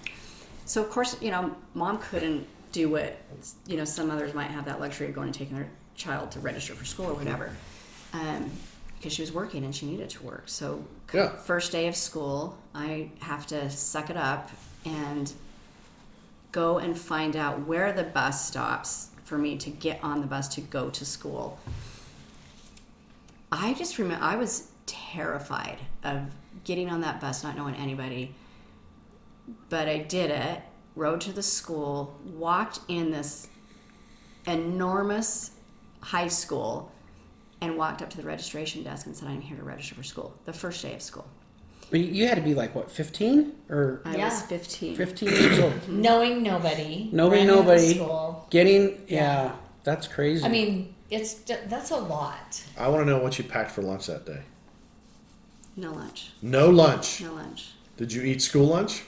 So 0.65 0.83
of 0.83 0.89
course, 0.91 1.19
you 1.21 1.31
know, 1.31 1.55
mom 1.73 1.97
couldn't 1.97 2.45
do 2.71 2.89
what 2.89 3.17
you 3.65 3.75
know 3.77 3.85
some 3.85 4.11
others 4.11 4.35
might 4.35 4.51
have 4.51 4.65
that 4.65 4.79
luxury 4.79 5.07
of 5.07 5.15
going 5.15 5.27
and 5.29 5.33
taking 5.35 5.55
their 5.55 5.69
child 5.95 6.29
to 6.31 6.39
register 6.39 6.75
for 6.75 6.85
school 6.85 7.07
or 7.07 7.13
whatever, 7.15 7.55
um, 8.13 8.51
because 8.97 9.11
she 9.13 9.23
was 9.23 9.31
working 9.31 9.63
and 9.65 9.75
she 9.75 9.87
needed 9.87 10.09
to 10.11 10.23
work. 10.23 10.43
So 10.45 10.83
Yeah. 11.11 11.29
first 11.37 11.71
day 11.71 11.87
of 11.87 11.95
school, 11.95 12.57
I 12.75 13.09
have 13.21 13.47
to 13.47 13.69
suck 13.71 14.11
it 14.11 14.17
up 14.17 14.51
and 14.85 15.31
go 16.51 16.77
and 16.77 16.95
find 16.97 17.35
out 17.35 17.65
where 17.65 17.91
the 17.93 18.03
bus 18.03 18.45
stops 18.47 19.07
for 19.29 19.37
me 19.37 19.55
to 19.59 19.69
get 19.69 20.03
on 20.03 20.21
the 20.21 20.27
bus 20.27 20.47
to 20.55 20.61
go 20.61 20.89
to 20.89 21.05
school. 21.05 21.59
I 23.51 23.75
just 23.75 23.99
remember 23.99 24.23
I 24.23 24.35
was 24.35 24.69
terrified 24.87 25.77
of 26.03 26.23
getting 26.63 26.89
on 26.89 27.01
that 27.01 27.21
bus, 27.21 27.43
not 27.43 27.55
knowing 27.55 27.75
anybody. 27.75 28.33
But 29.69 29.87
I 29.87 29.99
did 29.99 30.31
it, 30.31 30.63
rode 30.95 31.21
to 31.21 31.31
the 31.31 31.43
school, 31.43 32.19
walked 32.25 32.79
in 32.87 33.11
this 33.11 33.47
enormous 34.47 35.51
high 36.01 36.27
school, 36.27 36.91
and 37.61 37.77
walked 37.77 38.01
up 38.01 38.09
to 38.09 38.17
the 38.17 38.23
registration 38.23 38.83
desk 38.83 39.05
and 39.05 39.15
said, 39.15 39.27
I'm 39.27 39.41
here 39.41 39.57
to 39.57 39.63
register 39.63 39.93
for 39.93 40.03
school. 40.03 40.33
The 40.45 40.53
first 40.53 40.81
day 40.81 40.95
of 40.95 41.01
school. 41.01 41.27
But 41.91 42.01
you 42.01 42.27
had 42.27 42.35
to 42.35 42.41
be 42.41 42.53
like 42.53 42.75
what, 42.75 42.91
fifteen 42.91 43.53
or 43.69 44.01
I 44.05 44.15
Yeah. 44.17 44.25
was 44.29 44.41
15. 44.43 44.95
fifteen 44.95 45.29
years 45.29 45.59
old? 45.59 45.89
Knowing 45.89 46.43
nobody, 46.43 47.09
Knowing 47.11 47.31
brand 47.31 47.47
new 47.47 47.53
to 47.55 47.59
nobody. 47.61 47.93
school. 47.95 48.47
Getting 48.51 49.03
yeah, 49.07 49.53
that's 49.83 50.07
crazy. 50.07 50.45
I 50.45 50.49
mean, 50.49 50.93
it's 51.09 51.33
that's 51.67 51.89
a 51.91 51.97
lot. 51.97 52.63
I 52.77 52.87
want 52.89 53.05
to 53.05 53.09
know 53.11 53.19
what 53.19 53.37
you 53.39 53.43
packed 53.43 53.71
for 53.71 53.81
lunch 53.81 54.05
that 54.07 54.25
day. 54.25 54.41
No 55.75 55.91
lunch. 55.93 56.31
No 56.41 56.69
lunch. 56.69 57.21
No 57.21 57.33
lunch. 57.33 57.71
Did 57.97 58.13
you 58.13 58.21
eat 58.21 58.41
school 58.41 58.67
lunch? 58.67 59.03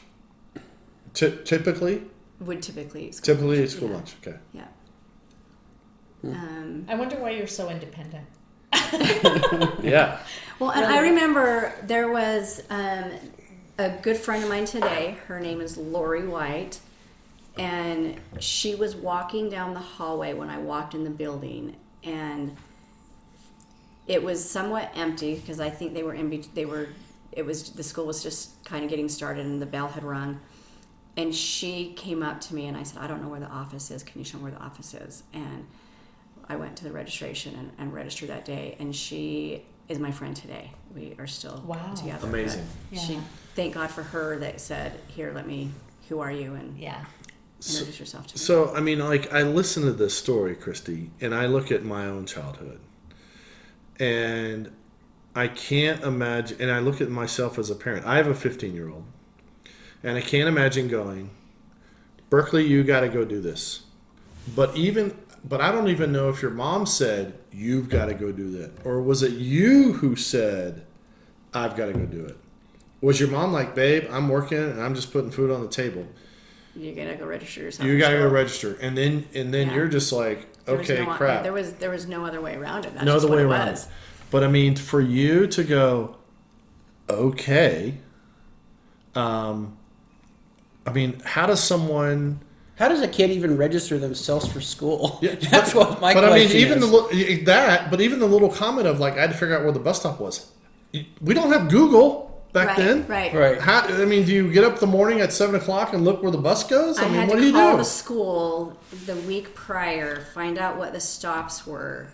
Ty- 1.13 1.37
typically, 1.43 2.03
Would 2.39 2.61
typically 2.61 3.07
eat 3.07 3.15
school 3.15 3.25
typically 3.35 3.57
lunch. 3.57 3.69
eat 3.69 3.75
school 3.75 3.89
yeah. 3.89 3.95
lunch. 3.95 4.15
Okay. 4.25 4.37
Yeah. 4.53 4.67
Um, 6.23 6.85
I 6.87 6.95
wonder 6.95 7.17
why 7.17 7.31
you're 7.31 7.47
so 7.47 7.69
independent. 7.69 8.25
Yeah. 9.83 10.19
well, 10.61 10.69
and 10.69 10.85
I 10.85 10.99
remember 10.99 11.73
there 11.81 12.11
was 12.11 12.61
um, 12.69 13.11
a 13.79 13.89
good 13.89 14.15
friend 14.15 14.43
of 14.43 14.49
mine 14.49 14.65
today. 14.65 15.17
Her 15.25 15.39
name 15.39 15.59
is 15.59 15.75
Lori 15.75 16.27
White. 16.27 16.79
And 17.57 18.19
she 18.39 18.75
was 18.75 18.95
walking 18.95 19.49
down 19.49 19.73
the 19.73 19.79
hallway 19.79 20.33
when 20.35 20.51
I 20.51 20.59
walked 20.59 20.93
in 20.93 21.03
the 21.03 21.09
building. 21.09 21.75
And 22.03 22.55
it 24.05 24.21
was 24.21 24.47
somewhat 24.47 24.91
empty 24.93 25.33
because 25.33 25.59
I 25.59 25.71
think 25.71 25.95
they 25.95 26.03
were 26.03 26.13
in, 26.13 26.29
bet- 26.29 26.53
they 26.53 26.65
were, 26.65 26.89
it 27.31 27.43
was, 27.43 27.71
the 27.71 27.83
school 27.83 28.05
was 28.05 28.21
just 28.21 28.63
kind 28.63 28.83
of 28.83 28.89
getting 28.91 29.09
started 29.09 29.47
and 29.47 29.59
the 29.59 29.65
bell 29.65 29.87
had 29.87 30.03
rung. 30.03 30.39
And 31.17 31.33
she 31.33 31.93
came 31.93 32.21
up 32.21 32.39
to 32.41 32.53
me 32.53 32.67
and 32.67 32.77
I 32.77 32.83
said, 32.83 33.01
I 33.01 33.07
don't 33.07 33.23
know 33.23 33.29
where 33.29 33.39
the 33.39 33.47
office 33.47 33.89
is. 33.89 34.03
Can 34.03 34.19
you 34.19 34.25
show 34.25 34.37
me 34.37 34.43
where 34.43 34.51
the 34.51 34.61
office 34.61 34.93
is? 34.93 35.23
And 35.33 35.65
I 36.47 36.55
went 36.55 36.77
to 36.77 36.83
the 36.83 36.91
registration 36.91 37.55
and, 37.55 37.71
and 37.79 37.91
registered 37.91 38.29
that 38.29 38.45
day. 38.45 38.75
And 38.79 38.95
she 38.95 39.63
is 39.91 39.99
my 39.99 40.11
friend 40.11 40.35
today. 40.35 40.71
We 40.95 41.15
are 41.19 41.27
still 41.27 41.61
Wow. 41.65 41.93
together. 41.93 42.27
Amazing. 42.27 42.65
but 42.89 42.99
She, 42.99 43.13
Yeah. 43.13 43.21
thank 43.55 43.73
God 43.73 43.91
for 43.91 44.03
her 44.03 44.37
that 44.39 44.59
said, 44.61 44.99
"Here, 45.07 45.31
let 45.35 45.45
me. 45.45 45.71
Who 46.09 46.19
are 46.19 46.31
you?" 46.31 46.53
and 46.55 46.77
Yeah. 46.77 47.05
introduce 47.65 47.99
yourself 47.99 48.27
to 48.27 48.35
me. 48.35 48.39
So, 48.39 48.73
I 48.73 48.79
mean, 48.79 48.99
like, 48.99 49.31
I 49.33 49.43
listen 49.43 49.83
to 49.83 49.93
this 49.93 50.17
story, 50.17 50.55
Christy, 50.55 51.11
and 51.21 51.35
I 51.35 51.45
look 51.45 51.71
at 51.71 51.83
my 51.83 52.05
own 52.05 52.25
childhood. 52.25 52.79
And 53.99 54.71
I 55.35 55.47
can't 55.47 56.03
imagine, 56.03 56.57
and 56.59 56.71
I 56.71 56.79
look 56.79 56.99
at 57.01 57.09
myself 57.09 57.59
as 57.59 57.69
a 57.69 57.75
parent. 57.75 58.05
I 58.05 58.17
have 58.17 58.27
a 58.27 58.33
15 58.33 58.73
year 58.73 58.89
old, 58.89 59.05
and 60.03 60.17
I 60.17 60.21
can't 60.21 60.47
imagine 60.49 60.87
going, 60.87 61.29
Berkeley, 62.29 62.65
you 62.65 62.83
got 62.83 63.01
to 63.01 63.09
go 63.09 63.23
do 63.25 63.39
this. 63.41 63.81
But 64.55 64.75
even, 64.75 65.15
but 65.43 65.61
I 65.61 65.71
don't 65.71 65.87
even 65.89 66.11
know 66.11 66.29
if 66.29 66.41
your 66.41 66.51
mom 66.51 66.85
said, 66.85 67.33
you've 67.51 67.89
got 67.89 68.05
to 68.05 68.13
go 68.13 68.31
do 68.31 68.51
that. 68.59 68.71
Or 68.85 69.01
was 69.01 69.23
it 69.23 69.33
you 69.33 69.93
who 69.93 70.15
said, 70.15 70.85
I've 71.53 71.75
got 71.75 71.87
to 71.87 71.93
go 71.93 72.05
do 72.05 72.25
it? 72.25 72.37
Was 73.01 73.19
your 73.19 73.29
mom 73.29 73.51
like, 73.51 73.73
babe, 73.73 74.05
I'm 74.11 74.29
working 74.29 74.59
and 74.59 74.81
I'm 74.81 74.93
just 74.93 75.11
putting 75.11 75.31
food 75.31 75.51
on 75.51 75.61
the 75.61 75.67
table? 75.69 76.05
you 76.73 76.93
gotta 76.93 77.15
go 77.15 77.25
register 77.25 77.59
yourself. 77.63 77.85
You 77.85 77.99
gotta 77.99 78.15
go 78.17 78.29
register, 78.29 78.77
and 78.81 78.97
then 78.97 79.25
and 79.33 79.53
then 79.53 79.67
Yeah. 79.67 79.75
you're 79.75 79.87
just 79.89 80.13
like, 80.13 80.47
okay, 80.65 81.03
no, 81.03 81.11
crap, 81.15 81.43
There 81.43 81.51
was 81.51 81.73
there 81.73 81.89
was 81.89 82.07
no 82.07 82.23
other 82.23 82.39
way 82.39 82.55
around 82.55 82.85
it. 82.85 82.93
That's 82.93 83.03
no 83.05 83.17
other 83.17 83.27
way 83.27 83.45
what 83.45 83.55
it 83.57 83.57
around 83.59 83.71
was. 83.71 83.85
it. 83.87 83.91
But 84.29 84.45
I 84.45 84.47
mean, 84.47 84.77
for 84.77 85.01
you 85.01 85.47
to 85.47 85.63
go, 85.65 86.15
okay, 87.09 87.95
um, 89.15 89.77
I 90.85 90.93
mean, 90.93 91.19
how 91.25 91.45
does 91.47 91.61
someone? 91.61 92.39
How 92.81 92.87
does 92.87 93.03
a 93.03 93.07
kid 93.07 93.29
even 93.29 93.57
register 93.57 93.99
themselves 93.99 94.47
for 94.47 94.59
school? 94.59 95.19
Yeah, 95.21 95.35
That's 95.51 95.71
but, 95.71 95.87
what 95.87 96.01
my 96.01 96.15
But 96.15 96.25
I 96.25 96.35
mean, 96.35 96.49
even 96.49 96.79
is. 96.79 96.89
the 96.89 96.97
li- 96.97 97.43
that, 97.43 97.91
but 97.91 98.01
even 98.01 98.17
the 98.17 98.25
little 98.25 98.49
comment 98.49 98.87
of 98.87 98.99
like, 98.99 99.13
I 99.19 99.21
had 99.21 99.29
to 99.29 99.37
figure 99.37 99.55
out 99.55 99.61
where 99.61 99.71
the 99.71 99.79
bus 99.79 99.99
stop 99.99 100.19
was. 100.19 100.51
We 101.21 101.35
don't 101.35 101.51
have 101.51 101.69
Google 101.69 102.43
back 102.53 102.69
right, 102.69 102.77
then, 102.77 103.07
right, 103.07 103.31
right. 103.35 103.61
How, 103.61 103.81
I 103.81 104.05
mean, 104.05 104.25
do 104.25 104.33
you 104.33 104.51
get 104.51 104.63
up 104.63 104.79
the 104.79 104.87
morning 104.87 105.21
at 105.21 105.31
seven 105.31 105.53
o'clock 105.53 105.93
and 105.93 106.03
look 106.03 106.23
where 106.23 106.31
the 106.31 106.39
bus 106.39 106.63
goes? 106.63 106.97
I, 106.97 107.03
I, 107.03 107.05
mean, 107.05 107.13
had 107.13 107.29
what 107.29 107.35
to 107.35 107.41
do 107.41 107.45
you 107.45 107.51
do? 107.51 107.59
call 107.59 107.71
do? 107.73 107.77
the 107.77 107.85
school 107.85 108.77
the 109.05 109.15
week 109.15 109.53
prior, 109.53 110.25
find 110.33 110.57
out 110.57 110.79
what 110.79 110.91
the 110.91 110.99
stops 110.99 111.67
were, 111.67 112.07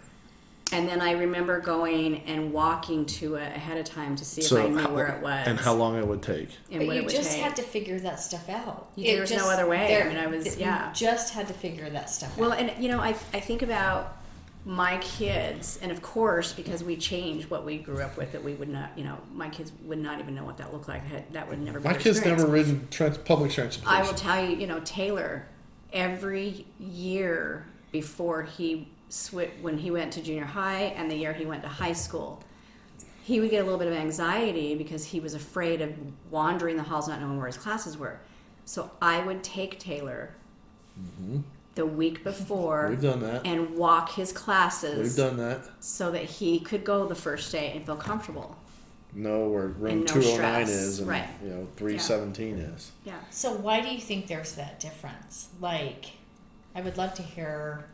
and 0.73 0.87
then 0.87 1.01
I 1.01 1.11
remember 1.11 1.59
going 1.59 2.23
and 2.27 2.51
walking 2.51 3.05
to 3.05 3.35
it 3.35 3.55
ahead 3.55 3.77
of 3.77 3.85
time 3.85 4.15
to 4.17 4.25
see 4.25 4.41
if 4.41 4.51
I 4.51 4.67
knew 4.67 4.77
how- 4.77 4.93
where 4.93 5.07
it 5.07 5.21
was 5.21 5.47
and 5.47 5.57
how 5.59 5.73
long 5.73 5.97
it 5.97 6.05
would 6.07 6.21
take. 6.21 6.49
and 6.71 6.79
But 6.79 6.87
what 6.87 6.95
you 6.95 7.01
it 7.01 7.05
would 7.05 7.13
just 7.15 7.31
take. 7.31 7.41
had 7.41 7.55
to 7.55 7.61
figure 7.63 7.99
that 8.01 8.19
stuff 8.19 8.49
out. 8.49 8.89
You- 8.95 9.05
there 9.07 9.17
It 9.17 9.21
was 9.21 9.31
no 9.31 9.49
other 9.49 9.67
way. 9.67 10.01
I 10.01 10.07
mean, 10.07 10.17
I 10.17 10.27
was- 10.27 10.43
th- 10.43 10.57
yeah. 10.57 10.89
You 10.89 10.93
just 10.95 11.33
had 11.33 11.47
to 11.47 11.53
figure 11.53 11.89
that 11.89 12.09
stuff 12.09 12.37
Well, 12.37 12.51
out. 12.51 12.59
Well, 12.59 12.69
and 12.69 12.83
you 12.83 12.89
know, 12.89 12.99
I, 12.99 13.09
I 13.33 13.39
think 13.39 13.61
about 13.61 14.17
my 14.65 14.97
kids, 14.97 15.79
and 15.81 15.89
of 15.93 16.01
course, 16.01 16.51
because 16.51 16.83
we 16.83 16.97
changed 16.97 17.49
what 17.49 17.63
we 17.65 17.77
grew 17.77 18.01
up 18.01 18.17
with, 18.17 18.33
that 18.33 18.43
we 18.43 18.53
would 18.53 18.67
not, 18.67 18.89
you 18.97 19.05
know, 19.05 19.17
my 19.33 19.47
kids 19.47 19.71
would 19.85 19.97
not 19.99 20.19
even 20.19 20.35
know 20.35 20.43
what 20.43 20.57
that 20.57 20.73
looked 20.73 20.89
like. 20.89 21.03
That 21.31 21.47
would 21.49 21.61
never 21.61 21.79
be 21.79 21.87
My 21.87 21.93
kids 21.93 22.17
experience. 22.17 22.41
never 22.41 22.51
ridden 22.51 22.87
trans- 22.91 23.17
public 23.19 23.51
transportation. 23.51 23.87
I 23.97 24.05
will 24.05 24.13
tell 24.17 24.43
you, 24.43 24.57
you 24.57 24.67
know, 24.67 24.81
Taylor, 24.83 25.45
every 25.93 26.65
year 26.79 27.65
before 27.93 28.43
he 28.43 28.89
swi 29.09 29.49
when 29.61 29.77
he 29.77 29.91
went 29.91 30.13
to 30.13 30.21
junior 30.21 30.45
high 30.45 30.93
and 30.97 31.09
the 31.09 31.15
year 31.15 31.33
he 31.33 31.45
went 31.45 31.63
to 31.63 31.69
high 31.69 31.93
school, 31.93 32.43
he 33.23 33.39
would 33.39 33.49
get 33.49 33.61
a 33.61 33.63
little 33.63 33.79
bit 33.79 33.87
of 33.87 33.93
anxiety 33.93 34.75
because 34.75 35.05
he 35.05 35.19
was 35.19 35.33
afraid 35.33 35.81
of 35.81 35.93
wandering 36.31 36.77
the 36.77 36.83
halls, 36.83 37.07
not 37.07 37.19
knowing 37.19 37.37
where 37.37 37.47
his 37.47 37.57
classes 37.57 37.97
were. 37.97 38.19
So 38.65 38.91
I 39.01 39.21
would 39.23 39.43
take 39.43 39.79
Taylor 39.79 40.31
mm-hmm. 40.99 41.39
the 41.75 41.85
week 41.85 42.23
before 42.23 42.87
We've 42.89 43.01
done 43.01 43.21
that. 43.21 43.45
and 43.45 43.75
walk 43.77 44.11
his 44.13 44.31
classes 44.31 44.99
We've 45.17 45.25
done 45.27 45.37
that. 45.37 45.61
so 45.79 46.11
that 46.11 46.23
he 46.23 46.59
could 46.59 46.83
go 46.83 47.05
the 47.07 47.15
first 47.15 47.51
day 47.51 47.71
and 47.75 47.85
feel 47.85 47.95
comfortable. 47.95 48.57
Know 49.13 49.47
where 49.47 49.67
room 49.67 50.01
no 50.01 50.05
two 50.05 50.19
oh 50.19 50.37
nine 50.37 50.65
stress. 50.65 50.69
is 50.69 50.99
and 50.99 51.07
Right. 51.07 51.27
you 51.41 51.49
know 51.49 51.67
three 51.77 51.97
seventeen 51.97 52.57
is. 52.59 52.91
Yeah. 53.05 53.15
So 53.29 53.53
why 53.53 53.79
do 53.81 53.87
you 53.87 53.99
think 53.99 54.27
there's 54.27 54.51
that 54.55 54.79
difference? 54.81 55.47
Like, 55.61 56.05
I 56.75 56.81
would 56.81 56.97
love 56.97 57.13
to 57.15 57.21
hear. 57.23 57.85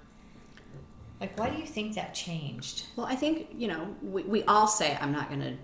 Like, 1.23 1.39
why 1.39 1.49
do 1.49 1.57
you 1.57 1.65
think 1.65 1.95
that 1.95 2.13
changed? 2.13 2.83
Well, 2.97 3.05
I 3.05 3.15
think 3.15 3.47
you 3.55 3.69
know 3.69 3.95
we, 4.01 4.23
we 4.23 4.43
all 4.43 4.67
say 4.67 4.97
I'm 4.99 5.13
not 5.13 5.29
gonna 5.29 5.55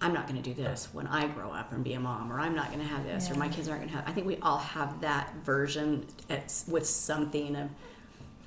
I'm 0.00 0.12
not 0.12 0.26
gonna 0.26 0.42
do 0.42 0.52
this 0.52 0.88
when 0.92 1.06
I 1.06 1.28
grow 1.28 1.52
up 1.52 1.72
and 1.72 1.84
be 1.84 1.92
a 1.92 2.00
mom, 2.00 2.32
or 2.32 2.40
I'm 2.40 2.56
not 2.56 2.72
gonna 2.72 2.82
have 2.82 3.04
this, 3.04 3.30
or 3.30 3.36
my 3.36 3.48
kids 3.48 3.68
aren't 3.68 3.82
gonna 3.82 3.92
have. 3.92 4.08
I 4.08 4.10
think 4.10 4.26
we 4.26 4.38
all 4.38 4.58
have 4.58 5.00
that 5.02 5.32
version 5.44 6.04
at, 6.28 6.52
with 6.66 6.84
something 6.84 7.54
of 7.54 7.70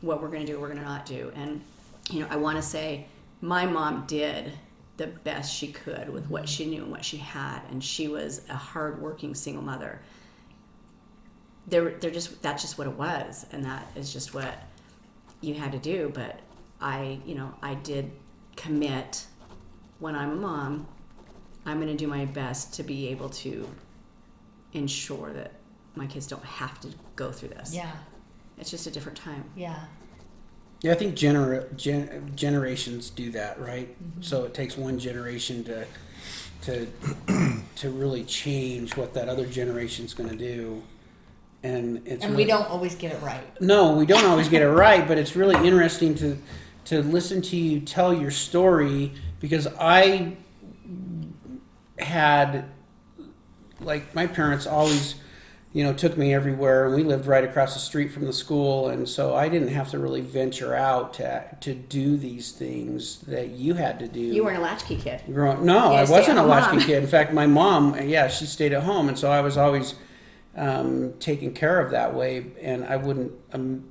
what 0.02 0.22
we're 0.22 0.28
gonna 0.28 0.46
do, 0.46 0.60
what 0.60 0.64
we're 0.64 0.76
gonna 0.76 0.84
not 0.84 1.06
do, 1.06 1.32
and 1.38 1.62
you 2.10 2.20
know 2.20 2.28
I 2.30 2.36
want 2.36 2.58
to 2.58 2.62
say 2.62 3.06
my 3.40 3.66
mom 3.66 4.04
did 4.06 4.52
the 4.98 5.08
best 5.08 5.56
she 5.56 5.72
could 5.72 6.10
with 6.10 6.30
what 6.30 6.50
she 6.50 6.66
knew 6.66 6.82
and 6.82 6.92
what 6.92 7.06
she 7.06 7.16
had, 7.16 7.62
and 7.70 7.82
she 7.82 8.10
was 8.10 8.42
a 8.50 8.58
hardworking 8.58 9.36
single 9.36 9.64
mother. 9.64 10.02
They're, 11.68 11.92
they're 11.92 12.12
just 12.12 12.42
that's 12.42 12.62
just 12.62 12.78
what 12.78 12.88
it 12.88 12.98
was, 12.98 13.46
and 13.54 13.64
that 13.64 13.88
is 13.96 14.12
just 14.12 14.34
what 14.34 14.54
you 15.42 15.56
had 15.56 15.72
to 15.74 15.80
do. 15.80 16.12
But 16.14 16.40
I, 16.80 17.20
you 17.26 17.36
know, 17.36 17.54
I 17.62 17.76
did 17.76 18.12
commit 18.56 19.26
when 20.00 20.16
I'm 20.16 20.32
a 20.32 20.36
mom. 20.36 20.88
I'm 21.66 21.78
going 21.80 21.96
to 21.96 21.98
do 21.98 22.08
my 22.08 22.26
best 22.26 22.74
to 22.76 22.84
be 22.84 23.10
able 23.10 23.30
to 23.30 23.70
ensure 24.74 25.32
that 25.34 25.54
my 25.96 26.08
kids 26.08 26.26
don't 26.26 26.44
have 26.44 26.80
to 26.82 26.90
go 27.16 27.32
through 27.32 27.50
this. 27.50 27.74
Yeah, 27.76 27.92
It's 28.58 28.72
just 28.72 28.88
a 28.88 28.92
different 28.92 29.18
time. 29.18 29.44
yeah, 29.56 29.84
Yeah, 30.82 30.94
I 30.94 30.96
think 30.96 31.16
gener- 31.16 31.76
gen- 31.76 32.32
generations 32.36 33.10
do 33.10 33.30
that, 33.32 33.60
right? 33.60 33.90
Mm-hmm. 34.02 34.22
So 34.24 34.46
it 34.46 34.54
takes 34.54 34.78
one 34.78 34.98
generation 34.98 35.64
to 35.66 35.86
to 36.64 36.88
to 37.76 37.90
really 37.90 38.24
change 38.24 38.96
what 38.96 39.14
that 39.16 39.28
other 39.28 39.46
generation's 39.48 40.14
going 40.14 40.30
to 40.30 40.36
do, 40.36 40.82
and 41.64 42.02
it's 42.06 42.24
and 42.24 42.34
really- 42.34 42.46
we 42.46 42.50
don't 42.50 42.68
always 42.70 42.96
get 42.96 43.12
it 43.12 43.22
right. 43.22 43.62
No, 43.62 43.94
we 43.94 44.06
don't 44.06 44.26
always 44.26 44.50
get 44.50 44.62
it 44.62 44.70
right, 44.86 45.08
but 45.08 45.18
it's 45.18 45.36
really 45.36 45.68
interesting 45.68 46.16
to 46.16 46.38
to 46.86 47.02
listen 47.04 47.42
to 47.42 47.56
you 47.56 47.80
tell 47.80 48.14
your 48.14 48.32
story 48.32 49.14
because 49.40 49.68
I 49.80 50.36
had 52.00 52.66
like 53.80 54.14
my 54.16 54.28
parents 54.28 54.66
always 54.66 55.16
you 55.74 55.84
know 55.84 55.94
took 55.94 56.18
me 56.18 56.34
everywhere 56.34 56.86
and 56.86 56.96
we 56.96 57.04
lived 57.04 57.28
right 57.28 57.44
across 57.44 57.76
the 57.76 57.80
street 57.80 58.12
from 58.12 58.26
the 58.26 58.34
school 58.34 58.90
and 58.90 59.08
so 59.08 59.36
I 59.36 59.48
didn't 59.48 59.70
have 59.70 59.90
to 59.92 60.00
really 60.00 60.22
venture 60.22 60.76
out 60.76 61.14
to 61.16 61.44
to 61.62 61.74
do 61.74 62.18
these 62.18 62.52
things 62.52 63.20
that 63.22 63.50
you 63.52 63.76
had 63.76 64.00
to 64.00 64.08
do. 64.08 64.20
You 64.20 64.44
weren't 64.44 64.58
a 64.58 64.62
latchkey 64.62 64.98
kid. 64.98 65.22
Growing, 65.28 65.64
no, 65.66 65.94
I 65.94 66.04
wasn't 66.04 66.40
a 66.40 66.44
latchkey 66.44 66.78
mom. 66.78 66.86
kid. 66.86 67.04
In 67.04 67.08
fact, 67.08 67.34
my 67.34 67.46
mom, 67.46 67.96
yeah, 68.08 68.28
she 68.28 68.46
stayed 68.46 68.74
at 68.74 68.84
home, 68.84 69.08
and 69.08 69.18
so 69.18 69.32
I 69.32 69.42
was 69.42 69.58
always 69.58 69.94
um, 70.56 71.14
taken 71.20 71.54
care 71.54 71.80
of 71.80 71.92
that 71.92 72.14
way. 72.14 72.46
And 72.62 72.86
I 72.86 72.98
wouldn't, 72.98 73.34
um, 73.54 73.86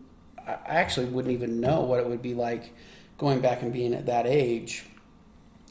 I 0.47 0.59
actually 0.67 1.07
wouldn't 1.07 1.33
even 1.33 1.61
know 1.61 1.81
what 1.81 2.01
it 2.01 2.07
would 2.07 2.23
be 2.23 2.35
like 2.35 2.75
going 3.19 3.41
back 3.41 3.63
and 3.63 3.73
being 3.73 3.95
at 3.95 4.07
that 4.07 4.27
age 4.27 4.87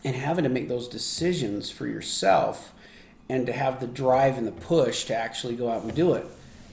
and 0.03 0.15
having 0.15 0.43
to 0.43 0.49
make 0.49 0.69
those 0.69 0.87
decisions 0.87 1.69
for 1.69 1.87
yourself 1.87 2.73
and 3.27 3.45
to 3.45 3.53
have 3.53 3.79
the 3.79 3.87
drive 3.87 4.37
and 4.37 4.47
the 4.47 4.51
push 4.51 5.05
to 5.05 5.15
actually 5.15 5.55
go 5.55 5.69
out 5.69 5.83
and 5.83 5.93
do 5.93 6.13
it. 6.13 6.25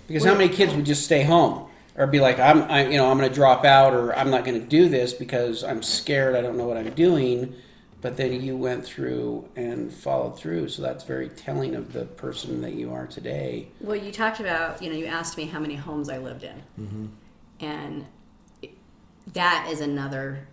Because 0.07 0.25
how 0.25 0.35
many 0.35 0.49
kids 0.49 0.75
would 0.75 0.87
just 0.87 1.05
stay 1.05 1.23
home 1.23 1.69
or 1.97 2.07
be 2.07 2.21
like, 2.21 2.39
I'm, 2.39 2.63
I, 2.71 2.87
you 2.87 2.97
know, 2.97 3.11
I'm 3.11 3.19
going 3.19 3.29
to 3.29 3.35
drop 3.35 3.65
out 3.65 3.93
or 3.93 4.17
I'm 4.17 4.31
not 4.31 4.45
going 4.45 4.61
to 4.61 4.67
do 4.67 4.89
this 4.89 5.13
because 5.13 5.65
I'm 5.65 5.83
scared. 5.83 6.37
I 6.37 6.43
don't 6.43 6.57
know 6.57 6.67
what 6.67 6.77
I'm 6.77 6.91
doing. 6.91 7.55
But 8.07 8.17
then 8.17 8.41
you 8.41 8.57
went 8.57 8.85
through 8.85 9.49
and 9.57 9.93
followed 9.93 10.39
through. 10.39 10.69
So 10.69 10.81
that's 10.81 11.03
very 11.03 11.29
telling 11.29 11.75
of 11.75 11.93
the 11.93 12.05
person 12.05 12.61
that 12.63 12.75
you 12.75 12.93
are 12.93 13.05
today. 13.05 13.67
Well, 13.81 13.97
you 13.97 14.13
talked 14.13 14.39
about, 14.39 14.81
you 14.81 14.91
know, 14.91 14.97
you 14.97 15.07
asked 15.07 15.37
me 15.37 15.47
how 15.47 15.59
many 15.59 15.75
homes 15.75 16.09
I 16.09 16.19
lived 16.19 16.45
in. 16.45 16.63
Mm-hmm. 16.81 17.07
And 17.59 18.07
that 19.33 19.69
is 19.73 19.81
another 19.81 20.47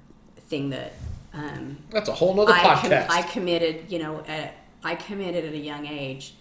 thing 0.47 0.71
that 0.71 0.93
um, 1.31 1.77
That's 1.91 2.09
a 2.09 2.13
whole 2.13 2.33
nother 2.33 2.53
I, 2.53 2.63
com- 2.63 2.89
podcast. 2.89 3.09
I 3.11 3.21
committed, 3.21 3.85
you 3.87 3.99
know, 3.99 4.23
at, 4.27 4.55
I 4.83 4.95
committed 4.95 5.45
at 5.45 5.53
a 5.53 5.59
young 5.59 5.85
age 5.85 6.33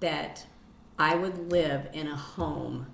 that 0.00 0.44
I 0.98 1.14
would 1.14 1.52
live 1.52 1.90
in 1.92 2.08
a 2.08 2.16
home 2.16 2.86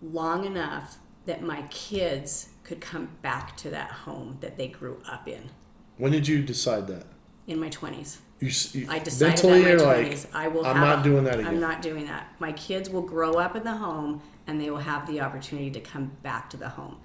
long 0.00 0.44
enough 0.44 0.98
that 1.26 1.42
my 1.42 1.62
kids 1.70 2.50
could 2.62 2.80
come 2.80 3.08
back 3.20 3.56
to 3.56 3.70
that 3.70 3.90
home 3.90 4.36
that 4.42 4.56
they 4.56 4.68
grew 4.68 5.02
up 5.08 5.26
in 5.26 5.50
when 5.98 6.12
did 6.12 6.26
you 6.28 6.42
decide 6.42 6.86
that? 6.88 7.04
in 7.46 7.60
my 7.60 7.68
20s. 7.68 8.16
You, 8.40 8.48
you 8.80 8.86
I 8.90 8.98
decided 9.00 9.36
that 9.38 9.44
in 9.44 9.62
my 9.62 9.70
20s. 9.84 10.24
like, 10.24 10.34
I 10.34 10.48
will 10.48 10.64
I'm 10.64 10.80
not 10.80 11.00
a- 11.00 11.02
doing 11.02 11.24
that 11.24 11.34
again. 11.40 11.46
I'm 11.46 11.60
not 11.60 11.82
doing 11.82 12.06
that. 12.06 12.32
My 12.38 12.52
kids 12.52 12.88
will 12.88 13.02
grow 13.02 13.34
up 13.34 13.54
in 13.54 13.64
the 13.64 13.76
home 13.76 14.22
and 14.46 14.58
they 14.60 14.70
will 14.70 14.78
have 14.78 15.06
the 15.06 15.20
opportunity 15.20 15.70
to 15.72 15.80
come 15.80 16.12
back 16.22 16.48
to 16.50 16.56
the 16.56 16.70
home. 16.70 16.96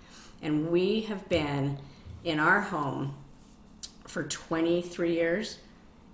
And 0.41 0.69
we 0.71 1.01
have 1.01 1.27
been 1.27 1.77
in 2.23 2.39
our 2.39 2.61
home 2.61 3.15
for 4.07 4.23
23 4.23 5.13
years. 5.13 5.57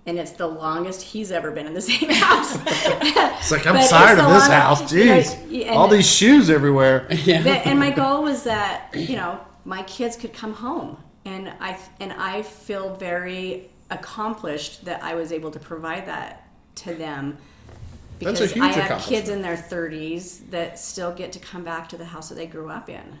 And 0.06 0.18
it's 0.18 0.32
the 0.32 0.46
longest 0.46 1.02
he's 1.02 1.30
ever 1.32 1.50
been 1.52 1.66
in 1.66 1.74
the 1.74 1.80
same 1.92 2.10
house. 2.10 2.56
It's 2.66 3.50
like 3.52 3.66
I'm 3.66 3.74
But 3.74 3.88
tired 3.88 4.18
of 4.18 4.28
this 4.30 4.46
house. 4.48 4.92
you 4.92 5.04
know, 5.06 5.20
Jeez, 5.20 5.70
all 5.70 5.88
these 5.88 6.08
shoes 6.10 6.48
everywhere. 6.50 7.06
But- 7.08 7.66
and 7.66 7.78
my 7.78 7.90
goal 7.90 8.22
was 8.24 8.42
that 8.44 8.90
you 8.94 9.16
know 9.16 9.40
my 9.64 9.82
kids 9.84 10.16
could 10.16 10.32
come 10.32 10.52
home, 10.54 10.96
and 11.26 11.52
I 11.60 11.78
and 12.00 12.12
I 12.12 12.42
feel 12.42 12.94
very 12.94 13.68
accomplished 13.90 14.84
that 14.86 15.02
I 15.02 15.14
was 15.14 15.32
able 15.32 15.50
to 15.50 15.58
provide 15.58 16.06
that 16.06 16.48
to 16.76 16.94
them 16.94 17.36
That's 18.18 18.40
a 18.40 18.44
because 18.44 18.52
huge 18.52 18.64
I 18.64 18.72
have 18.72 19.02
kids 19.02 19.28
in 19.28 19.42
their 19.42 19.56
30s 19.56 20.50
that 20.50 20.78
still 20.78 21.12
get 21.12 21.32
to 21.32 21.38
come 21.38 21.64
back 21.64 21.88
to 21.90 21.96
the 21.96 22.04
house 22.04 22.28
that 22.30 22.36
they 22.36 22.46
grew 22.46 22.70
up 22.70 22.88
in, 22.88 23.18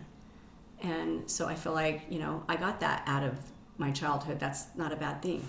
and 0.80 1.28
so 1.30 1.46
I 1.46 1.54
feel 1.54 1.72
like 1.72 2.02
you 2.08 2.20
know 2.20 2.42
I 2.48 2.56
got 2.56 2.80
that 2.80 3.02
out 3.06 3.24
of 3.24 3.36
my 3.76 3.90
childhood. 3.90 4.40
That's 4.40 4.64
not 4.76 4.92
a 4.92 4.96
bad 4.96 5.20
thing. 5.20 5.44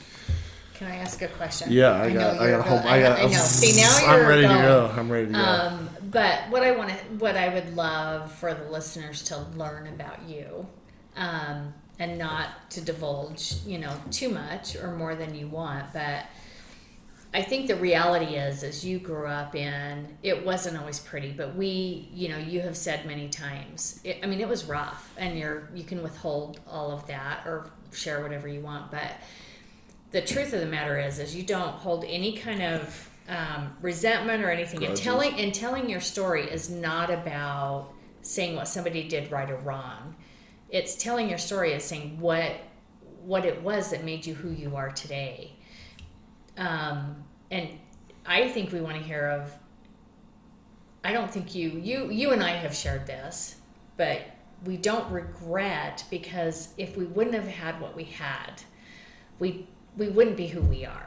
Can 0.73 0.91
I 0.91 0.97
ask 0.97 1.19
a 1.23 1.27
question? 1.27 1.71
Yeah, 1.71 1.93
I 1.93 2.09
know 2.09 2.19
got, 2.19 2.39
I 2.39 2.49
got, 2.51 2.63
go- 2.63 2.69
home. 2.69 2.81
I 2.85 3.01
got. 3.01 3.19
I 3.19 3.23
know. 3.23 3.29
See, 3.29 3.81
now 3.81 3.97
I'm 4.05 4.27
ready 4.27 4.43
going. 4.43 4.57
to 4.57 4.61
go. 4.61 4.93
I'm 4.95 5.11
ready 5.11 5.27
to 5.27 5.33
go. 5.33 5.39
Um, 5.39 5.89
but 6.11 6.49
what 6.49 6.61
I 6.61 6.71
want 6.71 6.89
to, 6.89 6.95
what 7.17 7.35
I 7.35 7.51
would 7.51 7.75
love 7.75 8.31
for 8.31 8.53
the 8.53 8.69
listeners 8.69 9.23
to 9.23 9.39
learn 9.55 9.87
about 9.87 10.29
you, 10.29 10.67
um, 11.15 11.73
and 11.99 12.17
not 12.17 12.69
to 12.71 12.81
divulge, 12.81 13.55
you 13.65 13.79
know, 13.79 13.93
too 14.11 14.29
much 14.29 14.75
or 14.75 14.95
more 14.95 15.15
than 15.15 15.33
you 15.33 15.47
want, 15.47 15.91
but 15.93 16.25
I 17.33 17.41
think 17.41 17.67
the 17.67 17.75
reality 17.75 18.35
is, 18.35 18.63
as 18.63 18.85
you 18.85 18.99
grew 18.99 19.27
up 19.27 19.53
in. 19.53 20.17
It 20.23 20.45
wasn't 20.45 20.77
always 20.77 20.99
pretty, 20.99 21.31
but 21.31 21.55
we, 21.55 22.09
you 22.13 22.29
know, 22.29 22.37
you 22.37 22.61
have 22.61 22.77
said 22.77 23.05
many 23.05 23.27
times. 23.27 23.99
It, 24.03 24.19
I 24.23 24.27
mean, 24.27 24.39
it 24.39 24.47
was 24.47 24.65
rough, 24.65 25.13
and 25.17 25.37
you're 25.37 25.69
you 25.75 25.83
can 25.83 26.01
withhold 26.01 26.59
all 26.67 26.91
of 26.91 27.05
that 27.07 27.41
or 27.45 27.69
share 27.91 28.23
whatever 28.23 28.47
you 28.47 28.61
want, 28.61 28.91
but 28.91 29.11
the 30.11 30.21
truth 30.21 30.53
of 30.53 30.61
the 30.61 30.65
matter 30.65 30.97
is 30.99 31.19
is 31.19 31.35
you 31.35 31.43
don't 31.43 31.73
hold 31.73 32.05
any 32.05 32.37
kind 32.37 32.61
of 32.61 33.09
um, 33.29 33.75
resentment 33.81 34.43
or 34.43 34.49
anything 34.49 34.85
and 34.85 34.95
telling 34.95 35.33
and 35.33 35.53
telling 35.53 35.89
your 35.89 35.99
story 35.99 36.49
is 36.49 36.69
not 36.69 37.09
about 37.09 37.89
saying 38.21 38.55
what 38.55 38.67
somebody 38.67 39.07
did 39.07 39.29
right 39.31 39.51
or 39.51 39.57
wrong 39.57 40.15
it's 40.69 40.95
telling 40.95 41.29
your 41.29 41.37
story 41.37 41.73
is 41.73 41.83
saying 41.83 42.19
what 42.19 42.55
what 43.21 43.45
it 43.45 43.61
was 43.61 43.91
that 43.91 44.03
made 44.03 44.25
you 44.25 44.33
who 44.33 44.49
you 44.49 44.75
are 44.75 44.89
today. 44.91 45.51
Um, 46.57 47.23
and 47.51 47.69
i 48.25 48.47
think 48.47 48.71
we 48.71 48.81
want 48.81 48.97
to 48.97 49.03
hear 49.03 49.27
of 49.27 49.53
i 51.03 51.11
don't 51.11 51.31
think 51.31 51.55
you 51.55 51.69
you 51.69 52.09
you 52.09 52.31
and 52.31 52.43
i 52.43 52.49
have 52.49 52.75
shared 52.75 53.05
this 53.07 53.55
but 53.95 54.21
we 54.65 54.77
don't 54.77 55.09
regret 55.11 56.03
because 56.09 56.69
if 56.77 56.97
we 56.97 57.05
wouldn't 57.05 57.35
have 57.35 57.47
had 57.47 57.79
what 57.79 57.95
we 57.95 58.03
had 58.03 58.61
we 59.39 59.67
we 59.95 60.09
wouldn't 60.09 60.37
be 60.37 60.47
who 60.47 60.61
we 60.61 60.85
are 60.85 61.06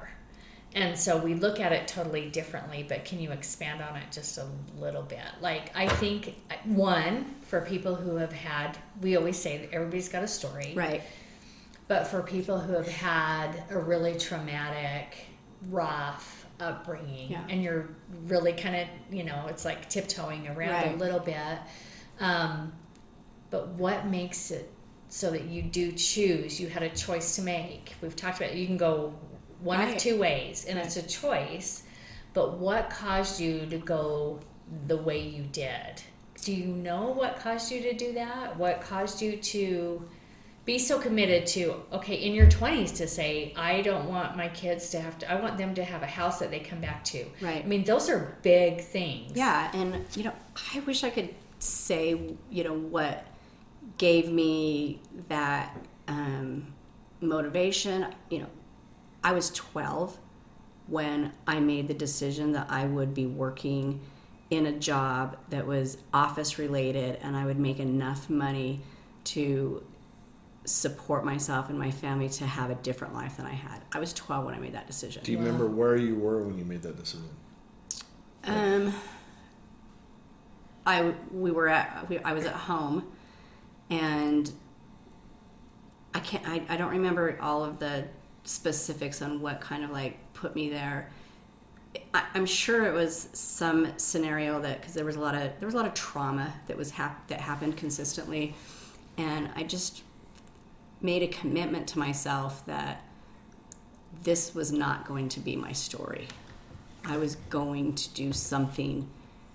and 0.74 0.96
so 0.98 1.16
we 1.18 1.34
look 1.34 1.58
at 1.58 1.72
it 1.72 1.88
totally 1.88 2.28
differently 2.30 2.84
but 2.88 3.04
can 3.04 3.18
you 3.20 3.30
expand 3.32 3.82
on 3.82 3.96
it 3.96 4.04
just 4.12 4.38
a 4.38 4.46
little 4.78 5.02
bit 5.02 5.18
like 5.40 5.74
i 5.76 5.88
think 5.88 6.36
one 6.64 7.24
for 7.42 7.60
people 7.62 7.94
who 7.96 8.16
have 8.16 8.32
had 8.32 8.78
we 9.00 9.16
always 9.16 9.36
say 9.36 9.58
that 9.58 9.72
everybody's 9.74 10.08
got 10.08 10.22
a 10.22 10.28
story 10.28 10.72
Right. 10.76 11.02
but 11.88 12.06
for 12.06 12.22
people 12.22 12.58
who 12.60 12.72
have 12.74 12.86
had 12.88 13.64
a 13.70 13.78
really 13.78 14.16
traumatic 14.16 15.16
rough 15.68 16.46
upbringing 16.60 17.30
Yeah. 17.32 17.42
and 17.48 17.62
you're 17.62 17.88
really 18.26 18.52
kind 18.52 18.76
of 18.76 19.14
you 19.14 19.24
know 19.24 19.46
it's 19.48 19.64
like 19.64 19.88
tiptoeing 19.90 20.46
around 20.46 20.70
Right. 20.70 20.94
a 20.94 20.96
little 20.96 21.20
bit 21.20 21.58
um, 22.20 22.72
but 23.50 23.68
what 23.70 24.06
makes 24.06 24.50
it 24.50 24.70
so 25.08 25.30
that 25.32 25.44
you 25.46 25.62
do 25.62 25.90
choose 25.92 26.60
you 26.60 26.68
had 26.68 26.82
a 26.84 26.90
choice 26.90 27.34
to 27.36 27.42
make 27.42 27.94
we've 28.00 28.14
talked 28.14 28.38
about 28.38 28.50
it. 28.50 28.56
you 28.56 28.66
can 28.66 28.76
go 28.76 29.12
one 29.62 29.88
of 29.88 29.96
two 29.96 30.18
ways 30.18 30.64
and 30.66 30.78
it's 30.78 30.96
a 30.96 31.02
choice 31.02 31.82
but 32.32 32.58
what 32.58 32.90
caused 32.90 33.40
you 33.40 33.66
to 33.66 33.78
go 33.78 34.40
the 34.86 34.96
way 34.96 35.18
you 35.18 35.42
did 35.44 36.02
do 36.42 36.52
you 36.52 36.66
know 36.66 37.08
what 37.10 37.38
caused 37.38 37.70
you 37.70 37.82
to 37.82 37.92
do 37.92 38.12
that? 38.14 38.56
What 38.56 38.80
caused 38.80 39.20
you 39.20 39.36
to 39.36 40.08
be 40.64 40.78
so 40.78 40.98
committed 40.98 41.46
to 41.46 41.74
okay 41.92 42.14
in 42.14 42.34
your 42.34 42.46
20s 42.46 42.96
to 42.98 43.08
say 43.08 43.52
I 43.56 43.80
don't 43.80 44.08
want 44.08 44.36
my 44.36 44.48
kids 44.48 44.90
to 44.90 45.00
have 45.00 45.18
to 45.18 45.30
I 45.30 45.40
want 45.40 45.58
them 45.58 45.74
to 45.74 45.84
have 45.84 46.02
a 46.02 46.06
house 46.06 46.38
that 46.38 46.50
they 46.50 46.60
come 46.60 46.80
back 46.80 47.04
to. 47.06 47.26
Right. 47.40 47.64
I 47.64 47.66
mean, 47.66 47.84
those 47.84 48.08
are 48.08 48.36
big 48.42 48.80
things. 48.80 49.32
Yeah, 49.34 49.70
and 49.74 50.04
you 50.16 50.24
know, 50.24 50.32
I 50.74 50.80
wish 50.80 51.04
I 51.04 51.10
could 51.10 51.34
say, 51.58 52.36
you 52.50 52.64
know, 52.64 52.74
what 52.74 53.26
gave 53.98 54.30
me 54.30 55.00
that 55.28 55.76
um, 56.08 56.72
motivation. 57.20 58.06
You 58.30 58.40
know, 58.40 58.50
I 59.22 59.32
was 59.32 59.50
12 59.50 60.18
when 60.86 61.32
I 61.46 61.60
made 61.60 61.88
the 61.88 61.94
decision 61.94 62.52
that 62.52 62.66
I 62.70 62.84
would 62.86 63.14
be 63.14 63.26
working 63.26 64.00
in 64.50 64.66
a 64.66 64.72
job 64.72 65.36
that 65.50 65.66
was 65.66 65.98
office 66.12 66.58
related 66.58 67.18
and 67.22 67.36
I 67.36 67.44
would 67.44 67.58
make 67.58 67.78
enough 67.78 68.28
money 68.28 68.80
to 69.24 69.84
support 70.64 71.24
myself 71.24 71.68
and 71.68 71.78
my 71.78 71.90
family 71.90 72.28
to 72.28 72.46
have 72.46 72.70
a 72.70 72.74
different 72.76 73.14
life 73.14 73.36
than 73.36 73.46
I 73.46 73.52
had. 73.52 73.82
I 73.92 73.98
was 73.98 74.12
12 74.12 74.44
when 74.44 74.54
I 74.54 74.58
made 74.58 74.74
that 74.74 74.86
decision. 74.86 75.22
Do 75.22 75.32
you 75.32 75.38
remember 75.38 75.66
where 75.66 75.96
you 75.96 76.16
were 76.16 76.42
when 76.42 76.58
you 76.58 76.64
made 76.64 76.82
that 76.82 76.96
decision? 76.96 77.28
Um, 78.44 78.94
I 80.86 81.14
we 81.32 81.50
were 81.50 81.68
at 81.68 82.08
we, 82.08 82.18
I 82.18 82.32
was 82.32 82.46
at 82.46 82.54
home, 82.54 83.12
and 83.90 84.50
I 86.14 86.20
can't 86.20 86.48
I, 86.48 86.62
I 86.68 86.76
don't 86.76 86.90
remember 86.90 87.38
all 87.40 87.62
of 87.62 87.78
the 87.78 88.08
specifics 88.44 89.22
on 89.22 89.40
what 89.40 89.60
kind 89.60 89.84
of 89.84 89.90
like 89.90 90.18
put 90.34 90.54
me 90.54 90.68
there. 90.70 91.10
I, 92.14 92.24
I'm 92.34 92.46
sure 92.46 92.86
it 92.86 92.92
was 92.92 93.28
some 93.32 93.88
scenario 93.98 94.60
that 94.60 94.80
because 94.80 94.94
there 94.94 95.04
was 95.04 95.16
a 95.16 95.20
lot 95.20 95.34
of 95.34 95.42
there 95.58 95.66
was 95.66 95.74
a 95.74 95.76
lot 95.76 95.86
of 95.86 95.94
trauma 95.94 96.54
that 96.66 96.76
was 96.76 96.92
hap- 96.92 97.26
that 97.28 97.40
happened 97.40 97.76
consistently, 97.76 98.54
and 99.16 99.50
I 99.56 99.64
just 99.64 100.02
made 101.00 101.22
a 101.22 101.28
commitment 101.28 101.86
to 101.88 101.98
myself 101.98 102.64
that 102.66 103.02
this 104.22 104.54
was 104.54 104.70
not 104.70 105.06
going 105.06 105.28
to 105.30 105.40
be 105.40 105.56
my 105.56 105.72
story. 105.72 106.28
I 107.04 107.16
was 107.16 107.36
going 107.48 107.94
to 107.94 108.08
do 108.10 108.32
something 108.32 109.08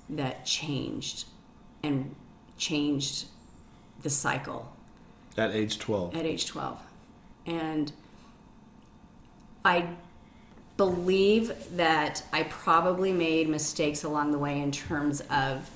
that 0.10 0.46
changed 0.46 1.26
and 1.84 2.16
changed 2.58 3.26
the 4.02 4.10
cycle 4.10 4.74
At 5.38 5.52
age 5.52 5.78
12. 5.78 6.16
at 6.16 6.26
age 6.26 6.48
12. 6.48 6.80
And 7.46 7.92
I 9.66 9.88
believe 10.78 11.52
that 11.76 12.24
I 12.32 12.44
probably 12.44 13.12
made 13.12 13.50
mistakes 13.50 14.04
along 14.04 14.32
the 14.32 14.38
way 14.38 14.62
in 14.62 14.72
terms 14.72 15.22
of 15.32 15.70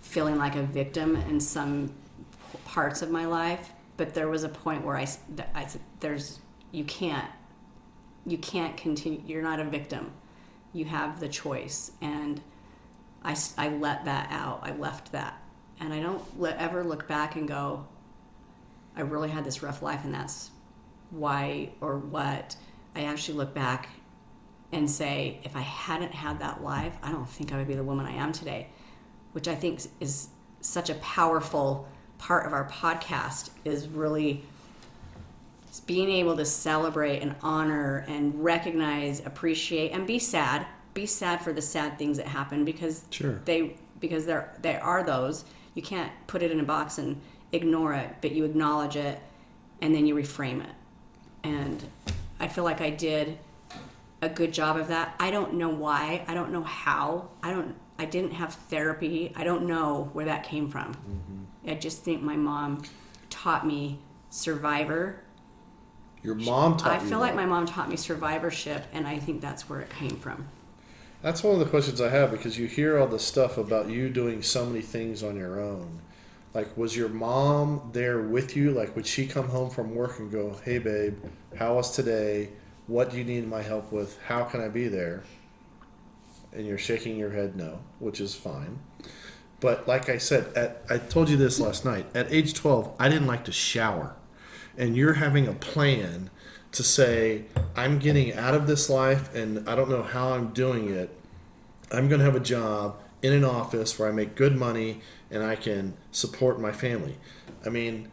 feeling 0.00 0.38
like 0.38 0.54
a 0.54 0.62
victim 0.62 1.16
in 1.16 1.40
some 1.40 1.92
parts 2.64 3.02
of 3.02 3.10
my 3.10 3.26
life. 3.26 3.72
But 3.96 4.14
there 4.14 4.28
was 4.28 4.44
a 4.44 4.48
point 4.48 4.84
where 4.84 4.96
I 4.96 5.04
said, 5.04 5.80
there's, 5.98 6.38
you 6.70 6.84
can't, 6.84 7.28
you 8.24 8.38
can't 8.38 8.76
continue, 8.76 9.20
you're 9.26 9.42
not 9.42 9.60
a 9.60 9.64
victim. 9.64 10.12
You 10.72 10.84
have 10.86 11.20
the 11.20 11.28
choice. 11.28 11.92
And 12.00 12.40
I, 13.24 13.36
I 13.58 13.68
let 13.68 14.04
that 14.04 14.28
out. 14.30 14.60
I 14.62 14.72
left 14.72 15.12
that. 15.12 15.42
And 15.80 15.92
I 15.92 16.00
don't 16.00 16.40
let, 16.40 16.56
ever 16.58 16.84
look 16.84 17.08
back 17.08 17.34
and 17.34 17.48
go, 17.48 17.86
I 18.96 19.00
really 19.00 19.30
had 19.30 19.44
this 19.44 19.62
rough 19.62 19.82
life, 19.82 20.04
and 20.04 20.14
that's 20.14 20.50
why 21.10 21.70
or 21.80 21.98
what. 21.98 22.56
I 22.94 23.02
actually 23.04 23.38
look 23.38 23.54
back 23.54 23.88
and 24.72 24.90
say, 24.90 25.40
if 25.44 25.56
I 25.56 25.60
hadn't 25.60 26.12
had 26.12 26.40
that 26.40 26.62
life, 26.62 26.96
I 27.02 27.10
don't 27.10 27.28
think 27.28 27.52
I 27.52 27.56
would 27.58 27.68
be 27.68 27.74
the 27.74 27.84
woman 27.84 28.06
I 28.06 28.12
am 28.12 28.32
today, 28.32 28.68
which 29.32 29.48
I 29.48 29.54
think 29.54 29.80
is 30.00 30.28
such 30.60 30.90
a 30.90 30.94
powerful 30.94 31.88
part 32.18 32.46
of 32.46 32.52
our 32.52 32.68
podcast 32.68 33.50
is 33.64 33.88
really 33.88 34.44
being 35.86 36.10
able 36.10 36.36
to 36.36 36.44
celebrate 36.44 37.20
and 37.20 37.34
honor 37.42 38.04
and 38.08 38.42
recognize, 38.44 39.24
appreciate, 39.24 39.92
and 39.92 40.06
be 40.06 40.18
sad. 40.18 40.66
Be 40.94 41.06
sad 41.06 41.40
for 41.42 41.52
the 41.52 41.62
sad 41.62 41.98
things 41.98 42.16
that 42.16 42.26
happen 42.26 42.64
because 42.64 43.04
Sure. 43.10 43.40
they 43.44 43.76
because 44.00 44.26
there 44.26 44.52
there 44.60 44.82
are 44.82 45.02
those. 45.04 45.44
You 45.74 45.82
can't 45.82 46.10
put 46.26 46.42
it 46.42 46.50
in 46.50 46.58
a 46.58 46.64
box 46.64 46.98
and 46.98 47.20
ignore 47.52 47.94
it, 47.94 48.16
but 48.20 48.32
you 48.32 48.44
acknowledge 48.44 48.96
it 48.96 49.20
and 49.80 49.94
then 49.94 50.06
you 50.06 50.14
reframe 50.14 50.60
it. 50.62 50.70
And 51.42 51.84
I 52.38 52.48
feel 52.48 52.64
like 52.64 52.80
I 52.80 52.90
did 52.90 53.38
a 54.22 54.28
good 54.28 54.52
job 54.52 54.76
of 54.76 54.88
that. 54.88 55.14
I 55.18 55.30
don't 55.30 55.54
know 55.54 55.68
why. 55.68 56.24
I 56.28 56.34
don't 56.34 56.52
know 56.52 56.62
how. 56.62 57.28
I 57.42 57.50
don't 57.50 57.74
I 57.98 58.06
didn't 58.06 58.32
have 58.32 58.54
therapy. 58.54 59.32
I 59.36 59.44
don't 59.44 59.66
know 59.66 60.08
where 60.14 60.24
that 60.24 60.44
came 60.44 60.70
from. 60.70 60.94
Mm-hmm. 60.94 61.70
I 61.70 61.74
just 61.74 62.02
think 62.02 62.22
my 62.22 62.36
mom 62.36 62.82
taught 63.28 63.66
me 63.66 63.98
survivor. 64.30 65.20
Your 66.22 66.34
mom 66.34 66.76
taught 66.76 66.92
I 66.92 66.98
feel 66.98 67.18
like 67.18 67.32
that. 67.32 67.36
my 67.36 67.46
mom 67.46 67.66
taught 67.66 67.88
me 67.88 67.96
survivorship 67.96 68.86
and 68.92 69.06
I 69.06 69.18
think 69.18 69.40
that's 69.40 69.68
where 69.68 69.80
it 69.80 69.90
came 69.90 70.16
from. 70.16 70.48
That's 71.22 71.42
one 71.42 71.52
of 71.52 71.60
the 71.60 71.66
questions 71.66 72.00
I 72.00 72.08
have 72.08 72.30
because 72.30 72.58
you 72.58 72.66
hear 72.66 72.98
all 72.98 73.06
this 73.06 73.24
stuff 73.24 73.58
about 73.58 73.90
you 73.90 74.08
doing 74.08 74.42
so 74.42 74.64
many 74.64 74.80
things 74.80 75.22
on 75.22 75.36
your 75.36 75.60
own. 75.60 76.00
Like, 76.52 76.76
was 76.76 76.96
your 76.96 77.08
mom 77.08 77.90
there 77.92 78.20
with 78.20 78.56
you? 78.56 78.72
Like, 78.72 78.96
would 78.96 79.06
she 79.06 79.26
come 79.26 79.48
home 79.48 79.70
from 79.70 79.94
work 79.94 80.18
and 80.18 80.30
go, 80.30 80.56
"Hey, 80.64 80.78
babe, 80.78 81.16
how 81.56 81.74
was 81.74 81.94
today? 81.94 82.50
What 82.86 83.10
do 83.10 83.18
you 83.18 83.24
need 83.24 83.46
my 83.46 83.62
help 83.62 83.92
with? 83.92 84.18
How 84.26 84.44
can 84.44 84.60
I 84.60 84.68
be 84.68 84.88
there?" 84.88 85.22
And 86.52 86.66
you're 86.66 86.78
shaking 86.78 87.16
your 87.16 87.30
head 87.30 87.54
no, 87.54 87.78
which 88.00 88.20
is 88.20 88.34
fine. 88.34 88.80
But 89.60 89.86
like 89.86 90.08
I 90.08 90.18
said, 90.18 90.52
at, 90.56 90.82
I 90.88 90.98
told 90.98 91.28
you 91.28 91.36
this 91.36 91.60
last 91.60 91.84
night. 91.84 92.06
At 92.14 92.32
age 92.32 92.54
12, 92.54 92.92
I 92.98 93.08
didn't 93.08 93.26
like 93.26 93.44
to 93.44 93.52
shower. 93.52 94.16
And 94.76 94.96
you're 94.96 95.14
having 95.14 95.46
a 95.46 95.52
plan 95.52 96.30
to 96.72 96.82
say, 96.82 97.44
I'm 97.76 97.98
getting 97.98 98.32
out 98.32 98.54
of 98.54 98.66
this 98.66 98.88
life 98.88 99.34
and 99.34 99.68
I 99.68 99.74
don't 99.74 99.90
know 99.90 100.02
how 100.02 100.32
I'm 100.32 100.48
doing 100.52 100.88
it. 100.88 101.10
I'm 101.92 102.08
going 102.08 102.20
to 102.20 102.24
have 102.24 102.36
a 102.36 102.40
job 102.40 103.00
in 103.22 103.32
an 103.32 103.44
office 103.44 103.98
where 103.98 104.08
I 104.08 104.12
make 104.12 104.34
good 104.34 104.56
money 104.56 105.00
and 105.30 105.42
I 105.42 105.56
can 105.56 105.94
support 106.12 106.60
my 106.60 106.72
family. 106.72 107.16
I 107.64 107.68
mean, 107.68 108.10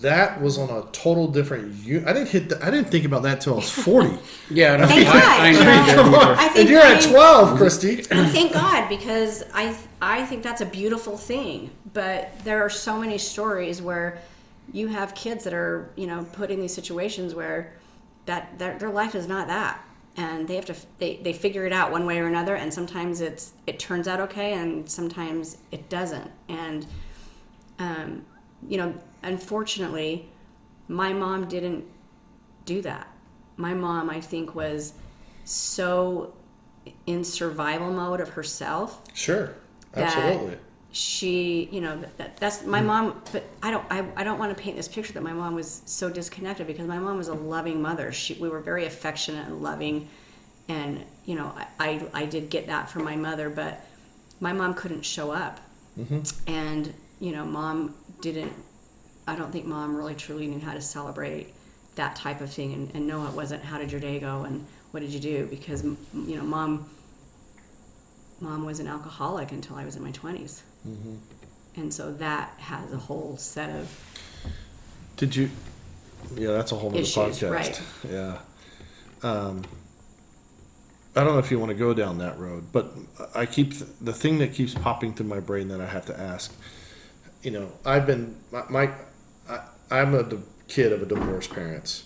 that 0.00 0.40
was 0.40 0.58
on 0.58 0.70
a 0.70 0.90
total 0.92 1.28
different. 1.28 1.74
u- 1.84 2.02
I 2.06 2.12
didn't 2.12 2.28
hit. 2.28 2.48
The, 2.48 2.64
I 2.64 2.70
didn't 2.70 2.90
think 2.90 3.04
about 3.04 3.22
that 3.22 3.40
till 3.40 3.54
I 3.54 3.56
was 3.56 3.70
40. 3.70 4.18
Yeah, 4.50 4.76
no, 4.76 4.86
Thank 4.86 5.08
I, 5.08 5.12
God, 5.12 5.40
I 5.40 5.50
you 5.50 5.58
know 5.58 6.10
know? 6.10 6.10
you. 6.10 6.16
I 6.34 6.48
think 6.48 6.58
and 6.58 6.68
you're 6.68 6.80
at 6.80 7.02
12, 7.02 7.56
Christy. 7.56 7.96
Thank 8.02 8.52
God, 8.52 8.88
because 8.88 9.44
I 9.54 9.76
I 10.00 10.26
think 10.26 10.42
that's 10.42 10.60
a 10.60 10.66
beautiful 10.66 11.16
thing. 11.16 11.70
But 11.94 12.30
there 12.44 12.62
are 12.62 12.70
so 12.70 12.98
many 12.98 13.18
stories 13.18 13.80
where 13.80 14.18
you 14.72 14.88
have 14.88 15.14
kids 15.14 15.44
that 15.44 15.54
are 15.54 15.90
you 15.96 16.06
know 16.06 16.26
put 16.32 16.50
in 16.50 16.60
these 16.60 16.74
situations 16.74 17.34
where 17.34 17.72
that 18.26 18.58
their, 18.58 18.78
their 18.78 18.90
life 18.90 19.14
is 19.14 19.26
not 19.26 19.46
that, 19.48 19.82
and 20.16 20.46
they 20.46 20.56
have 20.56 20.66
to 20.66 20.76
they, 20.98 21.16
they 21.16 21.32
figure 21.32 21.64
it 21.64 21.72
out 21.72 21.90
one 21.90 22.04
way 22.04 22.18
or 22.18 22.26
another. 22.26 22.54
And 22.54 22.72
sometimes 22.72 23.20
it's 23.20 23.52
it 23.66 23.78
turns 23.78 24.06
out 24.08 24.20
okay, 24.20 24.54
and 24.54 24.88
sometimes 24.88 25.58
it 25.70 25.88
doesn't. 25.88 26.30
And 26.48 26.86
um, 27.78 28.24
you 28.68 28.76
know, 28.76 28.94
unfortunately, 29.22 30.28
my 30.88 31.12
mom 31.12 31.48
didn't 31.48 31.84
do 32.64 32.82
that. 32.82 33.08
My 33.56 33.74
mom, 33.74 34.10
I 34.10 34.20
think, 34.20 34.54
was 34.54 34.94
so 35.44 36.34
in 37.06 37.24
survival 37.24 37.92
mode 37.92 38.20
of 38.20 38.30
herself 38.30 39.02
Sure, 39.14 39.54
absolutely. 39.94 40.58
She 40.92 41.68
you 41.72 41.80
know 41.80 41.98
that, 42.18 42.36
that's 42.36 42.64
my 42.64 42.80
mm. 42.80 42.86
mom 42.86 43.22
but 43.32 43.42
i 43.62 43.70
don't 43.70 43.84
I, 43.90 44.04
I 44.14 44.24
don't 44.24 44.38
want 44.38 44.54
to 44.56 44.62
paint 44.62 44.76
this 44.76 44.88
picture 44.88 45.14
that 45.14 45.22
my 45.22 45.32
mom 45.32 45.54
was 45.54 45.80
so 45.86 46.10
disconnected 46.10 46.66
because 46.66 46.86
my 46.86 46.98
mom 46.98 47.16
was 47.16 47.28
a 47.28 47.34
loving 47.34 47.80
mother. 47.80 48.12
She 48.12 48.34
we 48.34 48.48
were 48.48 48.60
very 48.60 48.84
affectionate 48.84 49.46
and 49.46 49.62
loving 49.62 50.08
and 50.68 51.04
you 51.24 51.34
know 51.34 51.52
i 51.56 51.66
i, 52.14 52.22
I 52.22 52.26
did 52.26 52.50
get 52.50 52.66
that 52.66 52.90
from 52.90 53.04
my 53.04 53.16
mother 53.16 53.48
but 53.48 53.84
my 54.40 54.52
mom 54.52 54.74
couldn't 54.74 55.02
show 55.02 55.30
up. 55.30 55.60
Mm-hmm. 55.98 56.20
And 56.46 56.94
you 57.20 57.32
know 57.32 57.44
mom 57.44 57.94
didn't 58.20 58.52
i 59.26 59.34
don't 59.34 59.50
think 59.50 59.64
mom 59.64 59.96
really 59.96 60.14
truly 60.14 60.46
knew 60.46 60.60
how 60.60 60.74
to 60.74 60.80
celebrate 60.80 61.54
that 61.96 62.16
type 62.16 62.40
of 62.40 62.50
thing 62.52 62.72
and, 62.72 62.94
and 62.94 63.06
no 63.06 63.26
it 63.26 63.32
wasn't 63.32 63.62
how 63.62 63.78
did 63.78 63.90
your 63.90 64.00
day 64.00 64.18
go 64.18 64.42
and 64.42 64.66
what 64.92 65.00
did 65.00 65.10
you 65.10 65.20
do? 65.20 65.46
Because 65.46 65.82
you 65.82 66.36
know 66.36 66.44
mom 66.44 66.88
mom 68.42 68.64
was 68.64 68.80
an 68.80 68.88
alcoholic 68.88 69.52
until 69.52 69.76
I 69.76 69.84
was 69.84 69.96
in 69.96 70.02
my 70.02 70.12
20s. 70.12 70.62
And 71.76 71.94
so 71.94 72.12
that 72.14 72.54
has 72.58 72.92
a 72.92 72.96
whole 72.98 73.36
set 73.38 73.70
of 73.70 73.88
Did 75.16 75.34
you? 75.36 75.48
Yeah, 76.34 76.48
that's 76.52 76.72
a 76.72 76.76
whole 76.76 76.90
other 76.90 76.98
Issues, 77.00 77.40
podcast. 77.40 77.50
right. 77.50 77.82
Yeah. 78.10 78.38
Um, 79.22 79.62
I 81.14 81.24
don't 81.24 81.34
know 81.34 81.38
if 81.38 81.50
you 81.50 81.58
want 81.58 81.70
to 81.70 81.76
go 81.76 81.94
down 81.94 82.18
that 82.18 82.38
road, 82.38 82.72
but 82.72 82.92
I 83.34 83.46
keep 83.46 83.74
the 84.00 84.12
thing 84.12 84.38
that 84.38 84.54
keeps 84.54 84.74
popping 84.74 85.14
through 85.14 85.26
my 85.26 85.40
brain 85.40 85.68
that 85.68 85.80
I 85.80 85.86
have 85.86 86.06
to 86.06 86.18
ask. 86.18 86.54
You 87.42 87.50
know, 87.52 87.72
I've 87.84 88.06
been 88.06 88.36
my, 88.50 88.64
my 88.68 88.90
I, 89.48 89.60
I'm 89.90 90.14
a 90.14 90.24
kid 90.68 90.92
of 90.92 91.02
a 91.02 91.06
divorced 91.06 91.50
parents, 91.50 92.04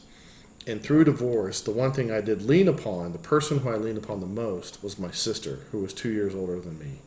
and 0.67 0.83
through 0.83 1.05
divorce, 1.05 1.61
the 1.61 1.71
one 1.71 1.93
thing 1.93 2.11
I 2.11 2.21
did 2.21 2.43
lean 2.43 2.67
upon, 2.67 3.13
the 3.13 3.19
person 3.19 3.61
who 3.61 3.69
I 3.69 3.77
leaned 3.77 3.99
upon 3.99 4.21
the 4.21 4.27
most, 4.27 4.83
was 4.83 4.99
my 4.99 5.13
sister, 5.13 5.61
who 5.71 5.81
was 5.81 5.95
two 5.95 6.11
years 6.11 6.35
older 6.35 6.59
than 6.59 6.79
me. 6.79 6.99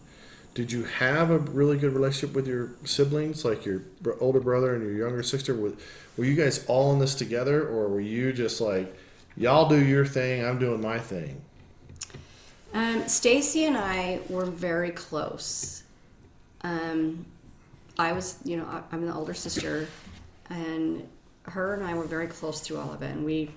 did 0.54 0.72
you 0.72 0.84
have 0.84 1.30
a 1.30 1.38
really 1.38 1.78
good 1.78 1.94
relationship 1.94 2.36
with 2.36 2.48
your 2.48 2.72
siblings, 2.84 3.46
like 3.46 3.66
your 3.66 3.84
older 4.20 4.40
brother 4.40 4.74
and 4.74 4.84
your 4.84 4.94
younger 4.94 5.24
sister? 5.24 5.54
Were, 5.56 5.74
you 6.18 6.36
guys 6.36 6.66
all 6.66 6.92
in 6.94 7.00
this 7.00 7.16
together, 7.16 7.68
or 7.68 7.88
were 7.88 8.02
you 8.02 8.34
just 8.34 8.60
like, 8.60 8.94
y'all 9.38 9.70
do 9.70 9.84
your 9.84 10.06
thing, 10.06 10.44
I'm 10.44 10.60
doing 10.60 10.82
my 10.82 11.00
thing? 11.00 11.42
Um, 12.74 13.08
Stacy 13.08 13.66
and 13.66 13.78
I 13.78 14.20
were 14.28 14.46
very 14.46 14.92
close. 14.92 15.84
Um, 16.62 17.26
I 17.98 18.12
was, 18.12 18.38
you 18.44 18.58
know, 18.58 18.84
I'm 18.92 19.06
the 19.06 19.14
older 19.14 19.34
sister, 19.34 19.88
and 20.50 21.08
her 21.50 21.74
and 21.74 21.84
I 21.84 21.94
were 21.94 22.04
very 22.06 22.28
close 22.28 22.62
through 22.62 22.78
all 22.78 22.92
of 22.94 23.02
it, 23.02 23.12
and 23.12 23.26
we 23.26 23.52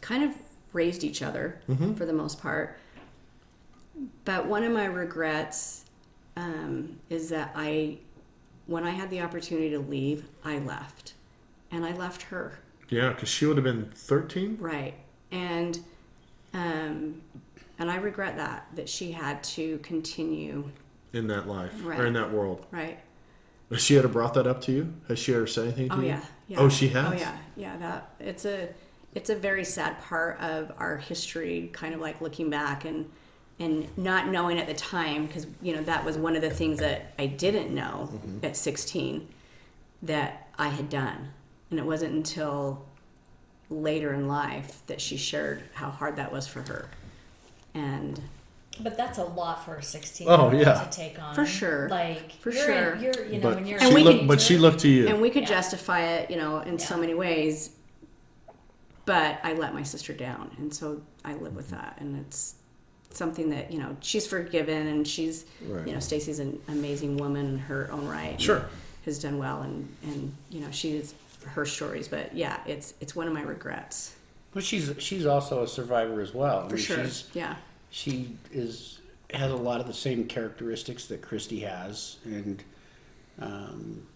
kind 0.00 0.22
of 0.24 0.34
raised 0.72 1.02
each 1.04 1.22
other 1.22 1.60
for 1.96 2.04
the 2.06 2.12
most 2.12 2.40
part. 2.40 2.78
But 4.24 4.46
one 4.46 4.62
of 4.62 4.72
my 4.72 4.84
regrets 4.86 5.84
um, 6.36 6.98
is 7.10 7.28
that 7.30 7.52
I, 7.54 7.98
when 8.66 8.84
I 8.84 8.90
had 8.90 9.10
the 9.10 9.20
opportunity 9.20 9.70
to 9.70 9.78
leave, 9.78 10.24
I 10.44 10.58
left, 10.58 11.14
and 11.70 11.84
I 11.84 11.92
left 11.92 12.22
her. 12.22 12.58
Yeah, 12.88 13.10
because 13.10 13.28
she 13.28 13.46
would 13.46 13.56
have 13.56 13.64
been 13.64 13.90
13. 13.94 14.56
Right. 14.60 14.94
And 15.30 15.78
um 16.52 17.22
and 17.78 17.88
I 17.88 17.94
regret 17.96 18.36
that 18.36 18.66
that 18.74 18.88
she 18.88 19.12
had 19.12 19.44
to 19.44 19.78
continue 19.78 20.68
in 21.12 21.28
that 21.28 21.46
life 21.46 21.72
or 21.86 22.04
in 22.04 22.14
that 22.14 22.32
world. 22.32 22.66
right. 22.72 22.98
Has 23.70 23.80
she 23.80 23.96
ever 23.96 24.08
brought 24.08 24.34
that 24.34 24.48
up 24.48 24.60
to 24.62 24.72
you? 24.72 24.92
Has 25.06 25.20
she 25.20 25.32
ever 25.32 25.46
said 25.46 25.66
anything 25.66 25.88
to 25.90 25.94
Oh 25.94 25.98
you? 26.00 26.04
Oh 26.06 26.08
yeah. 26.08 26.24
Yeah. 26.50 26.58
Oh, 26.58 26.68
she 26.68 26.88
has. 26.88 27.12
Oh 27.12 27.16
yeah. 27.16 27.36
Yeah, 27.56 27.76
that 27.78 28.10
it's 28.18 28.44
a 28.44 28.68
it's 29.14 29.30
a 29.30 29.34
very 29.36 29.64
sad 29.64 30.00
part 30.02 30.38
of 30.40 30.72
our 30.78 30.98
history 30.98 31.70
kind 31.72 31.94
of 31.94 32.00
like 32.00 32.20
looking 32.20 32.50
back 32.50 32.84
and 32.84 33.08
and 33.58 33.86
not 33.96 34.28
knowing 34.28 34.58
at 34.58 34.66
the 34.66 34.74
time 34.74 35.26
because 35.26 35.46
you 35.62 35.74
know 35.74 35.82
that 35.84 36.04
was 36.04 36.18
one 36.18 36.34
of 36.34 36.42
the 36.42 36.50
things 36.50 36.80
that 36.80 37.12
I 37.18 37.26
didn't 37.26 37.74
know 37.74 38.08
Mm-hmm. 38.12 38.44
at 38.44 38.56
16 38.56 39.28
that 40.02 40.48
I 40.58 40.68
had 40.68 40.88
done. 40.90 41.28
And 41.70 41.78
it 41.78 41.84
wasn't 41.86 42.12
until 42.14 42.84
later 43.68 44.12
in 44.12 44.26
life 44.26 44.82
that 44.88 45.00
she 45.00 45.16
shared 45.16 45.62
how 45.74 45.90
hard 45.90 46.16
that 46.16 46.32
was 46.32 46.48
for 46.48 46.62
her. 46.62 46.90
And 47.74 48.20
But 48.82 48.96
that's 48.96 49.18
a 49.18 49.24
lot 49.24 49.64
for 49.64 49.76
a 49.76 49.82
16 49.82 50.26
Oh, 50.28 50.30
year 50.32 50.40
old 50.58 50.66
yeah. 50.66 50.84
to 50.84 50.90
take 50.90 51.20
on. 51.22 51.34
For 51.34 51.46
sure. 51.46 51.88
Like, 51.88 52.32
For 52.32 52.50
you're 52.50 52.64
sure. 52.64 52.92
In, 52.94 53.02
you're, 53.02 53.24
you 53.26 53.32
know, 53.40 53.48
But 53.48 53.54
when 53.56 53.66
you're 53.66 53.78
she 53.80 53.86
And 53.86 53.94
we 53.94 54.02
looked, 54.02 54.26
but 54.26 54.40
she 54.40 54.56
looked 54.58 54.80
to 54.80 54.88
you. 54.88 55.08
and 55.08 55.20
we 55.20 55.30
could 55.30 55.42
Yeah. 55.42 55.48
justify 55.48 56.00
it, 56.02 56.30
you 56.30 56.36
know, 56.36 56.60
in 56.60 56.78
so 56.78 56.96
many 56.96 57.14
ways. 57.14 57.70
But 59.06 59.40
I 59.42 59.54
let 59.54 59.74
my 59.74 59.82
sister 59.82 60.12
down, 60.12 60.50
and 60.58 60.72
so 60.72 61.00
I 61.24 61.34
live 61.34 61.56
with 61.56 61.66
mm-hmm. 61.68 61.76
that, 61.76 61.96
and 62.00 62.18
it's 62.24 62.54
something 63.12 63.50
that 63.50 63.72
you 63.72 63.78
know 63.78 63.96
she's 64.00 64.26
forgiven, 64.26 64.86
and 64.86 65.08
she's, 65.08 65.46
Right. 65.66 65.86
you 65.86 65.92
know, 65.94 65.98
Stacy's 66.00 66.38
an 66.38 66.60
amazing 66.68 67.16
woman 67.16 67.46
in 67.46 67.58
her 67.58 67.88
own 67.90 68.06
right. 68.06 68.40
Sure. 68.40 68.66
has 69.06 69.18
done 69.18 69.38
well, 69.38 69.62
and 69.62 69.88
and 70.04 70.34
you 70.50 70.60
know 70.60 70.70
she 70.70 70.96
is 70.96 71.14
her 71.46 71.64
stories, 71.66 72.06
but 72.08 72.34
yeah, 72.36 72.60
it's 72.66 72.94
it's 73.00 73.16
one 73.16 73.26
of 73.26 73.32
my 73.32 73.42
regrets 73.42 74.14
But 74.52 74.62
she's 74.62 74.92
she's 74.98 75.26
also 75.26 75.62
a 75.64 75.66
survivor 75.66 76.20
as 76.20 76.32
well. 76.34 76.64
I 76.66 76.68
for 76.68 76.74
mean, 76.76 76.84
sure. 76.84 77.04
She's, 77.04 77.28
Yeah, 77.32 77.56
she 77.90 78.36
is 78.52 79.00
has 79.32 79.52
a 79.52 79.56
lot 79.56 79.80
of 79.80 79.86
the 79.86 79.94
same 79.94 80.24
characteristics 80.26 81.06
that 81.06 81.22
Christy 81.22 81.60
has, 81.60 82.16
and 82.24 82.62
um, 83.40 84.06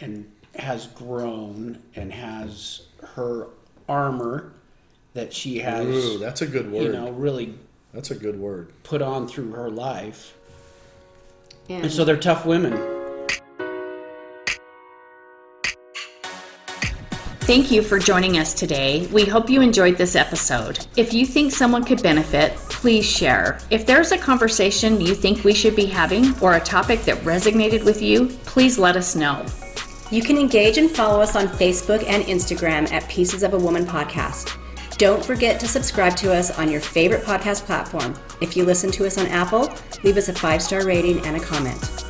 and 0.00 0.30
has 0.56 0.86
grown 0.88 1.82
and 1.94 2.12
has 2.12 2.82
her 3.14 3.48
armor 3.88 4.52
that 5.14 5.32
she 5.32 5.58
has. 5.58 5.86
Ooh, 5.86 6.18
that's 6.18 6.42
a 6.42 6.46
good 6.46 6.70
word. 6.70 6.82
you 6.82 6.92
know, 6.92 7.10
really 7.10 7.54
that's 7.92 8.10
a 8.10 8.14
good 8.14 8.38
word. 8.38 8.72
put 8.82 9.02
on 9.02 9.28
through 9.28 9.52
her 9.52 9.70
life, 9.70 10.34
and, 11.68 11.84
and 11.84 11.92
so 11.92 12.04
they're 12.04 12.16
tough 12.16 12.46
women. 12.46 12.97
Thank 17.48 17.70
you 17.70 17.80
for 17.80 17.98
joining 17.98 18.36
us 18.36 18.52
today. 18.52 19.06
We 19.10 19.24
hope 19.24 19.48
you 19.48 19.62
enjoyed 19.62 19.96
this 19.96 20.16
episode. 20.16 20.86
If 20.98 21.14
you 21.14 21.24
think 21.24 21.50
someone 21.50 21.82
could 21.82 22.02
benefit, 22.02 22.54
please 22.68 23.06
share. 23.06 23.58
If 23.70 23.86
there's 23.86 24.12
a 24.12 24.18
conversation 24.18 25.00
you 25.00 25.14
think 25.14 25.44
we 25.44 25.54
should 25.54 25.74
be 25.74 25.86
having 25.86 26.38
or 26.40 26.56
a 26.56 26.60
topic 26.60 27.04
that 27.04 27.16
resonated 27.24 27.86
with 27.86 28.02
you, 28.02 28.26
please 28.44 28.78
let 28.78 28.96
us 28.96 29.16
know. 29.16 29.46
You 30.10 30.20
can 30.20 30.36
engage 30.36 30.76
and 30.76 30.90
follow 30.90 31.22
us 31.22 31.36
on 31.36 31.48
Facebook 31.48 32.06
and 32.06 32.22
Instagram 32.24 32.92
at 32.92 33.08
Pieces 33.08 33.42
of 33.42 33.54
a 33.54 33.58
Woman 33.58 33.86
Podcast. 33.86 34.54
Don't 34.98 35.24
forget 35.24 35.58
to 35.60 35.66
subscribe 35.66 36.16
to 36.16 36.34
us 36.34 36.50
on 36.58 36.70
your 36.70 36.82
favorite 36.82 37.24
podcast 37.24 37.64
platform. 37.64 38.14
If 38.42 38.58
you 38.58 38.66
listen 38.66 38.90
to 38.90 39.06
us 39.06 39.16
on 39.16 39.26
Apple, 39.28 39.72
leave 40.04 40.18
us 40.18 40.28
a 40.28 40.34
five 40.34 40.60
star 40.60 40.84
rating 40.84 41.24
and 41.24 41.38
a 41.38 41.40
comment. 41.40 42.07